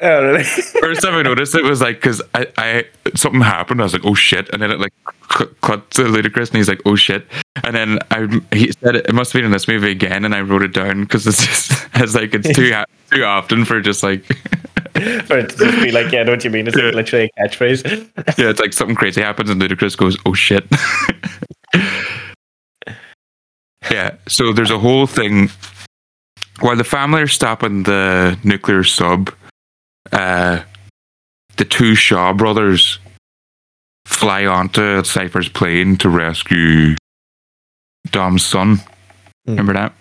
[0.00, 0.44] Oh, really?
[0.44, 2.84] First time I noticed it was like because I, I
[3.16, 3.80] something happened.
[3.80, 4.92] I was like, oh shit, and then it like
[5.32, 7.26] cl- cut to Ludacris, and he's like, oh shit,
[7.64, 10.34] and then I he said it, it must have been in this movie again, and
[10.34, 12.72] I wrote it down because it's just it's like it's too
[13.10, 14.24] too often for just like
[15.26, 16.66] For it to just be like, yeah, I know what you mean.
[16.66, 18.38] It's like literally a catchphrase.
[18.38, 20.64] yeah, it's like something crazy happens, and Ludacris goes, oh shit.
[23.90, 25.50] Yeah, so there's a whole thing
[26.60, 29.30] while the family are stopping the nuclear sub.
[30.12, 30.62] Uh,
[31.56, 32.98] the two Shaw brothers
[34.06, 36.96] fly onto Cipher's plane to rescue
[38.10, 38.78] Dom's son.
[39.46, 39.92] Remember that?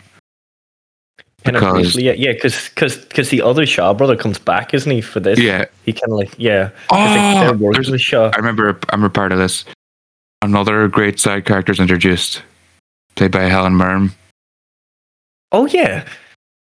[1.44, 5.02] Kind of Because- yeah, yeah, because the other Shaw brother comes back, isn't he?
[5.02, 5.66] For this, Yeah.
[5.86, 6.70] he kind of like, yeah.
[6.90, 8.32] Oh, there's- with Shaw.
[8.34, 8.78] I remember.
[8.90, 9.64] I remember part of this.
[10.42, 12.44] Another great side character is introduced,
[13.18, 14.12] played by Helen Mirren.
[15.52, 16.08] Oh yeah,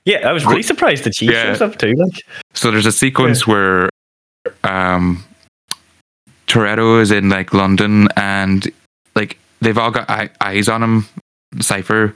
[0.05, 0.29] yeah.
[0.29, 1.45] I was really surprised that she Yeah.
[1.53, 1.95] shows up too.
[1.97, 2.23] Like,
[2.55, 3.89] So there's a sequence where
[4.65, 5.25] um
[6.47, 8.71] Toretto is in like London and
[9.15, 11.07] like they've all got eye- eyes on him,
[11.61, 12.15] Cipher.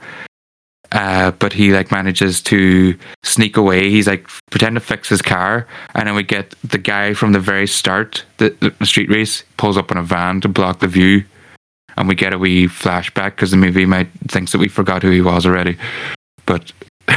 [0.93, 2.93] Uh, but he like manages to
[3.23, 3.89] sneak away.
[3.89, 7.39] He's like pretend to fix his car, and then we get the guy from the
[7.39, 11.23] very start, the, the street race, pulls up in a van to block the view,
[11.97, 15.09] and we get a wee flashback because the movie might thinks that we forgot who
[15.11, 15.77] he was already,
[16.45, 16.71] but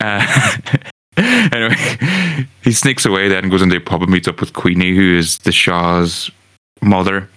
[0.00, 0.56] uh,
[1.16, 1.74] anyway,
[2.62, 5.16] he sneaks away then and goes into a pub and meets up with Queenie, who
[5.16, 6.30] is the Shaw's
[6.80, 7.28] mother,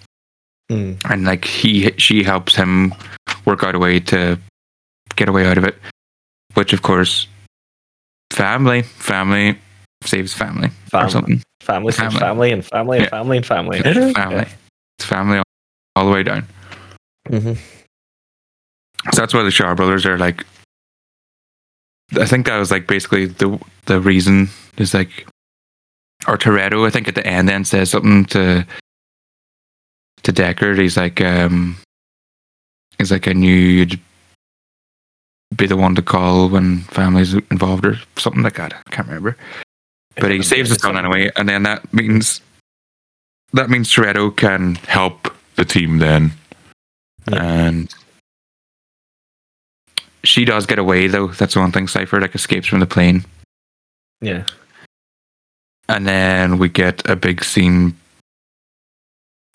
[0.72, 2.93] mm, and like he she helps him
[3.45, 4.38] work out a way to
[5.15, 5.76] get away out of it,
[6.53, 7.27] which of course,
[8.31, 9.57] family, family
[10.03, 11.11] saves family, or Family.
[11.11, 11.41] something.
[11.61, 12.19] family, saves Family.
[12.19, 13.09] family, and family, and Yeah.
[13.09, 13.81] family, and family.
[14.13, 14.53] family, it's
[15.03, 15.41] family
[15.95, 16.48] all, the way down.
[17.28, 17.53] Mm-hmm.
[19.11, 20.45] So that's why the Shaw brothers are like.
[22.14, 25.26] I think that was like basically the the reason is like,
[26.28, 26.86] or Toretto.
[26.86, 28.65] I think at the end then says something to
[30.23, 30.80] to Deckard.
[30.80, 31.78] He's like, um,
[32.98, 33.99] he's like, I knew you'd
[35.56, 38.73] be the one to call when families involved or something like that.
[38.73, 39.38] I can't remember.
[40.15, 42.41] But he saves his son anyway, and then that means
[43.53, 46.32] that means Toretto can help the team then,
[47.30, 47.44] Yeah.
[47.44, 47.94] and
[50.23, 51.28] she does get away though.
[51.28, 51.88] That's the one thing.
[51.88, 53.26] Cipher like escapes from the plane,
[54.22, 54.45] Yeah.
[55.90, 57.98] and then we get a big scene.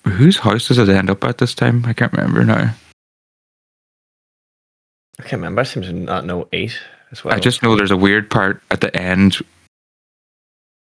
[0.05, 1.85] Whose house does it end up at this time?
[1.85, 2.75] I can't remember now.
[5.19, 5.63] I can't remember.
[5.63, 6.79] I seem to not know eight
[7.11, 7.35] as well.
[7.35, 9.39] I just know there's a weird part at the end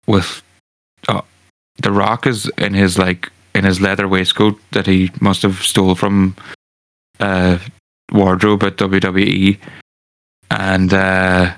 [0.07, 0.41] with
[1.07, 1.21] uh,
[1.77, 5.95] the Rock is in his like in his leather waistcoat that he must have stole
[5.95, 6.35] from
[7.19, 7.57] uh,
[8.11, 9.57] wardrobe at WWE,
[10.51, 11.53] and uh,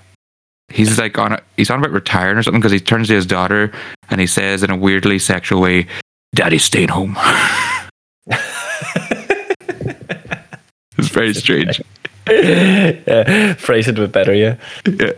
[0.69, 3.25] he's like on a, he's on about retiring or something because he turns to his
[3.25, 3.71] daughter
[4.09, 5.87] and he says in a weirdly sexual way,
[6.33, 7.17] "Daddy's staying home."
[10.97, 11.81] it's very strange.
[12.27, 13.53] yeah.
[13.53, 14.55] Phrase it a bit better, yeah.
[14.87, 15.11] Yeah.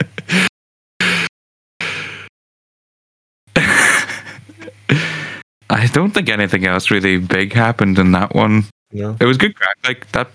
[5.70, 8.66] I don't think anything else really big happened in that one.
[8.92, 9.18] No.
[9.20, 9.76] It was good crack.
[9.86, 10.30] Like that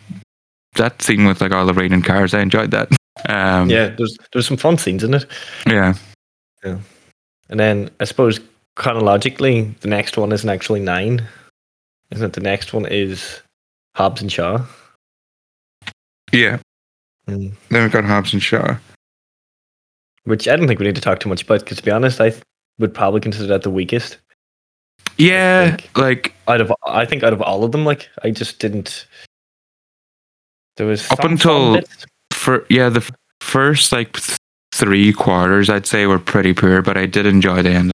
[0.75, 2.89] that scene with like all the rain and cars, I enjoyed that.
[3.29, 5.27] Um Yeah, there's there's some fun scenes in it.
[5.67, 5.95] yeah.
[6.65, 6.79] Yeah.
[7.51, 8.41] And then I suppose
[8.77, 11.23] chronologically, the next one isn't actually nine.
[12.11, 12.33] Isn't it?
[12.33, 13.43] The next one is
[13.95, 14.65] Hobbs and Shaw.
[16.33, 16.59] Yeah.
[17.29, 17.53] Mm.
[17.69, 18.77] Then we've got Hobbs and Shaw.
[20.25, 22.21] Which I don't think we need to talk too much about because to be honest,
[22.21, 22.43] I th-
[22.79, 24.19] would probably consider that the weakest
[25.19, 27.85] Yeah, think- like out of I think out of all of them.
[27.85, 29.07] Like I just didn't.
[30.77, 31.81] There was Up until-
[32.33, 33.09] for yeah, the
[33.41, 34.39] first like th-
[34.75, 37.93] three quarters I'd say were pretty poor, but I did enjoy the end.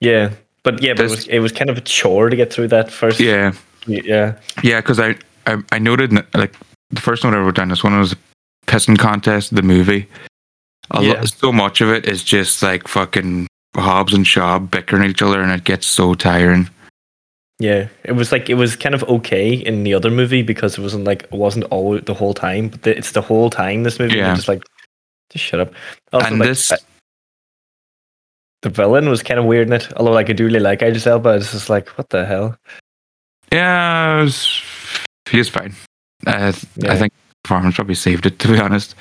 [0.00, 0.30] yeah,
[0.62, 2.90] but yeah, but it was it was kind of a chore to get through that
[2.90, 3.20] first.
[3.20, 3.52] Yeah.
[3.86, 5.14] yeah, Yeah, because I,
[5.46, 6.54] I I noted like
[6.90, 7.68] the first one I wrote down.
[7.68, 8.16] This one was
[8.66, 10.08] pissing contest, the movie.
[10.92, 11.12] A Yeah.
[11.20, 15.40] lot, so much of it is just like fucking Hobbs and Shaw bickering each other,
[15.40, 16.68] and it gets so tiring.
[17.58, 17.88] yeah.
[18.04, 21.04] It was like it was kind of okay in the other movie because it wasn't
[21.04, 23.82] like it wasn't all the whole time, but the, it's the whole time.
[23.84, 24.34] This movie, Yeah.
[24.34, 24.62] just like
[25.30, 25.72] just shut up.
[26.12, 26.76] Also, and like, this, uh,
[28.62, 29.92] the villain was kind of weird in it.
[29.96, 32.56] Although like I do really like Idris Elba, it's just like what the hell.
[33.52, 34.62] yeah, it was,
[35.30, 35.74] he was fine.
[36.26, 36.92] Uh, Yeah.
[36.92, 37.12] I think
[37.44, 38.38] performance probably saved it.
[38.40, 38.94] To be honest,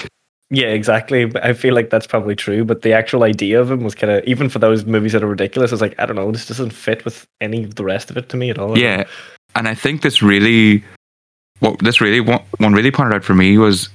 [0.52, 1.32] Yeah, exactly.
[1.44, 2.66] I feel like that's probably true.
[2.66, 5.28] But the actual idea of him was kind of even for those movies that are
[5.28, 5.72] ridiculous.
[5.72, 6.32] It's like I don't know.
[6.32, 8.78] This doesn't fit with any of the rest of it to me at all.
[8.78, 9.04] yeah,
[9.56, 10.84] and I think this really,
[11.60, 13.90] what this really one, one really pointed out for me was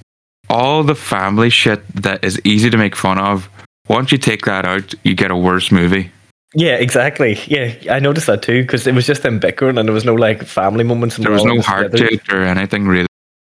[0.49, 3.49] all the family shit that is easy to make fun of.
[3.89, 6.09] Once you take that out, you get a worse movie.
[6.53, 7.37] Yeah, exactly.
[7.47, 10.15] Yeah, I noticed that too because it was just them bickering and there was no
[10.15, 11.17] like family moments.
[11.17, 13.07] There was no heart or anything really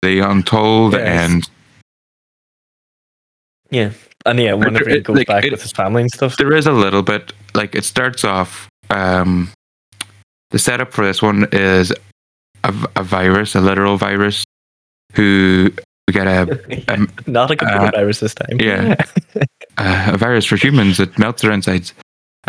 [0.05, 1.31] until the Yes.
[1.31, 1.51] end.
[3.70, 3.92] Yeah,
[4.26, 6.36] and yeah, whenever he goes like, back it- with his family and stuff.
[6.36, 8.68] There is a little bit like it starts off.
[8.90, 9.51] Um,
[10.51, 11.92] the setup for this one is
[12.64, 14.44] a virus, a literal virus,
[15.14, 15.70] who
[16.09, 18.59] we get a um, Not a computer uh, virus this time.
[18.60, 18.97] yeah.
[19.78, 21.94] uh, a virus for humans that melts their insides.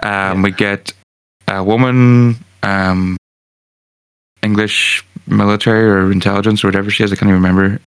[0.03, 0.91] Um, We get
[1.47, 3.17] a woman, um,
[4.41, 7.11] English military or intelligence or whatever she is.
[7.11, 7.79] I can't even remember.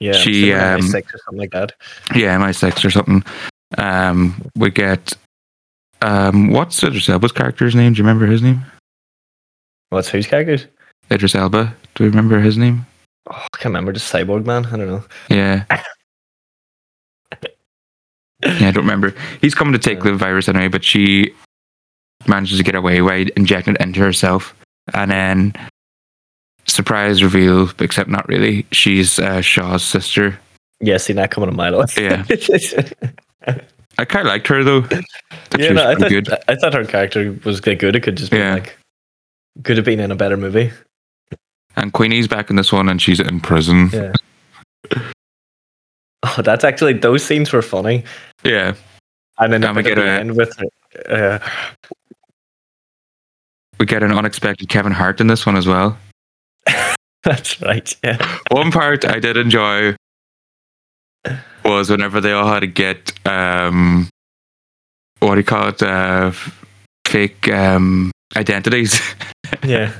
[0.00, 0.12] Yeah.
[0.12, 1.72] she, um, six or something like that.
[2.14, 3.22] Yeah, MI6 or something.
[3.78, 5.14] Um, we get
[6.02, 7.92] um, what's Idris Elba's character's name?
[7.92, 8.62] Do you remember his name?
[9.90, 10.66] What's whose characters?
[11.10, 11.74] Idris Elba.
[11.94, 12.86] Do you remember his name?
[13.28, 13.92] Oh, I can't remember.
[13.92, 14.66] Just cyborg man.
[14.66, 15.04] I don't know.
[15.28, 15.64] Yeah.
[18.42, 19.14] yeah, I don't remember.
[19.40, 20.12] He's coming to take Yeah.
[20.12, 21.34] the virus anyway, but she
[22.26, 24.54] manages to get away by injecting it into herself.
[24.94, 25.52] And then,
[26.70, 28.66] surprise reveal, except not really.
[28.72, 30.38] She's uh, Shaw's sister.
[30.80, 31.86] Yeah, see, that coming a mile away.
[31.98, 32.24] Yeah.
[33.98, 34.84] I kind of liked her though.
[35.58, 36.28] Yeah, no, I thought, good.
[36.48, 37.82] I thought her character was good.
[37.96, 38.54] It could just be Yeah.
[38.54, 38.78] like,
[39.64, 40.72] could have been in a better movie.
[41.76, 43.90] And Queenie's back in this one, and she's in prison.
[43.92, 44.12] Yeah.
[46.22, 48.04] Oh, that's actually those scenes were funny,
[48.42, 48.74] Yeah.
[49.38, 50.54] and then And we at the a- end with,
[51.08, 51.38] uh,
[53.78, 55.96] We get an unexpected Kevin Hart in this one as well.
[57.24, 57.94] that's right.
[58.02, 59.94] Yeah, One part I did enjoy
[61.64, 64.08] was whenever they all had to get um,
[65.20, 65.82] what do you call it?
[65.82, 66.32] Uh,
[67.06, 69.00] fake um, identities.
[69.64, 69.92] yeah,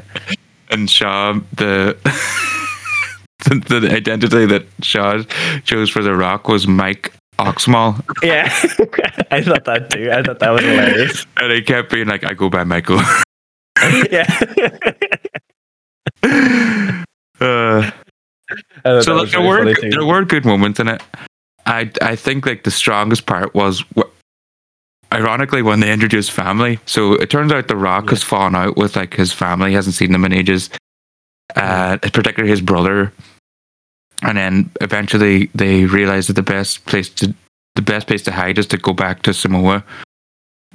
[0.71, 1.97] and Shaw the.
[3.49, 5.23] the, the identity that Shaw
[5.65, 8.03] chose for The Rock was Mike Oxmal.
[8.23, 8.45] Yeah,
[9.31, 10.11] I thought that too.
[10.13, 11.27] I thought that was hilarious.
[11.39, 13.01] And he kept being like, I go by Michael.
[14.11, 14.27] yeah.
[17.41, 17.91] Uh,
[19.03, 21.03] so like, there really were good- there were good moments in it.
[21.67, 24.11] I I think like the strongest part was wh-
[25.13, 26.79] ironically when they introduced family.
[26.87, 30.13] So it turns out The Rock has fallen out with like his family, hasn't seen
[30.13, 30.71] them in ages.
[31.57, 33.13] Uh, particularly his brother.
[34.23, 37.35] And then eventually they realize that the best place to
[37.75, 39.83] the best place to hide is to go back to Samoa,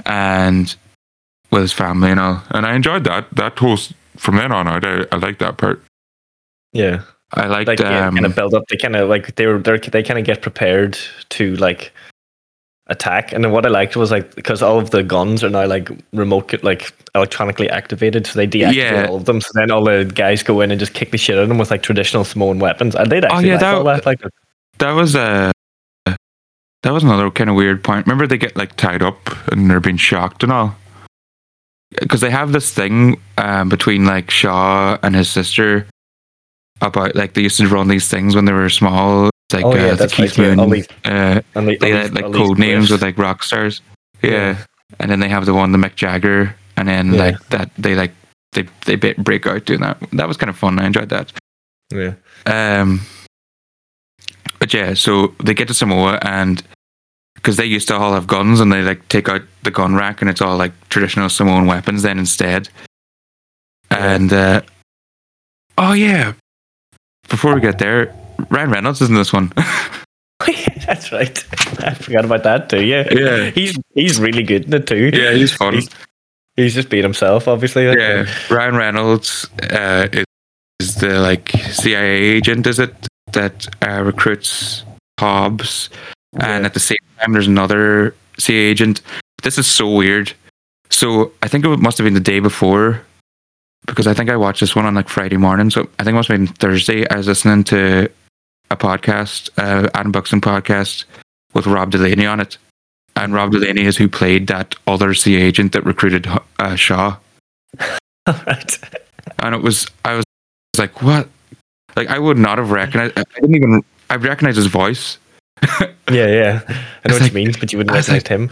[0.06, 0.76] and
[1.52, 2.42] with his family and all.
[2.50, 3.28] And I enjoyed that.
[3.32, 3.78] That whole
[4.18, 5.82] from then on out, I, I liked that part.
[6.76, 7.02] Yeah.
[7.34, 8.64] I liked like yeah, um, kind of build up.
[8.70, 10.98] They kind of like they were they they kind of get prepared
[11.30, 11.92] to like
[12.88, 13.34] attack.
[13.34, 15.90] And then what I liked was like because all of the guns are now like
[16.14, 19.08] remote like electronically activated, so they deactivate Yeah.
[19.10, 19.42] all of them.
[19.42, 21.58] So then all the guys go in and just kick the shit out of them
[21.58, 22.96] with like traditional Samoan weapons.
[22.96, 24.06] And they'd actually yeah, like that- that.
[24.06, 24.22] Like
[24.78, 25.52] that was a
[26.06, 28.06] that was another kind of weird point.
[28.06, 30.76] Remember they get like tied up and they're being shocked and all
[32.00, 35.88] because they have this thing um, between like Shaw and his sister
[36.82, 39.30] about like they used to run these things when they were small.
[39.54, 40.74] Like Oh, yeah, uh, the Keith right, yeah, all
[41.06, 43.82] uh, and they, had like code names with like rock stars.
[44.22, 44.32] Yeah.
[44.32, 44.58] Yeah.
[45.00, 47.20] and then they have the one the Mick Jagger, and then Yeah.
[47.20, 48.12] like that they like
[48.54, 49.98] they they bit- break out doing that.
[50.14, 50.80] That was kind of fun.
[50.80, 51.32] I enjoyed that.
[51.94, 52.14] yeah.
[52.48, 53.02] Um,
[54.60, 56.64] but yeah, so they get to Samoa and
[57.36, 60.22] because they used to all have guns and they like take out the gun rack
[60.22, 62.70] and it's all like traditional Samoan weapons then instead.
[63.92, 64.14] Yeah.
[64.16, 64.62] And uh,
[65.78, 66.34] oh yeah,
[67.28, 68.14] before we get there,
[68.50, 69.52] Ryan Reynolds is in this one.
[70.86, 71.46] That's right.
[71.84, 72.84] I forgot about that too.
[72.86, 73.08] Yeah.
[73.12, 73.50] Yeah.
[73.52, 75.10] He's he's really good in it too.
[75.14, 75.76] yeah, he's fun.
[75.76, 75.90] He's,
[76.56, 77.88] he's just being himself, obviously.
[77.88, 80.26] like, yeah, Ryan Reynolds uh, is,
[80.80, 82.94] is the like CIA agent, is it
[83.32, 84.84] that uh, recruits
[85.20, 85.90] Hobbs,
[86.40, 89.02] and at the same time, there's another CIA agent.
[89.44, 90.34] This is so weird.
[90.90, 93.02] So I think it must have been the day before,
[93.86, 95.70] because I think I watched this one on like Friday morning.
[95.70, 97.08] So I think it must have been Thursday.
[97.10, 98.10] I was listening to
[98.72, 101.06] a podcast, uh, Adam Buxton podcast,
[101.54, 102.58] with Rob Delaney on it.
[103.16, 106.28] And Rob Delaney is who played that other CIA agent that recruited
[106.60, 107.16] uh, Shaw
[108.28, 108.80] right.
[109.40, 110.26] and it was I was
[110.78, 111.30] like, what?
[111.96, 113.18] Like I would not have recognized.
[113.18, 113.84] I didn't even.
[114.10, 115.18] I recognized his voice.
[115.80, 116.62] Yeah, yeah.
[116.68, 118.50] I know It's what like- you mean, but you wouldn't I recognize him.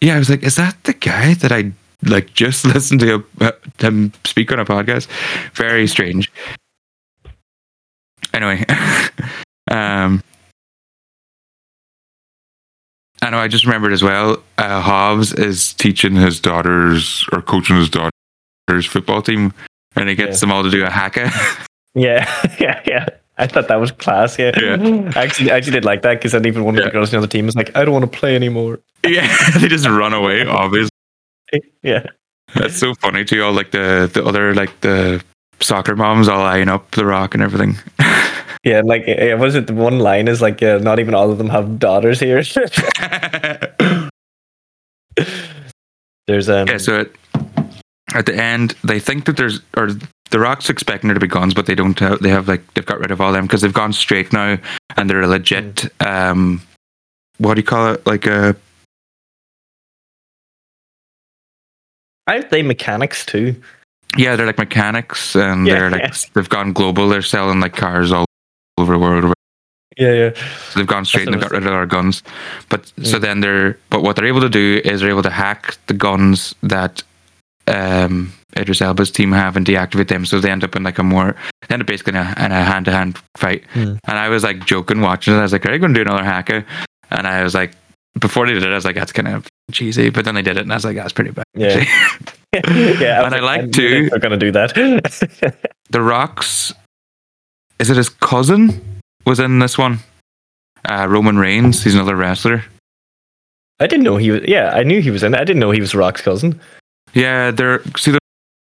[0.00, 1.72] Yeah, I was like, is that the guy that I
[2.06, 3.24] like just listen to
[3.78, 5.08] him speak on a podcast?
[5.54, 6.30] Very strange.
[8.34, 8.64] Anyway,
[9.70, 10.22] um,
[13.22, 13.38] I know.
[13.38, 14.42] I just remembered as well.
[14.58, 19.52] Uh, Hobbs is teaching his daughters or coaching his daughters football team,
[19.94, 20.40] and he gets Yeah.
[20.40, 21.30] them all to do a haka.
[21.98, 22.28] Yeah,
[22.60, 23.06] yeah, yeah.
[23.38, 24.38] I thought that was class.
[24.38, 25.12] Yeah, Yeah.
[25.16, 26.84] I actually, I actually did like that because then even one of Yeah.
[26.88, 29.34] the girls on the other team was like, "I don't want to play anymore." yeah,
[29.58, 30.44] they just run away.
[30.46, 30.90] Obviously.
[31.82, 32.06] Yeah,
[32.54, 33.42] That's so funny too.
[33.44, 35.22] All like the the other like the
[35.60, 37.76] soccer moms all eyeing up the rock and everything.
[38.64, 38.78] yeah.
[38.78, 41.38] And like, it was it the one line is like, yeah, not even all of
[41.38, 42.42] them have daughters here.
[46.26, 46.78] There's um, yeah.
[46.78, 47.10] So at,
[48.14, 49.90] at the end, they think that there's or
[50.30, 51.96] the rock's expecting there to be guns, but they don't.
[52.00, 54.58] Have, they have like they've got rid of all them because they've gone straight now
[54.96, 55.86] and they're a legit.
[56.04, 56.60] Um,
[57.38, 58.04] what do you call it?
[58.06, 58.56] Like a
[62.26, 63.54] aren't they mechanics too?
[64.16, 65.74] yeah, they're like mechanics and Yeah.
[65.74, 67.08] they're like they've gone global.
[67.08, 68.24] They're selling like cars all
[68.78, 69.34] over the world.
[69.98, 70.30] Yeah, yeah.
[70.70, 72.22] So they've gone straight and they've got rid of our guns.
[72.68, 73.20] But so Mm.
[73.20, 76.54] then they're but what they're able to do is they're able to hack the guns
[76.62, 77.02] that
[77.66, 80.24] um Idris Elba's team have and deactivate them.
[80.24, 81.34] So they end up in like a more
[81.68, 83.64] they end up basically in a, in a hand to hand fight.
[83.74, 83.98] Mm.
[84.06, 85.38] And I was like joking watching it.
[85.38, 86.64] I was like, Are you gonna do another hacker?
[87.10, 87.72] And I was like
[88.20, 90.10] before they did it, I was like, that's kind of cheesy.
[90.10, 91.44] But then they did it and I was like, that's pretty bad.
[91.54, 91.84] Yeah.
[92.52, 94.74] actually." yeah, And I like to- They're gonna do that.
[95.90, 96.72] the Rock's
[97.78, 99.98] is it his cousin was in this one?
[100.88, 102.64] Uh, Roman Reigns, he's another wrestler.
[103.80, 104.42] I didn't know he was.
[104.46, 105.40] Yeah, I knew he was in it.
[105.40, 106.58] I didn't know he was Rock's cousin.
[107.12, 108.18] Yeah, they're see the,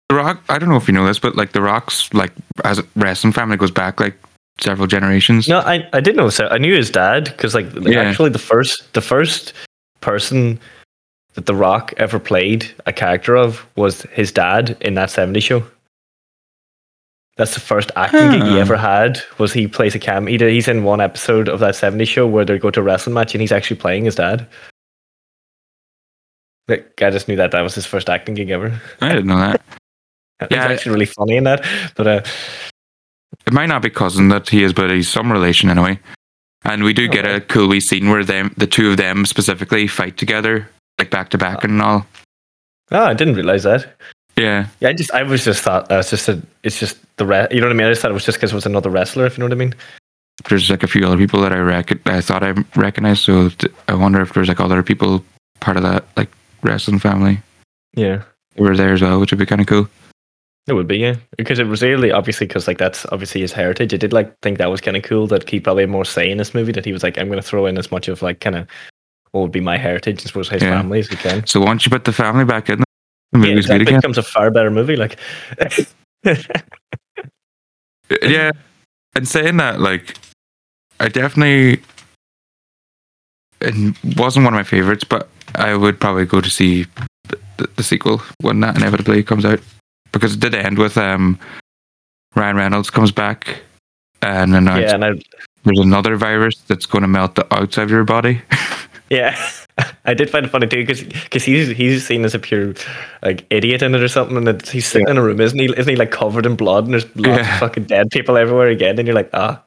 [0.09, 0.43] the Rock.
[0.49, 2.33] I don't know if you know this, but like the Rock's like
[2.65, 4.17] as a wrestling family goes back like
[4.59, 5.49] several generations.
[5.49, 6.31] No, I, I didn't know.
[6.31, 8.01] So I knew his dad because like Yeah.
[8.03, 9.53] actually the first the first
[10.01, 10.59] person
[11.35, 15.65] that The Rock ever played a character of was his dad in that 70s show.
[17.37, 19.21] That's the first acting gig he ever had.
[19.39, 20.29] Was he plays a cam?
[20.29, 22.83] He did, he's in one episode of that 70s show where they go to a
[22.85, 24.47] wrestling match and he's actually playing his dad.
[26.69, 28.81] Like, I just knew that that was his first acting gig ever.
[29.01, 29.61] I didn't know that.
[30.41, 31.65] He's Yeah, I- actually really funny in that.
[31.97, 32.23] But uh,
[33.47, 35.99] It might not be cousin that he is, but he's some relation anyway.
[36.65, 39.87] And we do get a cool wee scene where them, the two of them specifically,
[39.87, 42.07] fight together, like back to back and all.
[42.91, 43.87] oh, I didn't realize that.
[44.37, 47.27] Yeah, Yeah, I just I was just thought uh, it's just a, it's just the
[47.27, 47.87] re- you know what I mean.
[47.87, 49.27] I just thought it was just because it was another wrestler.
[49.27, 49.75] If you know what I mean.
[50.49, 53.23] there's like a few other people that I rec- I thought I recognized.
[53.23, 55.25] So th- I wonder if there's like other people
[55.61, 56.31] part of that like
[56.63, 57.41] wrestling family
[57.95, 58.23] Yeah.
[58.57, 59.89] who were there as well, which would be kind of cool.
[60.67, 63.93] It would be, yeah, because it was really obviously because like that's obviously his heritage.
[63.93, 66.31] I did like think that was kind of cool that he probably had more say
[66.31, 66.73] in this movie.
[66.73, 68.67] That he was like, I'm going to throw in as much of like kind of
[69.33, 70.71] what would be my heritage, I suppose his Yeah.
[70.81, 71.47] family as he can.
[71.47, 72.85] So once you put the family back in, the
[73.41, 74.97] Yeah, movie's that good becomes a far better movie.
[74.97, 75.19] Like,
[78.23, 78.51] yeah
[79.17, 80.17] and saying that like
[81.01, 81.81] i definitely
[83.61, 86.85] it wasn't one of my favorites but i would probably go to see
[87.29, 89.59] the, the, the sequel when that inevitably comes out
[90.15, 91.39] because it did end with um
[92.35, 93.61] ryan reynolds comes back
[94.23, 95.11] and then yeah, and I
[95.65, 98.41] there's another virus that's going to melt the outside of your body
[99.11, 99.37] yeah,
[100.05, 102.75] I did find it funny too because he's he's seen as a pure
[103.23, 105.67] like idiot in it or something, and it's, he's sitting in a room, isn't he?
[105.67, 107.55] Isn't he like covered in blood and there's lots Yeah.
[107.55, 109.63] of fucking dead people everywhere again, and you're like, ah.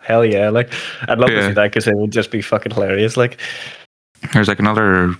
[0.00, 0.50] hell yeah!
[0.50, 0.72] Like,
[1.08, 3.16] I'd love to see that because it would just be fucking hilarious.
[3.16, 3.38] Like,
[4.32, 5.14] there's like another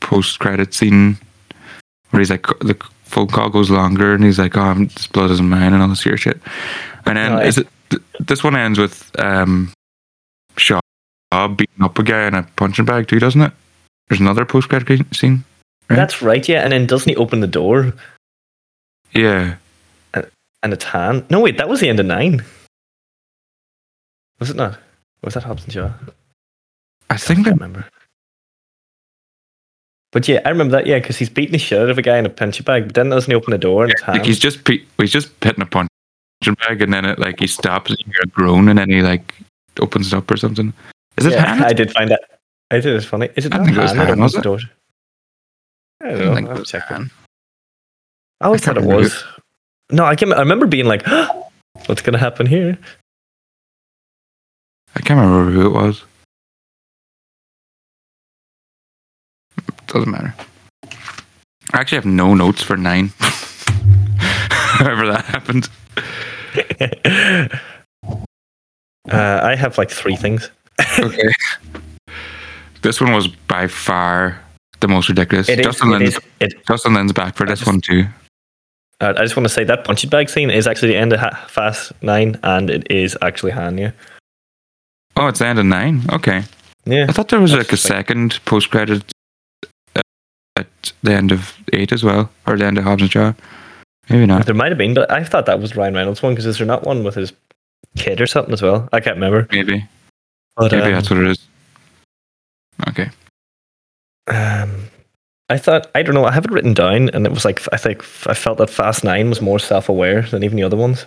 [0.00, 1.16] post-credit scene
[2.10, 2.76] where he's like the
[3.06, 5.88] phone call goes longer and he's like oh I'm, this blood isn't mine and all
[5.88, 6.40] this weird shit
[7.06, 9.72] and then is it th- this one ends with um
[10.56, 10.80] Shaw
[11.30, 13.52] beating up a guy in a punching bag too doesn't it
[14.08, 15.44] there's another post-credit scene
[15.88, 15.94] Right.
[15.94, 16.62] That's right, yeah.
[16.62, 17.92] And then doesn't he open the door
[19.12, 19.54] yeah
[20.66, 21.24] and it's hand?
[21.30, 22.44] No, wait, that was the end of nine.
[24.40, 24.78] Was it not?
[25.22, 25.92] Was that Hobbs and Shaw?
[27.08, 27.86] I I think can't remember.
[30.16, 30.86] But yeah, I remember that.
[30.86, 32.86] Yeah, because he's beating the shit out of a guy in a punching bag.
[32.86, 35.28] But then doesn't he open the door and it's like he's just pe- he's just
[35.44, 35.90] hitting a punching
[36.66, 39.02] bag and then it like he stops and you hear a groan and then he
[39.02, 39.34] like
[39.78, 40.72] opens it up or something
[41.18, 42.22] is it yeah, I did find that.
[42.70, 42.96] I did.
[42.96, 43.28] It's funny.
[43.36, 44.42] Is it I think it was hand was it?
[44.42, 44.58] door?
[46.02, 46.34] I don't know.
[46.34, 46.84] think I'll it was check.
[46.84, 47.10] hand.
[48.40, 49.22] I always I thought it was.
[49.92, 50.32] No, I can.
[50.32, 51.06] I remember being like,
[51.86, 52.78] "What's going to happen here?"
[54.94, 56.04] I can't remember who it was.
[59.86, 60.34] Doesn't matter.
[61.72, 63.12] I actually have no notes for nine.
[64.18, 65.68] However that happened.
[69.10, 70.50] uh, I have like three things.
[70.98, 71.28] Okay.
[72.82, 74.38] this one was by far
[74.80, 75.48] the most ridiculous.
[75.48, 75.64] It is.
[75.66, 78.04] Justin It Lin's is it, Justin Lin's back for I this just- one too.
[79.00, 81.20] uh, I just want to say that punching bag scene is actually the end of
[81.20, 83.78] ha- Fast Nine, and it is actually Han.
[83.78, 83.92] Yeah.
[85.16, 86.02] Oh, it's the end of nine.
[86.12, 86.42] Okay.
[86.84, 87.06] Yeah.
[87.08, 89.02] I thought there was like a like- second post credit
[90.56, 90.66] at
[91.02, 93.32] the end of eight as well, or the end of Hobbs and Shaw.
[94.08, 94.46] Maybe not.
[94.46, 96.66] There might have been, but I thought that was Ryan Reynolds one because is there
[96.66, 97.32] not one with his
[97.96, 98.88] kid or something as well?
[98.92, 99.48] I can't remember.
[99.50, 99.86] Maybe.
[100.56, 101.46] But Maybe um, that's what it is.
[102.88, 103.10] Okay.
[104.28, 104.88] um,
[105.48, 106.24] I thought I don't know.
[106.24, 109.04] I have it written down, and it was like I think I felt that Fast
[109.04, 111.06] Nine was more self-aware than even the other ones.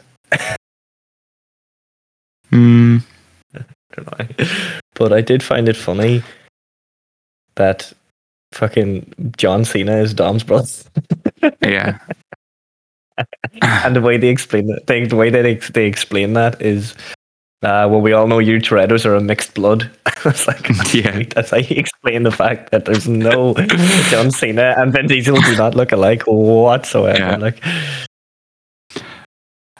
[2.49, 2.97] Hmm.
[3.55, 3.63] I
[3.95, 4.47] don't know.
[4.95, 6.23] But I did find it funny
[7.55, 7.93] that
[8.51, 10.67] fucking John Cena is Dom's brother,
[11.61, 11.99] Yeah.
[13.61, 16.93] and the way they explain that, they, the way that they, they explain that is.
[17.61, 19.91] Uh, well, we all know you Toretto's are a mixed blood.
[20.25, 21.23] it's like, Yeah.
[21.35, 23.53] That's how you explain the fact that there's no
[24.09, 27.19] John Cena and Vin Diesel do not look alike whatsoever.
[27.19, 27.35] Yeah.
[27.35, 27.61] Like,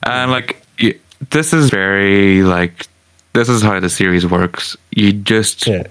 [0.04, 0.62] And like,
[1.30, 2.86] this is very like,
[3.32, 4.76] this is how the series works.
[4.92, 5.84] You just Yeah.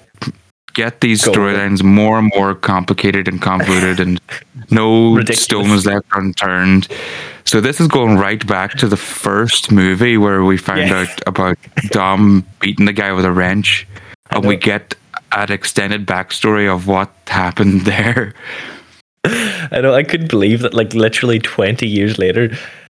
[0.75, 1.41] Get these Go with it.
[1.59, 4.21] storylines more and more complicated and convoluted, and
[4.71, 5.43] no Ridiculous.
[5.45, 6.89] stone is left unturned.
[7.45, 11.01] So this is going right back to the first movie where we find Yeah.
[11.03, 11.57] out about
[11.91, 13.87] Dom beating the guy with a wrench,
[14.31, 14.95] and we get
[15.33, 18.35] an extended backstory of what happened there.
[19.25, 20.75] I know I couldn't believe that.
[20.75, 22.57] Like literally twenty years later,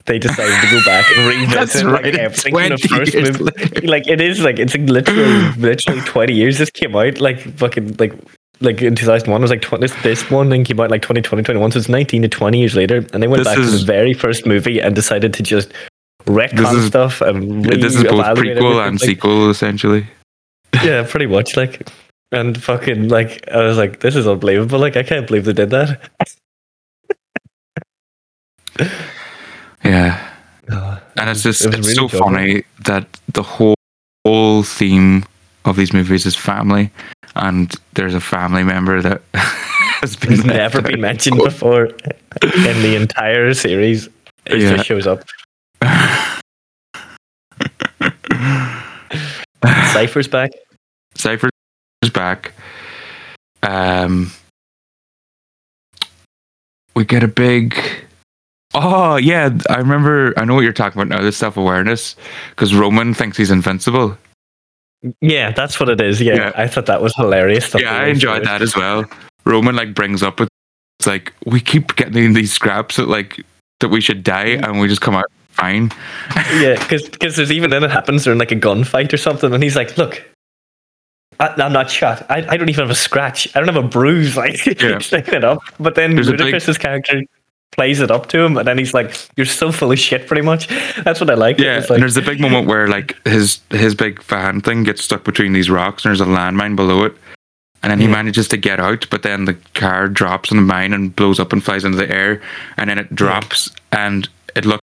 [0.09, 3.87] they decided to go back and revisit like right, everything from the 20 first movie.
[3.87, 6.57] Like it is like it's like literally literally twenty years.
[6.57, 8.13] This came out like fucking like
[8.59, 11.01] like in two thousand one was like 20, this this one then came out like
[11.03, 13.61] 2020, 21, so it's nineteen to twenty years later, and they went This back to
[13.63, 15.71] is- the very first movie and decided to just
[16.25, 18.65] retcon is- stuff and this is both prequel everything.
[18.65, 20.05] and Like, sequel, essentially.
[20.83, 21.55] Yeah, pretty much.
[21.55, 21.87] Like,
[22.33, 24.77] and fucking like, I was like, this is unbelievable.
[24.79, 26.09] Like, I can't believe they did that.
[29.89, 30.29] Yeah.
[30.71, 32.19] Uh, and it's just, it it's really so joking.
[32.19, 33.75] funny that the whole
[34.25, 35.23] whole theme
[35.65, 36.91] of these movies is family
[37.35, 41.85] and there's a family member that has been It's never been mentioned before
[42.43, 44.07] in the entire series.
[44.45, 44.75] It Yeah.
[44.75, 45.23] just shows up.
[49.93, 50.51] Cipher's back.
[51.15, 51.49] Cypher
[52.03, 52.53] is back.
[53.63, 54.31] Um,
[56.95, 57.75] we get a big.
[58.73, 60.33] Oh yeah, I remember.
[60.37, 61.23] I know what you're talking about now.
[61.23, 62.15] This self awareness,
[62.51, 64.15] because Roman thinks he's invincible.
[65.21, 66.21] Yeah, that's what it is.
[66.21, 66.51] Yeah, Yeah.
[66.55, 67.73] I thought that was hilarious.
[67.73, 69.05] yeah, I enjoyed that as well.
[69.45, 70.39] Roman like brings up
[70.99, 73.43] it's like we keep getting these scraps that like
[73.79, 74.67] that we should die, mm.
[74.67, 75.91] and we just come out fine.
[76.59, 79.77] Yeah, because there's even then it happens during like a gunfight or something, and he's
[79.77, 80.21] like, "Look,
[81.39, 82.29] I, I'm not shot.
[82.29, 83.47] I, I don't even have a scratch.
[83.55, 84.99] I don't have a bruise." Like Yeah.
[84.99, 87.23] he's it up, but then There's a big- character
[87.71, 90.41] plays it up to him, and then he's like, "You're so full of shit." Pretty
[90.41, 90.67] much.
[91.03, 91.59] That's what I like.
[91.59, 95.03] Yeah, It's and there's a big moment where like his his big fan thing gets
[95.03, 97.13] stuck between these rocks, and there's a landmine below it,
[97.83, 98.11] and then he Yeah.
[98.11, 101.53] manages to get out, but then the car drops on the mine and blows up
[101.53, 102.41] and flies into the air,
[102.77, 104.81] and then it drops, and it looks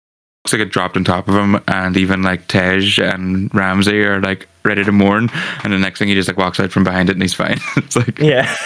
[0.52, 4.48] like it dropped on top of him, and even like Tej and Ramsey are like
[4.66, 5.30] ready to mourn,
[5.64, 7.60] and the next thing he just like walks out from behind it and he's fine.
[7.78, 8.54] it's like Yeah.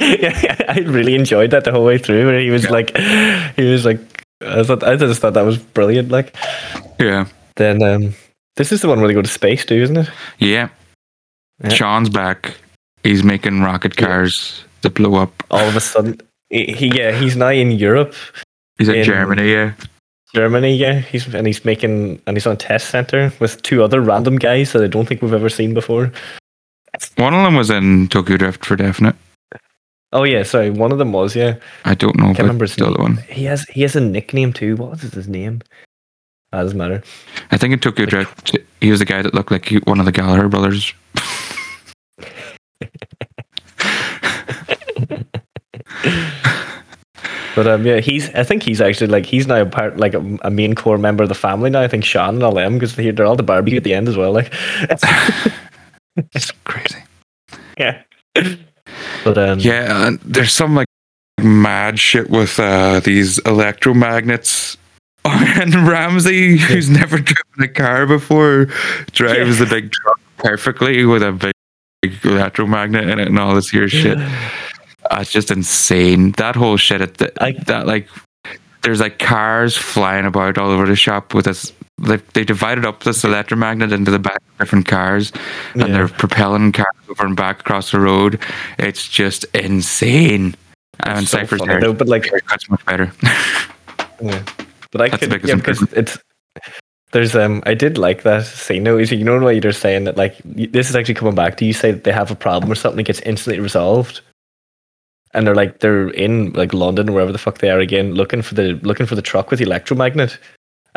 [0.20, 2.26] yeah, I really enjoyed that the whole way through.
[2.26, 2.70] Where he was Yeah.
[2.70, 2.96] like,
[3.56, 4.00] he was like,
[4.40, 6.10] I thought, I just thought that was brilliant.
[6.10, 6.34] Like,
[7.00, 7.26] yeah,
[7.56, 8.14] then um,
[8.56, 10.10] this is the one where they go to space too, isn't it?
[10.38, 10.68] yeah.
[11.62, 11.70] Yeah.
[11.70, 12.54] Sean's back.
[13.02, 14.06] He's making rocket Yeah.
[14.06, 15.42] cars that blow up.
[15.50, 16.20] All of a sudden,
[16.50, 18.14] he, he yeah, he's now in Europe,
[18.78, 19.72] He's in In- Germany, yeah.
[20.34, 20.76] Germany.
[20.76, 24.36] Yeah, he's and he's making and he's on a test center with two other random
[24.36, 26.12] guys that I don't think we've ever seen before.
[27.16, 29.16] One of them was in Tokyo Drift for definite.
[30.12, 31.56] Oh yeah, sorry, one of them was yeah.
[31.84, 33.18] I don't know Can't remember his the other one.
[33.28, 34.76] He has he has a nickname too.
[34.76, 35.60] What is his name?
[36.52, 37.02] That doesn't matter.
[37.50, 40.00] I think it in Tokyo Drift, he was the guy that looked like he- one
[40.00, 40.94] of the Gallagher brothers.
[47.58, 48.32] But um, yeah, he's.
[48.36, 51.24] I think he's actually like he's now a part like a, a main core member
[51.24, 51.80] of the family now.
[51.80, 54.06] I think Sean and all them because they're they're all the barbecue at the end
[54.06, 54.30] as well.
[54.30, 54.54] Like,
[56.34, 57.02] It's crazy.
[57.78, 58.02] yeah.
[59.34, 60.86] But um, Yeah, there's some like
[61.40, 64.76] mad shit with uh, these electromagnets.
[65.24, 68.66] And Ramsey, who's never driven a car before,
[69.12, 69.64] drives Yeah.
[69.64, 71.52] the big truck perfectly with a big,
[72.02, 74.16] big electromagnet in it and all this here shit.
[75.10, 76.32] It's just insane.
[76.32, 78.08] That whole shit at the, I- that like
[78.82, 83.02] there's like cars flying about all over the shop with this they they divided up
[83.04, 85.32] this electromagnet into the back of different cars
[85.74, 85.88] and Yeah.
[85.88, 88.40] they're propelling cars over and back across the road.
[88.78, 90.54] It's just insane.
[91.00, 93.12] And It's so Cipher's funny hair, though, but like, haircut's much better.
[94.20, 94.42] yeah.
[94.90, 96.18] but I That's could, biggest yeah, because it's
[97.12, 98.82] there's um I did like that scene.
[98.82, 101.64] No, is you know what you're saying that like this is actually coming back Do
[101.64, 104.20] you say that they have a problem or something that gets instantly resolved,
[105.32, 108.42] and they're like they're in like London or wherever the fuck they are again looking
[108.42, 110.38] for the looking for the truck with the electromagnet,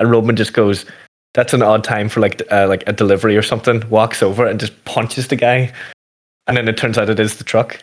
[0.02, 0.86] and Roman just goes.
[1.34, 3.88] That's an odd time for like uh, like a delivery or something.
[3.90, 5.72] Walks over and just punches the guy,
[6.48, 7.80] and then it turns out it is the truck.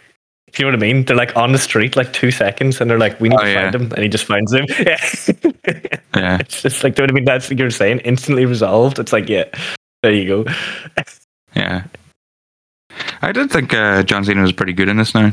[0.48, 1.04] If you know what I mean?
[1.04, 3.50] They're like on the street, like two seconds, and they're like, "We need Oh, to
[3.50, 3.62] yeah.
[3.70, 4.66] find him," and he just finds him.
[4.78, 4.98] Yeah.
[6.14, 6.38] Yeah.
[6.40, 7.24] It's just like, do you know what I mean?
[7.24, 8.00] That's what you're saying.
[8.00, 8.98] Instantly resolved.
[8.98, 9.44] It's like, yeah,
[10.02, 10.52] there you go.
[11.56, 11.84] Yeah.
[13.22, 15.32] I did think uh, John Cena was pretty good in this now.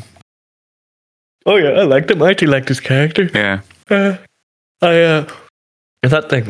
[1.45, 2.21] Oh yeah, I liked him.
[2.21, 3.29] I actually liked his character.
[3.33, 3.61] Yeah.
[3.89, 4.17] Uh,
[4.81, 5.31] I uh,
[6.05, 6.45] I thought like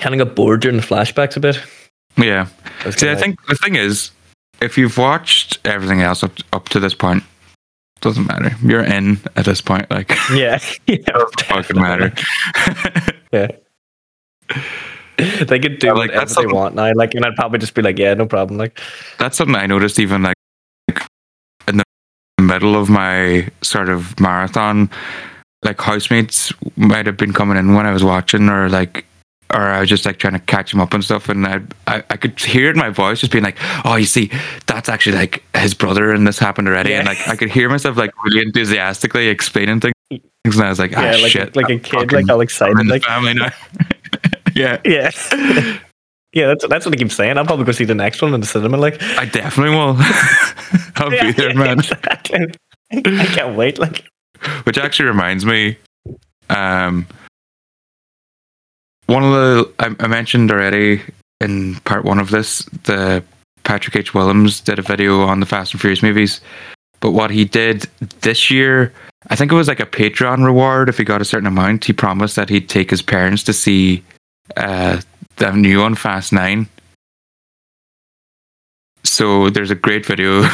[0.00, 1.58] kind of got bored during the flashbacks a bit.
[2.16, 2.48] Yeah.
[2.84, 4.10] I See, I kinda think the thing is,
[4.60, 7.22] if you've watched everything else up up to this point,
[8.00, 8.54] doesn't matter.
[8.62, 9.88] You're in at this point.
[9.90, 12.12] Like, like, yeah, yeah, fucking matter.
[13.32, 13.48] Yeah.
[15.18, 16.92] they could do Yeah, like, whatever they want now.
[16.94, 18.58] Like, and I'd probably just be like, yeah, no problem.
[18.58, 18.80] Like,
[19.18, 20.34] That's something I noticed even like
[21.68, 21.84] in the
[22.42, 24.90] middle of my sort of marathon.
[25.64, 29.06] Like housemates might have been coming in when I was watching, or like,
[29.52, 32.02] or I was just like trying to catch them up and stuff, and I, I,
[32.10, 34.30] I could hear in my voice, just being like, "Oh, you see,
[34.66, 37.96] that's actually like his brother, and this happened already." And like, I could hear myself
[37.96, 41.78] like really enthusiastically explaining things, and I was like, "Ah, yeah, like shit, like a
[41.78, 43.50] kid, like all excited, like family now."
[44.54, 45.10] yeah, yeah.
[46.34, 47.38] Yeah, that's that's what I keep saying.
[47.38, 48.76] I'll probably go see the next one in the cinema.
[48.76, 49.96] Like, I definitely will.
[50.96, 51.78] I'll be there, man.
[51.78, 52.52] Exactly.
[52.90, 53.78] I can't wait.
[53.78, 54.04] Like,
[54.64, 55.76] Which actually reminds me,
[56.50, 57.06] um,
[59.06, 61.02] one of the I, I mentioned already
[61.40, 63.22] in part one of this, the
[63.64, 64.14] Patrick H.
[64.14, 66.40] Willems did a video on the Fast and Furious movies.
[67.00, 67.82] But what he did
[68.20, 68.92] this year,
[69.28, 70.88] I think it was like a Patreon reward.
[70.88, 74.02] If he got a certain amount, he promised that he'd take his parents to see
[74.56, 75.00] uh,
[75.36, 76.66] the new one, Fast Nine.
[79.14, 80.42] So there's a great video.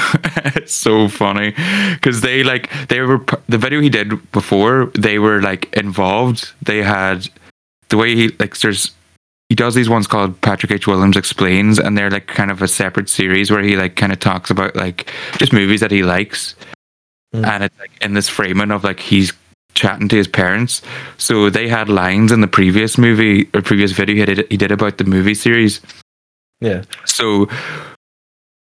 [0.55, 1.55] it's so funny
[1.95, 4.93] because they like they were the video he did before.
[4.99, 6.53] They were like involved.
[6.61, 7.27] They had
[7.89, 8.91] the way he like there's
[9.49, 10.87] he does these ones called Patrick H.
[10.87, 14.19] Willems explains, and they're like kind of a separate series where he like kind of
[14.21, 16.55] talks about like just movies that he likes,
[17.35, 17.47] Mm.
[17.47, 19.33] and it's like in this framing of like he's
[19.75, 20.83] chatting to his parents.
[21.17, 24.73] So they had lines in the previous movie or previous video he did he did
[24.73, 25.81] about the movie series.
[26.61, 26.83] Yeah.
[27.07, 27.49] So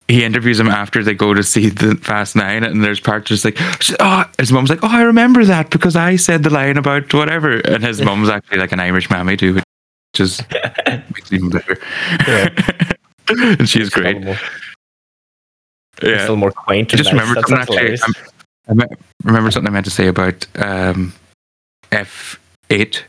[0.08, 3.44] he interviews him after they go to see the Fast Nine, and there's parts just
[3.44, 3.56] like,
[4.00, 7.58] oh, his mum's like, oh, I remember that because I said the line about whatever,
[7.60, 9.64] and his mum's actually like an Irish mammy too, which
[10.20, 10.42] is
[10.86, 11.78] makes it even better.
[13.28, 14.20] and she's It's great.
[14.22, 14.36] more,
[15.98, 16.92] it's a little more quaint.
[16.92, 17.20] I just nice.
[17.20, 18.00] remembered That's- something actually.
[18.02, 18.30] I'm-
[18.66, 18.74] I
[19.24, 21.12] remember something I meant to say about um,
[21.92, 23.02] F8.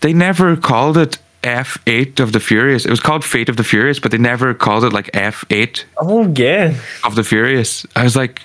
[0.00, 2.84] They never called it F8 of the Furious.
[2.84, 6.32] It was called Fate of the Furious, but they never called it like F8 Oh
[6.36, 6.74] yeah.
[7.04, 7.84] of the Furious.
[7.96, 8.42] I was like,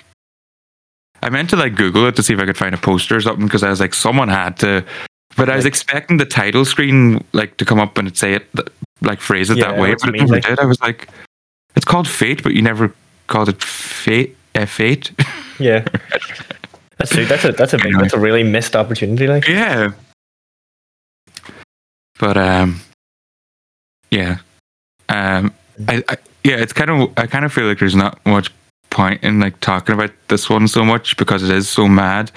[1.22, 3.20] I meant to like Google it to see if I could find a poster or
[3.20, 4.84] something because I was like, someone had to.
[5.36, 8.46] But I was expecting the title screen like to come up and say it,
[9.02, 10.58] like phrase it Yeah, that way, but it mean, never like- did.
[10.58, 11.08] I was like,
[11.76, 12.92] it's called Fate, but you never
[13.28, 15.12] called it Fate F8.
[15.60, 15.84] Yeah.
[16.98, 19.26] That's a, that's a that's a big, that's a really missed opportunity.
[19.26, 19.90] Like Yeah.
[22.20, 22.80] But um
[24.10, 24.38] yeah.
[25.08, 25.52] Um
[25.88, 28.52] I, I yeah, it's kind of I kind of feel like there's not much
[28.90, 32.30] point in like talking about this one so much because it is so mad.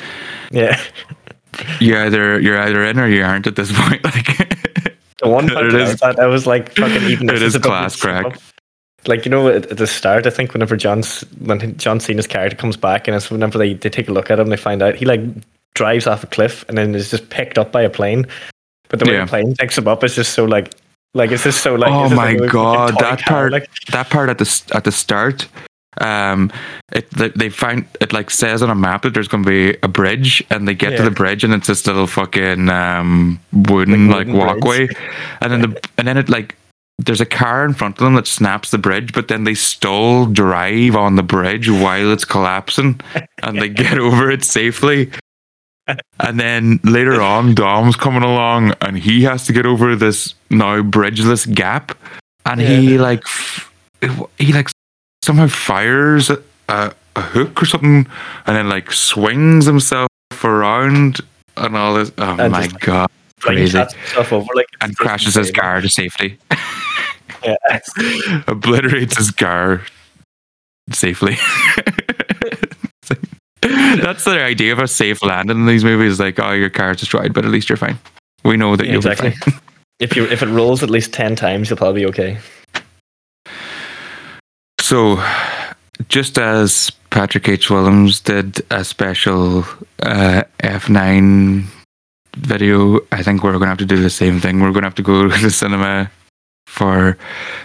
[0.51, 0.79] yeah.
[1.81, 4.03] You either you're either in or you aren't at this point.
[4.05, 4.25] Like
[5.21, 7.29] The one part It that I is- was I was like fucking even.
[7.29, 8.37] it this is a bit class crack.
[9.05, 12.55] Like you know, at, at the start, I think whenever John's when John Cena's character
[12.55, 14.95] comes back, and it's whenever they, they take a look at him, they find out
[14.95, 15.19] he like
[15.73, 18.25] drives off a cliff and then is just picked up by a plane.
[18.87, 19.25] But the way Yeah.
[19.25, 20.73] the plane picks him up is just so like,
[21.13, 21.91] like it's just so like.
[21.91, 24.83] Oh my like a really fucking God, that part- like, that part at the at
[24.83, 25.47] the start
[25.99, 26.49] um
[26.93, 29.89] it they, find it like says on a map that there's going to be a
[29.89, 34.19] bridge and they get to the bridge and it's this little fucking um wooden Like
[34.19, 34.97] like, wooden walkway bridge.
[35.41, 36.55] and then the and then it like
[36.97, 40.27] there's a car in front of them that snaps the bridge but then they still
[40.27, 42.97] drive on the bridge while it's collapsing
[43.43, 45.11] and they get over it safely
[46.19, 50.81] and then later on dom's coming along and he has to get over this now
[50.81, 51.97] bridgeless gap.
[52.45, 53.71] And he like f-
[54.37, 54.69] he like
[55.23, 58.07] somehow fires a, a hook or something
[58.45, 60.07] and then like swings himself
[60.43, 61.21] around
[61.57, 62.11] and all this.
[62.17, 63.09] Oh And my just, god.
[63.39, 63.77] crazy.
[64.31, 66.37] over like and crashes his car to safety.
[67.43, 67.55] Yeah.
[68.47, 69.81] obliterates his car
[70.91, 71.37] safely
[73.61, 77.33] that's the idea of a safe landing in these movies like oh your car's destroyed
[77.33, 77.97] but at least you're fine
[78.43, 79.29] we know that Yeah, you'll exactly.
[79.31, 79.59] be fine
[79.99, 82.39] If you if it rolls at least ten times, you'll probably be okay.
[84.79, 85.23] So,
[86.09, 87.69] just as Patrick H.
[87.69, 89.59] Willems did a special
[90.01, 91.65] uh, F9
[92.35, 94.59] video, I think we're going to have to do the same thing.
[94.59, 96.09] We're going to have to go to the cinema
[96.65, 97.15] for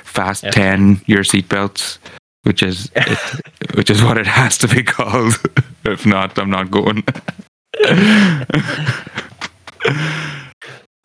[0.04, 0.52] Fast F9.
[0.52, 1.96] 10 Your Seatbelts,
[2.42, 3.18] which is it,
[3.76, 5.40] which is what it has to be called.
[5.96, 7.02] If not, I'm not going.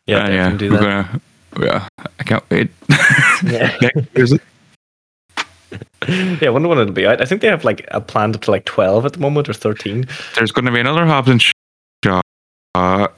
[0.06, 0.80] Yeah, Uh, yeah, can do that.
[0.80, 1.20] gonna.
[1.60, 1.86] Yeah,
[2.18, 2.70] I can't wait.
[3.44, 3.76] Yeah.
[6.08, 7.20] Yeah, I wonder when it'll be out.
[7.20, 9.52] I think they have like a plan up to like twelve at the moment or
[9.54, 10.06] thirteen.
[10.34, 11.40] there's going to be another Hobbs and
[12.04, 12.20] Shaw.
[12.74, 13.08] Uh,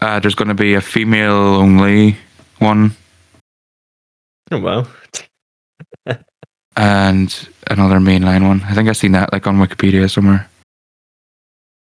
[0.00, 2.16] uh, there's going to be a female only
[2.60, 2.94] one
[4.50, 4.86] Oh wow.
[6.76, 8.62] and another mainline one.
[8.62, 10.48] I think I've seen that like on Wikipedia somewhere.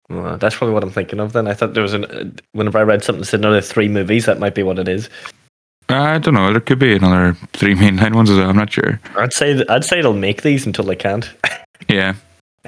[0.10, 1.48] Well, that's probably what I'm thinking of then.
[1.48, 4.26] I thought there was an uh, whenever I read something that said another three movies,
[4.26, 5.10] that might be what it is.
[5.90, 6.52] I don't know.
[6.52, 8.50] There could be another three mainline ones as well.
[8.50, 9.00] I'm not sure.
[9.16, 11.30] I'd say th- I'd say they'll make these until they can't.
[11.88, 12.14] Yeah,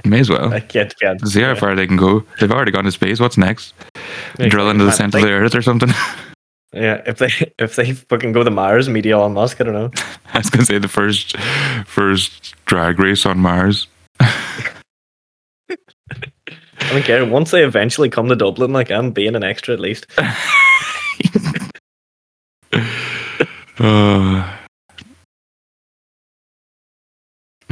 [0.05, 0.49] may as well.
[0.49, 2.23] Like, yeah, yeah, See how far they can go.
[2.39, 3.19] They've already gone to space.
[3.19, 3.75] What's next?
[4.37, 5.89] Drill into the center of the Earth or something?
[6.73, 9.91] Yeah, if they if they fucking go to Mars, meet Elon Musk, I don't know.
[10.33, 11.35] I was gonna say the first
[11.85, 13.87] first drag race on Mars.
[16.81, 17.25] I don't care.
[17.25, 20.05] Once they eventually come to Dublin, like I'm being an extra at least.
[23.79, 24.57] oh.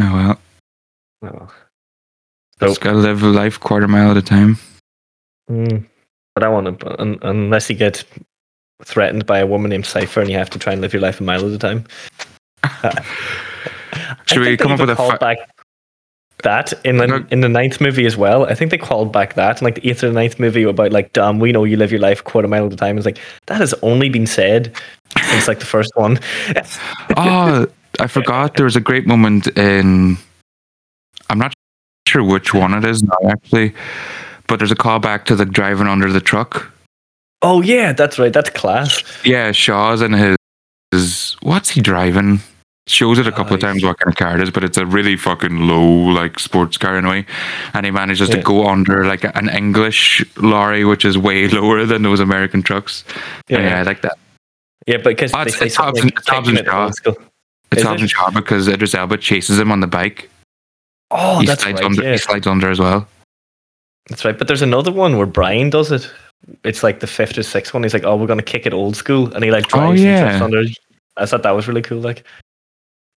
[0.02, 0.40] Oh well,
[1.23, 1.49] Oh.
[2.61, 4.57] just gotta live life quarter mile at a time.
[5.52, 5.86] Mm.
[6.36, 8.06] But I want to, un- unless you get
[8.86, 11.19] threatened by a woman named Cipher and you have to try and live your life
[11.19, 11.86] a mile at a time.
[12.84, 13.02] Uh,
[14.27, 15.38] Should we come up with a fi- back
[16.44, 17.34] that in the mm-hmm.
[17.34, 18.45] in the ninth movie as well?
[18.45, 20.91] I think they called back that in like the eighth or the ninth movie about
[20.91, 22.98] like, damn, we know you live your life a quarter mile at a time.
[22.98, 24.74] It's like that has only been said
[25.30, 26.20] since like the first one.
[27.18, 27.68] oh,
[27.99, 30.18] I forgot there was a great moment in
[31.30, 31.53] I'm not
[32.07, 33.74] sure which one it is now, actually,
[34.48, 36.72] but there's a callback to the driving under the truck.
[37.41, 38.34] Oh yeah, that's right.
[38.34, 39.03] That's class.
[39.24, 40.36] Yeah, Shaw's in his,
[40.91, 42.41] his what's he driving?
[42.90, 44.78] Shows it a couple of Oh, times what kind of car it is, but it's
[44.78, 47.24] a really fucking low like sports car anyway.
[47.76, 48.38] And he manages Yeah.
[48.38, 53.03] to go under like an English lorry, which is way lower than those American trucks.
[53.48, 54.18] Yeah, yeah I like that.
[54.88, 56.88] Yeah, but because Oh, it's- it's Hobbs and- like, Hobbs and Shaw."
[57.72, 58.02] It's Hobbs it?
[58.02, 60.28] and Shaw because Idris Elba chases him on the bike.
[61.11, 61.86] Oh, he that's slides right.
[61.86, 62.02] under.
[62.03, 62.11] yeah.
[62.14, 63.07] He slides under as well.
[64.10, 64.36] That's right.
[64.38, 66.10] But there's another one where Brian does it.
[66.64, 67.84] It's like the fifth or sixth one.
[67.84, 70.40] He's like, "Oh, we're gonna kick it old school," and he like Oh, drives and
[70.40, 70.44] yeah.
[70.44, 70.64] under.
[71.18, 71.99] I thought that was really cool.
[71.99, 72.24] Like,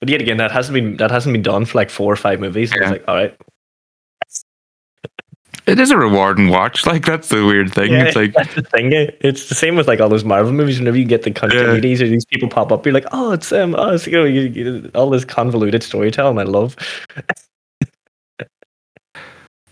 [0.02, 2.40] but yet again, that hasn't been that hasn't been done for like four or five
[2.40, 2.72] movies.
[2.74, 2.90] Yeah.
[2.90, 3.32] Like, all right,
[5.68, 6.84] It is a rewarding watch.
[6.86, 7.92] Like that's the weird thing.
[7.92, 8.90] yeah, It's like that's the thing.
[9.20, 10.80] It's the same with like all those Marvel movies.
[10.80, 13.76] Whenever you get the continuities or these people pop up, you're like, "Oh, it's um,
[13.78, 16.74] oh, it's you know, you, you, all this convoluted storytelling." I love.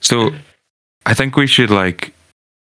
[0.01, 0.31] so.
[1.07, 2.15] I think we should like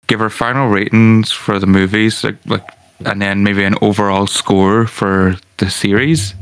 [0.08, 2.68] give our final ratings for the movies, like like,
[3.06, 6.34] and then maybe an overall score for the series.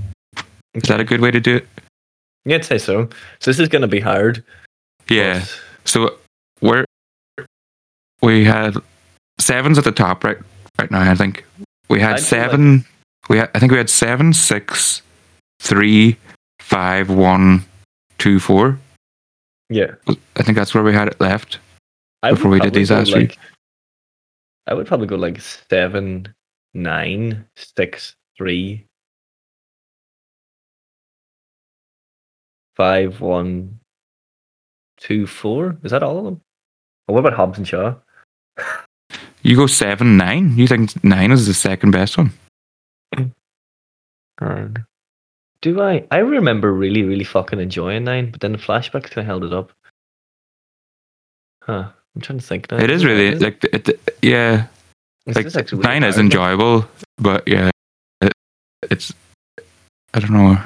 [0.75, 1.69] Is that a good way to do it?
[2.45, 3.09] Yeah, I'd say so.
[3.41, 4.45] So this is gonna be hard.
[5.09, 5.41] Yeah.
[5.41, 6.19] but- So
[6.61, 6.85] we're
[8.23, 8.75] we had
[9.39, 10.39] sevens at the top right
[10.79, 11.11] right now.
[11.11, 11.45] I think
[11.89, 12.85] we had I'd seven.
[13.29, 15.03] we had, I think we had seven, six,
[15.61, 16.17] three,
[16.61, 17.65] five, one,
[18.19, 18.79] two, four.
[19.69, 19.93] yeah.
[20.37, 21.59] I think that's where we had it left.
[22.23, 23.39] I before we did these last like, week.
[24.67, 26.35] I would probably go like seven,
[26.73, 28.87] nine, six, three,
[32.77, 33.79] five, one,
[34.99, 35.77] two, four.
[35.83, 36.41] Is that all of them?
[37.09, 37.95] Or what about Hobbs and Shaw?
[39.43, 40.57] You go seven, nine.
[40.57, 42.33] You think nine is the second best one?
[45.61, 46.07] Do I?
[46.11, 49.53] I remember really, really fucking enjoying nine, but then the flashbacks kind of held it
[49.53, 49.73] up.
[51.63, 51.89] Huh.
[52.15, 52.79] I'm trying to think now.
[52.79, 54.67] It is really Is- like it, it- yeah.
[55.27, 56.87] is Like really nine is enjoyable,
[57.19, 57.71] but yeah,
[58.21, 58.33] it,
[58.91, 59.13] it's.
[60.13, 60.59] I don't know.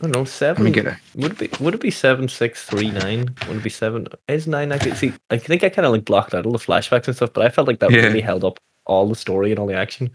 [0.00, 0.20] I don't know.
[0.20, 0.64] Let Seven.
[0.64, 0.94] me get it.
[1.16, 3.34] Would it be would it be seven six three nine?
[3.48, 4.06] Would it be seven?
[4.28, 4.94] Is nine actually?
[4.94, 7.44] See, I think I kind of like blocked out all the flashbacks and stuff, but
[7.44, 8.02] I felt like that Yeah.
[8.02, 10.10] really held up all the story and all the action.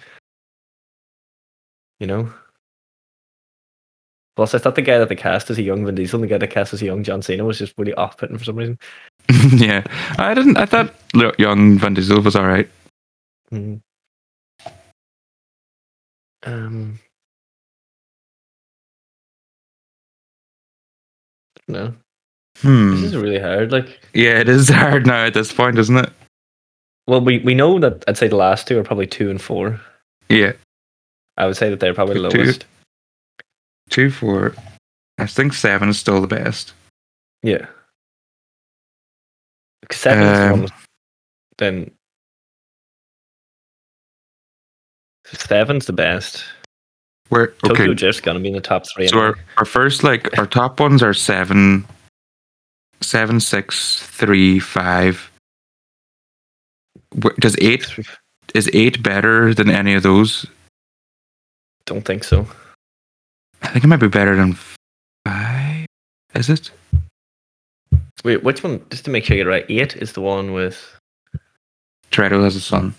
[1.99, 2.34] You know.
[4.35, 6.34] Plus, I thought the guy that they cast as a young Vin Diesel and the
[6.34, 8.80] guy that cast as a young John Cena was just really off-putting for some reason.
[9.57, 9.84] yeah,
[10.18, 10.57] I didn't.
[10.57, 10.91] I thought
[11.38, 12.68] young Vin Diesel was all right.
[13.51, 13.81] Mhm.
[16.43, 16.99] Um.
[21.68, 21.94] No,
[22.61, 22.91] Hmm.
[22.91, 23.72] this is really hard.
[23.72, 26.11] Like, Yeah, it is hard now at this point, isn't it?
[27.07, 29.80] well, we we know that I'd say the last two are probably two and four.
[30.30, 30.53] Yeah,
[31.38, 32.65] I would say that they're probably the lowest.
[33.90, 34.53] two, four.
[35.18, 36.73] I think seven is still the best.
[37.44, 37.68] Yeah.
[39.91, 40.69] Seven is the Um, one.
[41.57, 41.91] Then
[45.26, 46.44] seven's the best.
[47.34, 49.07] Where Tokyo okay, Drift's gonna be in the top three.
[49.07, 51.84] so our, our first like our top ones are seven,
[53.01, 55.31] seven, six, three, five.
[57.23, 57.88] Wh- Does eight
[58.53, 60.45] is eight better than any of those?
[61.88, 62.47] Don't think so.
[63.64, 64.55] I think it might be better than
[65.26, 65.88] five.
[66.35, 66.69] Is it?
[68.23, 68.80] Wait, which one?
[68.91, 69.65] Just to make sure you get right.
[69.69, 70.99] Eight is the one with
[72.11, 72.93] Toretto has a son.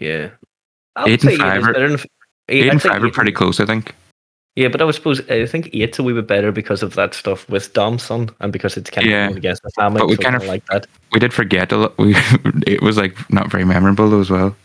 [0.00, 0.30] yeah.
[0.96, 2.06] I Eight and five are- better than,
[2.48, 3.94] Eight I'd and five are pretty close, I think.
[4.56, 7.14] Yeah, but I would suppose I think eight's a wee bit better because of that
[7.14, 9.26] stuff with Dom's son and because it's kind of Yeah.
[9.26, 10.00] going against the family.
[10.00, 10.86] But we so kind kinda like that.
[11.12, 11.98] We did forget a lot.
[11.98, 12.16] We
[12.66, 14.56] it was like not very memorable though as well.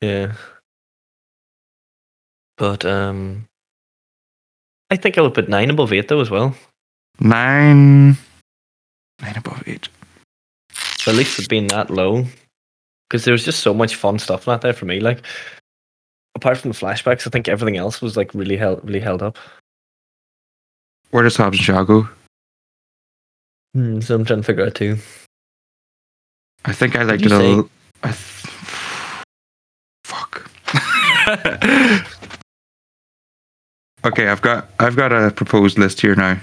[0.00, 0.32] Yeah.
[2.56, 3.46] But um
[4.90, 6.54] I think I would put nine above eight though as well.
[7.20, 8.16] Nine,
[9.20, 9.88] nine above eight.
[10.72, 12.24] So at least it being that low.
[13.10, 15.00] Because there was just so much fun stuff out there for me.
[15.00, 15.22] Like
[16.34, 19.38] apart from the flashbacks, I think everything else was like really held really held up.
[21.10, 22.08] Where does Hobbs and Shaw go?
[23.74, 24.98] Hmm, so I'm trying to figure out too.
[26.64, 27.48] I think I liked you it a say?
[27.48, 27.70] little.
[28.02, 29.24] I th-
[30.04, 30.50] fuck.
[34.06, 36.34] okay, I've got I've got a proposed list here now.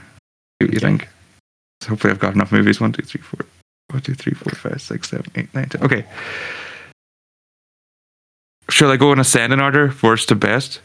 [0.60, 1.08] What do you think?
[1.82, 2.80] So hopefully, I've got enough movies.
[2.80, 3.46] One, two, three, four.
[3.90, 5.84] One, two, three, four, five, six, seven, eight, nine, ten.
[5.84, 6.06] Okay.
[8.72, 10.80] Shall I go in ascending order, worst to best?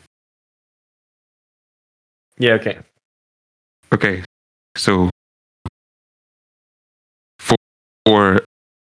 [2.38, 2.78] Yeah, okay.
[3.92, 4.24] Okay,
[4.76, 5.08] so
[7.38, 7.56] four,
[8.04, 8.40] four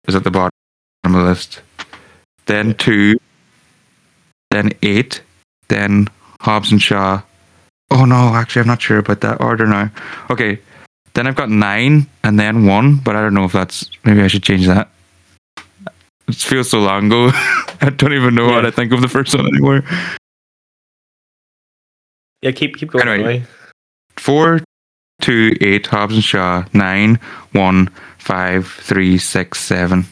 [0.06, 0.50] is at the bottom
[1.04, 1.60] of the list.
[2.46, 3.18] Then two,
[4.50, 5.22] then eight,
[5.68, 6.06] then
[6.40, 7.20] Hobbs and Shaw.
[7.90, 9.90] Oh no, actually, I'm not sure about that order now.
[10.30, 10.60] Okay,
[11.14, 14.26] Then I've got nine and then one, but I don't know if that's maybe I
[14.28, 14.88] should change that.
[16.28, 17.30] It feels so long ago.
[17.80, 18.68] I don't even know what Yeah.
[18.68, 19.82] I think of the first one anymore.
[22.42, 23.08] Yeah, keep keep going.
[23.08, 23.44] Anyway.
[24.16, 24.60] Four,
[25.20, 27.18] two, eight, Hobbs and Shaw, nine,
[27.52, 27.88] one,
[28.18, 30.06] five, three, six, seven.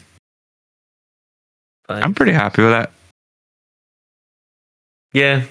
[1.89, 2.91] I'm pretty happy with that.
[5.13, 5.43] Yeah.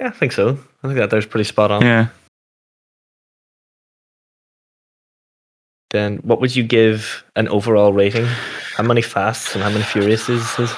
[0.00, 0.58] Yeah, I think so.
[0.82, 1.82] I think that there's pretty spot on.
[1.82, 2.08] Yeah.
[5.90, 8.26] Then what would you give an overall rating?
[8.76, 10.74] How many fasts and how many furious is this?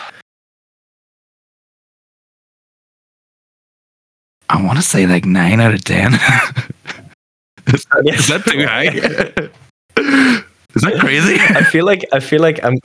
[4.48, 6.12] I want to say like nine out of ten.
[7.66, 8.86] is, that, is that too high?
[10.74, 11.36] is that crazy?
[11.40, 12.78] I feel like I feel like I'm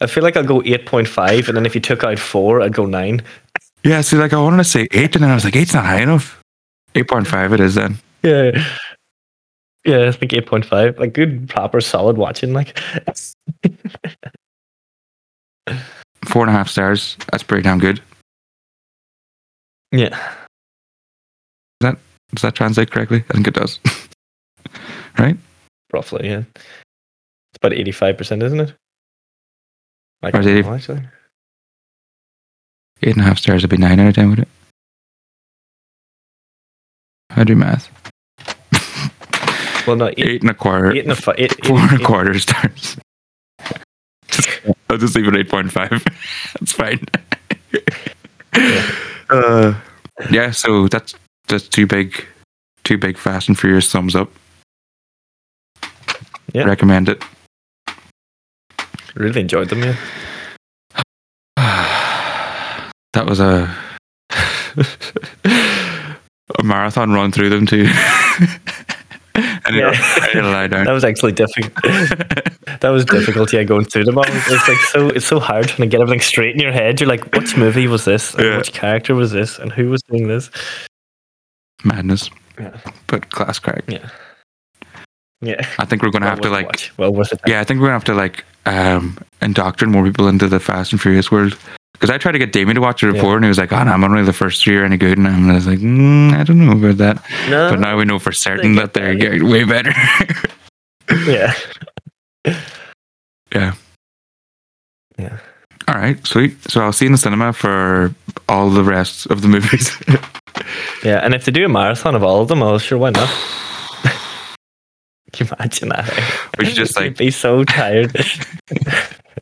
[0.00, 2.60] I feel like I'll go eight point five and then if you took out four,
[2.60, 3.22] I'd go nine.
[3.84, 5.84] yeah, see, like I wanted to say eight, and then I was like, eight's not
[5.84, 6.40] high enough.
[6.94, 7.98] Eight point five, it is then.
[8.22, 8.64] Yeah.
[9.84, 10.98] Yeah, I think eight point five.
[10.98, 12.78] Like good proper solid watching, like
[16.24, 17.16] Four and a half stars.
[17.30, 18.00] That's pretty damn good.
[19.92, 20.18] Yeah.
[22.34, 23.24] Does that translate correctly?
[23.30, 23.78] I think it does.
[25.18, 25.36] right?
[25.92, 26.42] Roughly, yeah.
[26.56, 28.74] It's about eighty five percent, isn't it?
[30.22, 31.02] Like Or is it 80 actually.
[33.02, 34.48] Eight and a half stars would be nine out of ten, would it?
[37.30, 37.90] I do you math.
[39.86, 40.92] Well no eight, Eight and a quarter.
[40.92, 42.96] eight and a fi- eight, eight, four and a eight- quarter stars.
[44.90, 45.90] I'll just leave it eight point five.
[46.60, 47.04] That's fine.
[47.72, 48.90] Yeah.
[49.30, 49.74] Uh,
[50.30, 51.14] yeah, so that's
[51.48, 52.24] that's two big,
[52.84, 54.30] two big Fast and Furious thumbs up.
[56.52, 56.64] Yeah.
[56.64, 57.24] Recommend it.
[59.14, 59.96] Really enjoyed them, yeah.
[63.14, 63.74] that was a
[66.58, 67.88] a marathon run through them too.
[69.66, 69.92] I need, Yeah.
[69.94, 70.84] I need to lie down.
[70.86, 71.72] That was actually difficult.
[72.80, 74.24] That was difficult, yeah, going through them all.
[74.26, 77.00] It's like so it's so hard trying to get everything straight in your head.
[77.00, 78.34] You're like, which movie was this?
[78.34, 78.56] And Yeah.
[78.58, 79.58] which character was this?
[79.58, 80.50] And who was doing this?
[81.84, 82.76] Madness, Yeah.
[83.06, 83.84] but class crack.
[83.88, 84.08] Yeah.
[85.40, 85.66] Yeah.
[85.78, 86.92] I think we're gonna have to Well like watch.
[86.98, 87.40] well worth it.
[87.46, 90.92] Yeah, I think we're gonna have to like um indoctrinate more people into the Fast
[90.92, 91.56] and Furious world.
[91.94, 93.34] Because I tried to get Damien to watch it Yeah.
[93.36, 95.26] and he was like, "Oh, no, I'm only the first three are any good," and
[95.50, 97.70] I was like, mm, "I don't know about that." No.
[97.70, 99.30] But now we know for certain get that they're better.
[99.38, 99.92] getting way better.
[101.26, 101.54] yeah.
[103.54, 103.72] yeah.
[105.16, 105.38] Yeah.
[105.88, 106.56] All right, sweet.
[106.70, 108.14] So I'll see you in the cinema for
[108.48, 109.90] all the rest of the movies.
[111.02, 111.18] Yeah.
[111.22, 113.28] And if they do a marathon of all of them, oh sure, why not?
[115.32, 116.08] Can you imagine that?
[116.16, 116.36] eh?
[116.58, 118.14] We should just, You'd like- be so tired.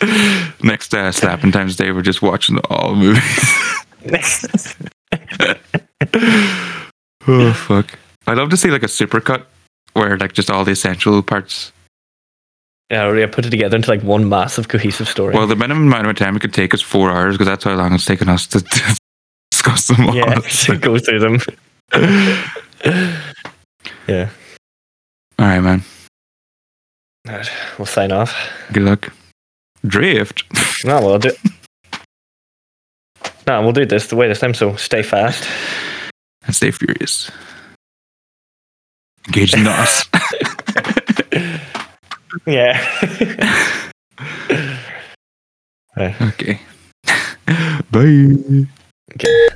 [0.63, 3.55] Next uh, Slapping Times Day, we're just watching all movies.
[7.27, 7.99] oh fuck!
[8.27, 9.45] I'd love to see like a supercut
[9.93, 11.73] where like just all the essential parts
[12.93, 15.35] yeah, or yeah, put it together into like one massive cohesive story.
[15.35, 17.75] Well, the minimum amount of time it could take is four hours because that's how
[17.75, 19.01] long it's taken us to, to
[19.51, 20.15] discuss them all.
[20.15, 21.39] yeah, to go through them.
[24.07, 24.29] yeah.
[25.39, 25.83] all right, man.
[27.27, 28.37] Alright, we'll sign off.
[28.75, 29.11] Good luck.
[29.87, 30.45] Drift.
[30.85, 31.31] No, we'll do.
[33.47, 34.53] No, we'll do this the way this time.
[34.53, 35.49] So stay fast.
[36.45, 37.31] and stay furious.
[39.29, 40.05] Engage in us.
[42.47, 42.81] Yeah.
[45.99, 46.59] Okay.
[47.93, 48.67] Bye.
[49.15, 49.49] Okay.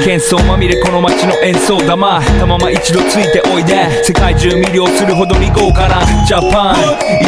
[0.00, 6.76] 喧騒まみれこの街の演奏玉たまま一度ついておいで世界中魅了するほどに豪華なジャパン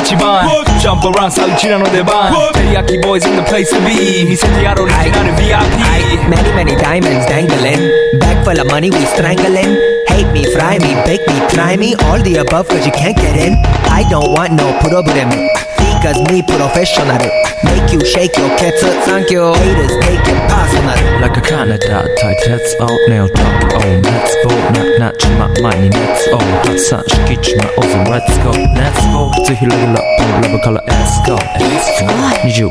[0.00, 0.48] 一番
[0.80, 8.18] ジャンプアランさうちらの出番テリヤキボーイズ in the place to be 見せてやろうオリジナル VIP Many, many diamonds dangling.
[8.18, 9.76] Bag full of money, we strangling.
[10.08, 11.94] Hate me, fry me, bake me, try me.
[12.06, 13.54] All the above, cause you can't get in.
[13.92, 15.73] I don't want no problem.
[16.02, 17.18] Cause me professional.
[17.64, 19.52] Make you shake your cats Thank you.
[19.54, 21.20] Haters take it personal.
[21.20, 24.52] Like a Canada type That's all nail drop on oh, Let's go.
[24.76, 28.50] Not not my money Let's all Hot such kitchen my awesome Let's go.
[28.50, 31.36] Let's go To heal level up On level color Let's go.
[31.36, 32.06] Let's go.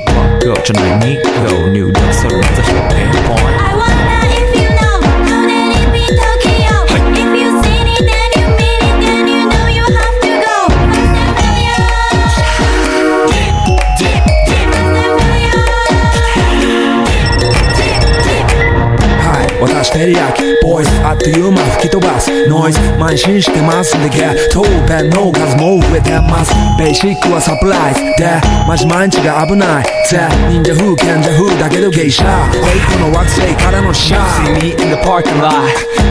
[0.03, 0.53] 21 go?
[0.63, 1.69] Tonight need go.
[1.71, 3.62] New dance So let's hit point
[20.03, 20.33] failure.
[20.63, 25.09] は you mouth ki to bas Noise man shish te mas de ke To ben
[25.09, 30.27] no gas move with them mas Basic was supplies da Mas man chiga abunai tá
[30.49, 34.53] ninja who can the who da gedo geisha Wait kono wakusei kara no sha See
[34.59, 35.69] me in the parking lot.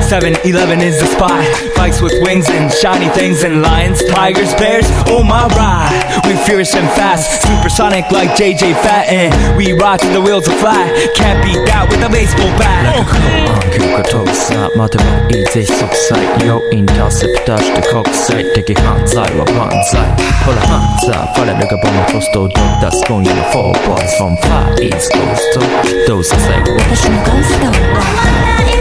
[0.09, 1.45] 7-Eleven is the spot.
[1.77, 6.23] Bikes with wings and shiny things And lions, tigers, bears, oh my ride.
[6.27, 7.43] We fierce and fast.
[7.43, 10.85] Supersonic like JJ Fatten We ride till the wheels are fly
[11.15, 13.43] Can't beat that with a baseball bat.
[14.77, 20.01] また遠さ待てばいいぜ即歳よインターセプターして国際的犯罪は万歳
[20.45, 26.07] ほらハンザーファレルがボムポストをド出す今夜の4 boys from Far East Coast.
[26.07, 28.72] どうせ最後私のゴースト I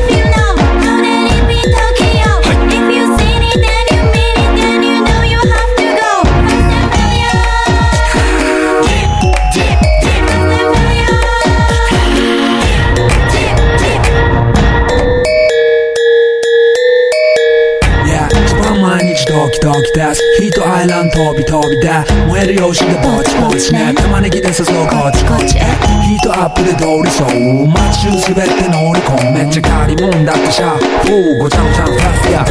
[24.27, 32.45] ねぎで誘うこっちこっちヒートアップで通りそう街中滑って乗り込むめっちゃ借りもんだってシャフーごちゃごちゃファストや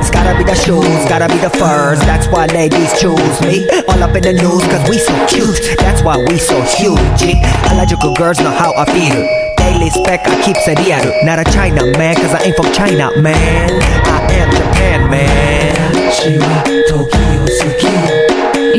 [0.00, 1.98] It's gotta be the shoes, gotta be the furs.
[2.06, 3.66] That's why ladies choose me.
[3.88, 5.76] All up in the news, cause we so cute.
[5.78, 7.34] That's why we so huge.
[7.66, 9.26] Harajuku girls know how I feel.
[9.56, 11.24] Daily spec, I keep it real.
[11.24, 13.82] Not a China man, cause I ain't from China, man.
[13.82, 15.59] I am Japan, man.
[16.21, 16.29] You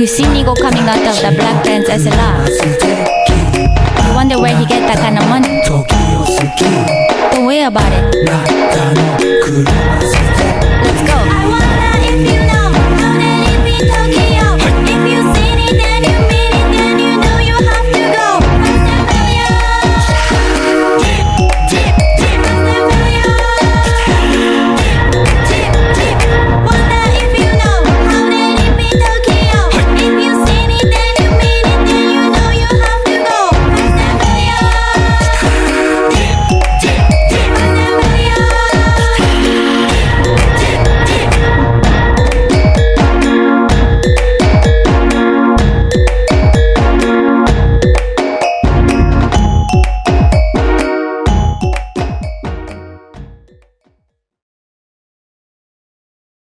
[0.07, 2.49] see Nigo coming out of the black pants as a lot.
[4.07, 5.61] You wonder where he get that kind of money.
[7.35, 8.15] Don't worry about it.
[10.85, 11.92] Let's go.